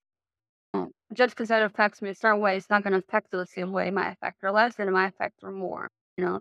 um, 0.74 0.92
just 1.14 1.34
because 1.34 1.50
it 1.50 1.62
affects 1.62 2.02
me 2.02 2.10
a 2.10 2.14
certain 2.14 2.40
way, 2.40 2.56
it's 2.56 2.70
not 2.70 2.82
going 2.84 2.92
to 2.92 2.98
affect 3.00 3.28
her 3.32 3.38
the 3.38 3.46
same 3.46 3.72
way. 3.72 3.88
It 3.88 3.94
might 3.94 4.12
affect 4.12 4.38
her 4.42 4.52
less, 4.52 4.78
and 4.78 4.88
it 4.88 4.92
might 4.92 5.08
affect 5.08 5.42
her 5.42 5.52
more. 5.52 5.88
You 6.16 6.24
know, 6.26 6.40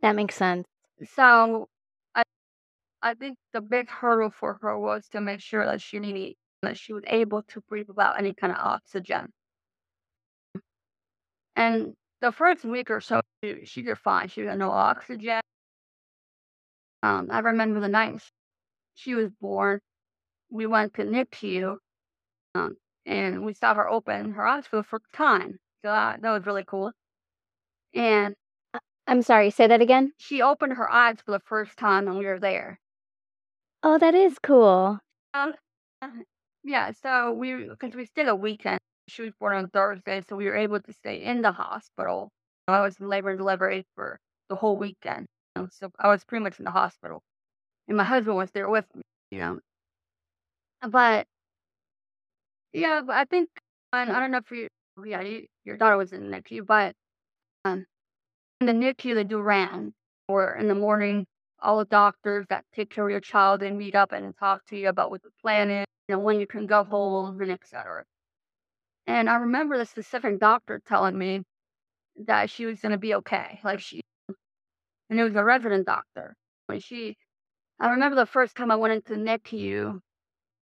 That 0.00 0.16
makes 0.16 0.34
sense. 0.36 0.66
so 1.04 1.68
I 2.14 2.22
I 3.02 3.14
think 3.14 3.38
the 3.52 3.60
big 3.62 3.88
hurdle 3.90 4.30
for 4.30 4.58
her 4.62 4.78
was 4.78 5.08
to 5.10 5.20
make 5.20 5.40
sure 5.40 5.64
that 5.66 5.82
she 5.82 5.98
needed 6.00 6.36
that 6.62 6.78
she 6.78 6.92
was 6.92 7.04
able 7.08 7.42
to 7.44 7.60
breathe 7.62 7.88
without 7.88 8.18
any 8.18 8.34
kind 8.34 8.52
of 8.52 8.58
oxygen. 8.58 9.32
And 11.56 11.94
the 12.20 12.32
first 12.32 12.64
week 12.64 12.90
or 12.90 13.00
so, 13.00 13.20
she, 13.42 13.64
she 13.64 13.82
did 13.82 13.98
fine. 13.98 14.28
She 14.28 14.42
had 14.42 14.58
no 14.58 14.70
oxygen. 14.70 15.40
Um, 17.02 17.28
I 17.30 17.38
remember 17.40 17.80
the 17.80 17.88
night 17.88 18.20
she 18.96 19.14
was 19.14 19.30
born, 19.40 19.80
we 20.50 20.66
went 20.66 20.94
to 20.94 21.02
NICU, 21.02 21.76
um, 22.54 22.76
and 23.04 23.44
we 23.44 23.54
saw 23.54 23.74
her 23.74 23.88
open 23.88 24.32
her 24.32 24.46
eyes 24.46 24.66
for 24.66 24.76
the 24.76 24.82
first 24.82 25.06
time. 25.12 25.58
So 25.82 25.88
that, 25.92 26.22
that 26.22 26.30
was 26.32 26.46
really 26.46 26.64
cool. 26.64 26.92
And 27.94 28.34
I'm 29.06 29.22
sorry, 29.22 29.50
say 29.50 29.68
that 29.68 29.80
again? 29.80 30.12
she 30.18 30.42
opened 30.42 30.72
her 30.74 30.90
eyes 30.90 31.18
for 31.24 31.30
the 31.32 31.40
first 31.44 31.76
time, 31.76 32.08
and 32.08 32.18
we 32.18 32.26
were 32.26 32.40
there. 32.40 32.80
Oh, 33.82 33.98
that 33.98 34.14
is 34.14 34.38
cool. 34.42 34.98
Um, 35.32 35.52
uh, 36.02 36.08
yeah, 36.64 36.90
so 36.90 37.32
we 37.32 37.68
because 37.68 37.94
we 37.94 38.06
stayed 38.06 38.28
a 38.28 38.34
weekend. 38.34 38.80
She 39.08 39.22
was 39.22 39.32
born 39.38 39.56
on 39.56 39.68
Thursday, 39.68 40.22
so 40.28 40.34
we 40.34 40.46
were 40.46 40.56
able 40.56 40.80
to 40.80 40.92
stay 40.92 41.22
in 41.22 41.42
the 41.42 41.52
hospital. 41.52 42.30
I 42.66 42.80
was 42.80 42.98
in 42.98 43.08
labor 43.08 43.30
and 43.30 43.38
delivery 43.38 43.86
for 43.94 44.18
the 44.48 44.56
whole 44.56 44.76
weekend, 44.76 45.26
so 45.70 45.90
I 46.00 46.08
was 46.08 46.24
pretty 46.24 46.42
much 46.42 46.58
in 46.58 46.64
the 46.64 46.72
hospital, 46.72 47.22
and 47.88 47.96
my 47.96 48.04
husband 48.04 48.36
was 48.36 48.50
there 48.52 48.68
with 48.68 48.86
me, 48.94 49.02
you 49.30 49.38
know. 49.38 49.60
But 50.88 51.26
yeah, 52.72 53.02
but 53.06 53.16
I 53.16 53.24
think 53.24 53.48
and 53.92 54.10
I 54.10 54.20
don't 54.20 54.30
know 54.30 54.38
if 54.38 54.50
you, 54.50 54.68
yeah, 55.04 55.22
you, 55.22 55.46
your 55.64 55.76
daughter 55.76 55.96
was 55.96 56.12
in 56.12 56.30
the 56.30 56.36
NICU, 56.36 56.66
but 56.66 56.94
um, 57.64 57.86
in 58.60 58.66
the 58.66 58.72
NICU 58.72 59.14
they 59.14 59.24
do 59.24 59.38
rounds, 59.38 59.94
or 60.28 60.54
in 60.56 60.68
the 60.68 60.74
morning, 60.74 61.26
all 61.60 61.78
the 61.78 61.84
doctors 61.86 62.46
that 62.50 62.64
take 62.74 62.90
care 62.90 63.04
of 63.04 63.10
your 63.10 63.20
child 63.20 63.60
they 63.60 63.70
meet 63.70 63.94
up 63.94 64.12
and 64.12 64.36
talk 64.38 64.64
to 64.66 64.76
you 64.76 64.88
about 64.88 65.10
what 65.10 65.22
the 65.22 65.30
plan 65.42 65.70
is, 65.70 65.86
you 66.08 66.14
know, 66.14 66.20
when 66.20 66.40
you 66.40 66.46
can 66.46 66.66
go 66.66 66.84
home, 66.84 67.40
and 67.40 67.50
etc. 67.52 68.04
And 69.06 69.30
I 69.30 69.36
remember 69.36 69.78
the 69.78 69.86
specific 69.86 70.40
doctor 70.40 70.80
telling 70.86 71.16
me 71.16 71.42
that 72.26 72.50
she 72.50 72.66
was 72.66 72.80
gonna 72.80 72.98
be 72.98 73.14
okay. 73.16 73.60
Like 73.64 73.80
she 73.80 74.02
and 75.10 75.20
it 75.20 75.24
was 75.24 75.34
a 75.36 75.44
resident 75.44 75.86
doctor. 75.86 76.34
When 76.66 76.80
she 76.80 77.16
I 77.80 77.90
remember 77.90 78.16
the 78.16 78.26
first 78.26 78.54
time 78.54 78.70
I 78.70 78.76
went 78.76 78.92
into 78.94 79.14
NICU 79.14 80.02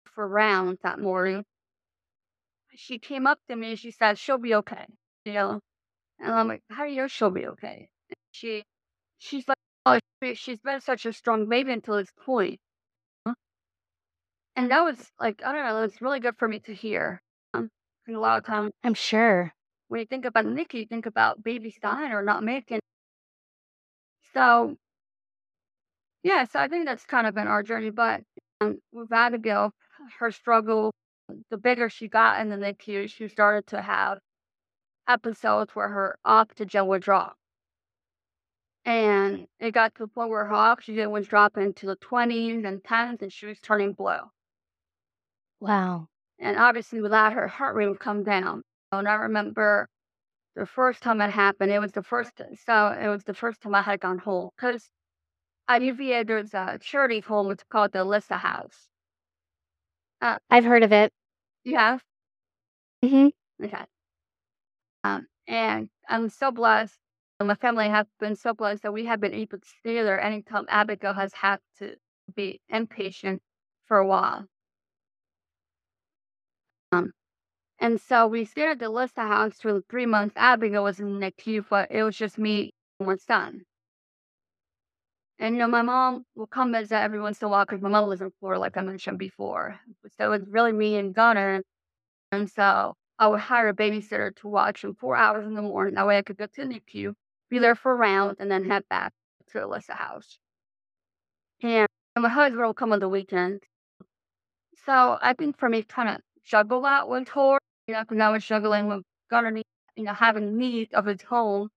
for 0.05 0.27
rounds 0.27 0.79
that 0.83 0.99
morning, 0.99 1.45
she 2.75 2.97
came 2.99 3.27
up 3.27 3.39
to 3.49 3.55
me 3.57 3.71
and 3.71 3.79
she 3.79 3.91
said, 3.91 4.17
She'll 4.17 4.37
be 4.37 4.55
okay. 4.55 4.85
You 5.25 5.33
know? 5.33 5.61
And 6.19 6.31
I'm 6.33 6.47
like, 6.47 6.63
How 6.69 6.85
do 6.85 6.91
you 6.91 6.97
know 7.03 7.07
she'll 7.07 7.31
be 7.31 7.47
okay? 7.47 7.89
And 8.09 8.17
she 8.31 8.63
she's 9.19 9.47
like, 9.47 9.57
Oh, 9.85 9.99
she- 10.23 10.35
she's 10.35 10.59
been 10.61 10.81
such 10.81 11.05
a 11.05 11.13
strong 11.13 11.49
baby 11.49 11.73
until 11.73 11.97
this 11.97 12.11
point. 12.25 12.59
And 14.57 14.71
that 14.71 14.81
was 14.81 15.11
like, 15.19 15.41
I 15.43 15.53
don't 15.53 15.63
know, 15.65 15.83
it's 15.83 16.01
really 16.01 16.19
good 16.19 16.37
for 16.37 16.47
me 16.49 16.59
to 16.61 16.73
hear. 16.73 17.21
Um, 17.53 17.69
a 18.09 18.11
lot 18.11 18.39
of 18.39 18.45
times 18.45 18.73
I'm 18.83 18.93
sure. 18.93 19.53
when 19.87 19.99
you 20.01 20.05
think 20.05 20.25
about 20.25 20.45
NICU, 20.45 20.73
you 20.79 20.85
think 20.85 21.05
about 21.05 21.43
babies 21.43 21.77
dying 21.81 22.11
or 22.11 22.23
not 22.23 22.43
making. 22.43 22.81
So 24.33 24.77
yeah, 26.27 26.43
so 26.43 26.59
I 26.59 26.67
think 26.67 26.85
that's 26.85 27.05
kind 27.05 27.25
of 27.25 27.33
been 27.33 27.47
our 27.47 27.63
journey. 27.63 27.89
But 27.89 28.21
um, 28.59 28.79
with 28.91 29.13
Abigail, 29.13 29.71
her 30.19 30.29
struggle, 30.31 30.91
the 31.49 31.57
bigger 31.57 31.89
she 31.89 32.09
got 32.09 32.41
in 32.41 32.49
the 32.49 32.57
NICU, 32.57 33.09
she 33.09 33.29
started 33.29 33.65
to 33.67 33.81
have 33.81 34.19
episodes 35.07 35.73
where 35.73 35.87
her 35.87 36.19
oxygen 36.25 36.87
would 36.87 37.01
drop. 37.01 37.37
And 38.83 39.47
it 39.59 39.71
got 39.71 39.95
to 39.95 40.03
the 40.03 40.07
point 40.09 40.29
where 40.29 40.43
her 40.45 40.53
oxygen 40.53 41.11
was 41.11 41.27
dropping 41.27 41.73
to 41.75 41.85
the 41.85 41.95
20s 41.95 42.65
and 42.65 42.83
10s, 42.83 43.21
and 43.21 43.31
she 43.31 43.45
was 43.45 43.59
turning 43.61 43.93
blue. 43.93 44.19
Wow. 45.61 46.07
And 46.39 46.57
obviously, 46.57 47.01
with 47.01 47.11
that, 47.11 47.33
her 47.33 47.47
heart 47.47 47.75
rate 47.75 47.87
would 47.87 47.99
come 47.99 48.23
down. 48.23 48.63
And 48.91 49.07
I 49.07 49.13
remember 49.15 49.87
the 50.55 50.65
first 50.65 51.03
time 51.03 51.21
it 51.21 51.31
happened, 51.31 51.71
it 51.71 51.79
was 51.79 51.93
the 51.93 52.03
first, 52.03 52.41
so 52.65 52.87
it 52.89 53.07
was 53.07 53.23
the 53.23 53.33
first 53.33 53.61
time 53.61 53.75
I 53.75 53.81
had 53.81 54.01
gone 54.01 54.19
home. 54.19 54.49
Because 54.57 54.89
at 55.67 55.81
UVA, 55.81 56.23
there's 56.23 56.53
a 56.53 56.79
charity 56.81 57.19
home, 57.21 57.51
it's 57.51 57.63
called 57.63 57.91
the 57.93 57.99
Alyssa 57.99 58.37
House. 58.37 58.89
I've 60.49 60.65
heard 60.65 60.83
of 60.83 60.91
it. 60.91 61.11
You 61.63 61.77
have? 61.77 62.03
hmm 63.03 63.29
Okay. 63.63 63.85
Um, 65.03 65.27
and 65.47 65.89
I'm 66.07 66.29
so 66.29 66.51
blessed, 66.51 66.99
and 67.39 67.47
my 67.47 67.55
family 67.55 67.89
has 67.89 68.07
been 68.19 68.35
so 68.35 68.53
blessed 68.53 68.83
that 68.83 68.93
we 68.93 69.05
have 69.05 69.19
been 69.19 69.33
able 69.33 69.59
to 69.59 69.67
stay 69.79 70.03
there 70.03 70.19
anytime 70.21 70.65
Abigail 70.69 71.13
has 71.13 71.33
had 71.33 71.59
to 71.79 71.95
be 72.35 72.61
inpatient 72.71 73.39
for 73.87 73.97
a 73.97 74.05
while. 74.07 74.47
Um, 76.91 77.13
and 77.79 77.99
so 78.01 78.27
we 78.27 78.45
stayed 78.45 78.69
at 78.71 78.79
the 78.79 78.85
Alyssa 78.85 79.27
House 79.27 79.61
for 79.61 79.81
three 79.89 80.05
months. 80.05 80.35
Abigail 80.37 80.83
was 80.83 80.99
in 80.99 81.19
the 81.19 81.31
NICU, 81.31 81.65
but 81.69 81.91
it 81.91 82.03
was 82.03 82.17
just 82.17 82.37
me 82.37 82.73
and 82.99 83.07
my 83.09 83.15
son. 83.17 83.65
And 85.39 85.55
you 85.55 85.59
know, 85.59 85.67
my 85.67 85.81
mom 85.83 86.25
will 86.35 86.47
come 86.47 86.71
visit 86.73 86.95
every 86.95 87.19
once 87.21 87.41
in 87.41 87.45
a 87.47 87.49
while 87.49 87.65
because 87.65 87.81
my 87.81 87.89
mom 87.89 88.09
lives 88.09 88.21
in 88.21 88.31
Florida, 88.39 88.59
like 88.59 88.77
I 88.77 88.81
mentioned 88.81 89.19
before. 89.19 89.79
So 90.17 90.25
it 90.25 90.39
was 90.39 90.47
really 90.49 90.71
me 90.71 90.95
and 90.97 91.13
Gunner. 91.13 91.61
And 92.31 92.49
so 92.49 92.95
I 93.19 93.27
would 93.27 93.39
hire 93.41 93.69
a 93.69 93.75
babysitter 93.75 94.35
to 94.37 94.47
watch 94.47 94.83
him 94.83 94.95
four 94.95 95.15
hours 95.15 95.45
in 95.45 95.53
the 95.55 95.61
morning. 95.61 95.95
That 95.95 96.07
way 96.07 96.17
I 96.17 96.23
could 96.23 96.37
go 96.37 96.47
to 96.47 96.65
the 96.65 96.67
NICU, 96.67 97.13
be 97.49 97.59
there 97.59 97.75
for 97.75 97.91
a 97.93 97.95
round, 97.95 98.37
and 98.39 98.51
then 98.51 98.65
head 98.65 98.83
back 98.89 99.13
to 99.51 99.59
Alyssa 99.59 99.91
House. 99.95 100.39
And, 101.61 101.87
and 102.15 102.23
my 102.23 102.29
husband 102.29 102.63
will 102.65 102.73
come 102.73 102.91
on 102.93 102.99
the 102.99 103.09
weekends. 103.09 103.63
So 104.85 105.17
I 105.21 105.33
think 105.33 105.57
for 105.57 105.69
me, 105.69 105.83
kind 105.83 106.09
of 106.09 106.21
juggle 106.43 106.81
that 106.83 107.07
with 107.09 107.27
hard, 107.27 107.61
you 107.87 107.93
know, 107.93 108.01
because 108.01 108.19
I 108.19 108.29
was 108.29 108.45
juggling 108.45 108.87
with 108.87 109.03
Gunner, 109.29 109.55
you 109.95 110.03
know, 110.03 110.13
having 110.13 110.57
needs 110.57 110.93
of 110.93 111.05
his 111.05 111.21
home, 111.21 111.69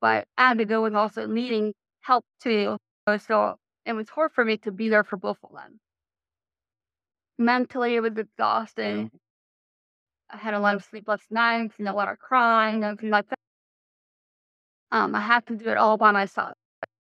but 0.00 0.26
Abigail 0.38 0.82
was 0.82 0.94
also 0.94 1.26
needing 1.26 1.74
help 2.02 2.24
too. 2.42 2.76
So 3.26 3.56
it 3.86 3.94
was 3.94 4.08
hard 4.08 4.32
for 4.32 4.44
me 4.44 4.58
to 4.58 4.70
be 4.70 4.88
there 4.88 5.04
for 5.04 5.16
both 5.16 5.38
of 5.42 5.50
them. 5.52 5.80
Mentally, 7.38 7.96
it 7.96 8.00
was 8.00 8.16
exhausting. 8.16 9.10
I 10.30 10.36
had 10.36 10.54
a 10.54 10.60
lot 10.60 10.74
of 10.74 10.84
sleepless 10.84 11.22
nights 11.30 11.74
and 11.78 11.88
a 11.88 11.92
lot 11.92 12.08
of 12.08 12.18
crying 12.18 12.76
and 12.76 12.84
everything 12.84 13.10
like 13.10 13.28
that. 13.28 13.38
Um, 14.90 15.14
I 15.14 15.20
had 15.20 15.46
to 15.46 15.56
do 15.56 15.68
it 15.70 15.76
all 15.76 15.96
by 15.96 16.12
myself, 16.12 16.54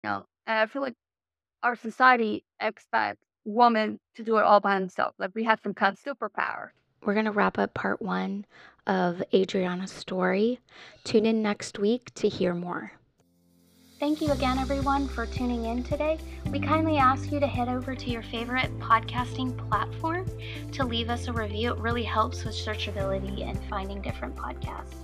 you 0.03 0.09
know. 0.09 0.25
And 0.47 0.59
I 0.59 0.65
feel 0.67 0.81
like 0.81 0.93
our 1.63 1.75
society 1.75 2.43
expects 2.59 3.23
women 3.43 3.99
to 4.15 4.23
do 4.23 4.37
it 4.37 4.43
all 4.43 4.59
by 4.59 4.79
themselves. 4.79 5.15
Like 5.19 5.31
we 5.35 5.43
have 5.43 5.59
some 5.63 5.73
kind 5.73 5.95
of 5.97 6.17
superpower. 6.17 6.69
We're 7.03 7.13
going 7.13 7.25
to 7.25 7.31
wrap 7.31 7.57
up 7.57 7.73
part 7.73 8.01
one 8.01 8.45
of 8.85 9.23
Adriana's 9.33 9.91
story. 9.91 10.59
Tune 11.03 11.25
in 11.25 11.41
next 11.41 11.79
week 11.79 12.13
to 12.15 12.29
hear 12.29 12.53
more. 12.53 12.93
Thank 14.01 14.19
you 14.19 14.31
again, 14.31 14.57
everyone, 14.57 15.07
for 15.07 15.27
tuning 15.27 15.65
in 15.65 15.83
today. 15.83 16.17
We 16.47 16.59
kindly 16.59 16.97
ask 16.97 17.31
you 17.31 17.39
to 17.39 17.45
head 17.45 17.69
over 17.69 17.93
to 17.93 18.09
your 18.09 18.23
favorite 18.23 18.75
podcasting 18.79 19.55
platform 19.69 20.25
to 20.71 20.83
leave 20.83 21.11
us 21.11 21.27
a 21.27 21.33
review. 21.33 21.73
It 21.73 21.77
really 21.77 22.01
helps 22.01 22.43
with 22.43 22.55
searchability 22.55 23.47
and 23.47 23.63
finding 23.69 24.01
different 24.01 24.35
podcasts. 24.35 24.95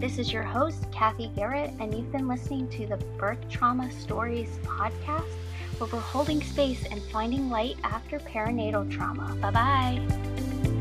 This 0.00 0.16
is 0.18 0.32
your 0.32 0.42
host, 0.42 0.90
Cathy 0.90 1.30
Garrett, 1.36 1.70
and 1.80 1.92
you've 1.92 2.10
been 2.10 2.28
listening 2.28 2.66
to 2.70 2.86
the 2.86 2.96
Birth 3.18 3.46
Trauma 3.50 3.92
Stories 3.92 4.58
podcast, 4.64 5.34
where 5.76 5.90
we're 5.92 6.00
holding 6.00 6.42
space 6.42 6.82
and 6.90 7.02
finding 7.12 7.50
light 7.50 7.76
after 7.84 8.18
perinatal 8.20 8.90
trauma. 8.90 9.36
Bye 9.38 9.50
bye. 9.50 10.75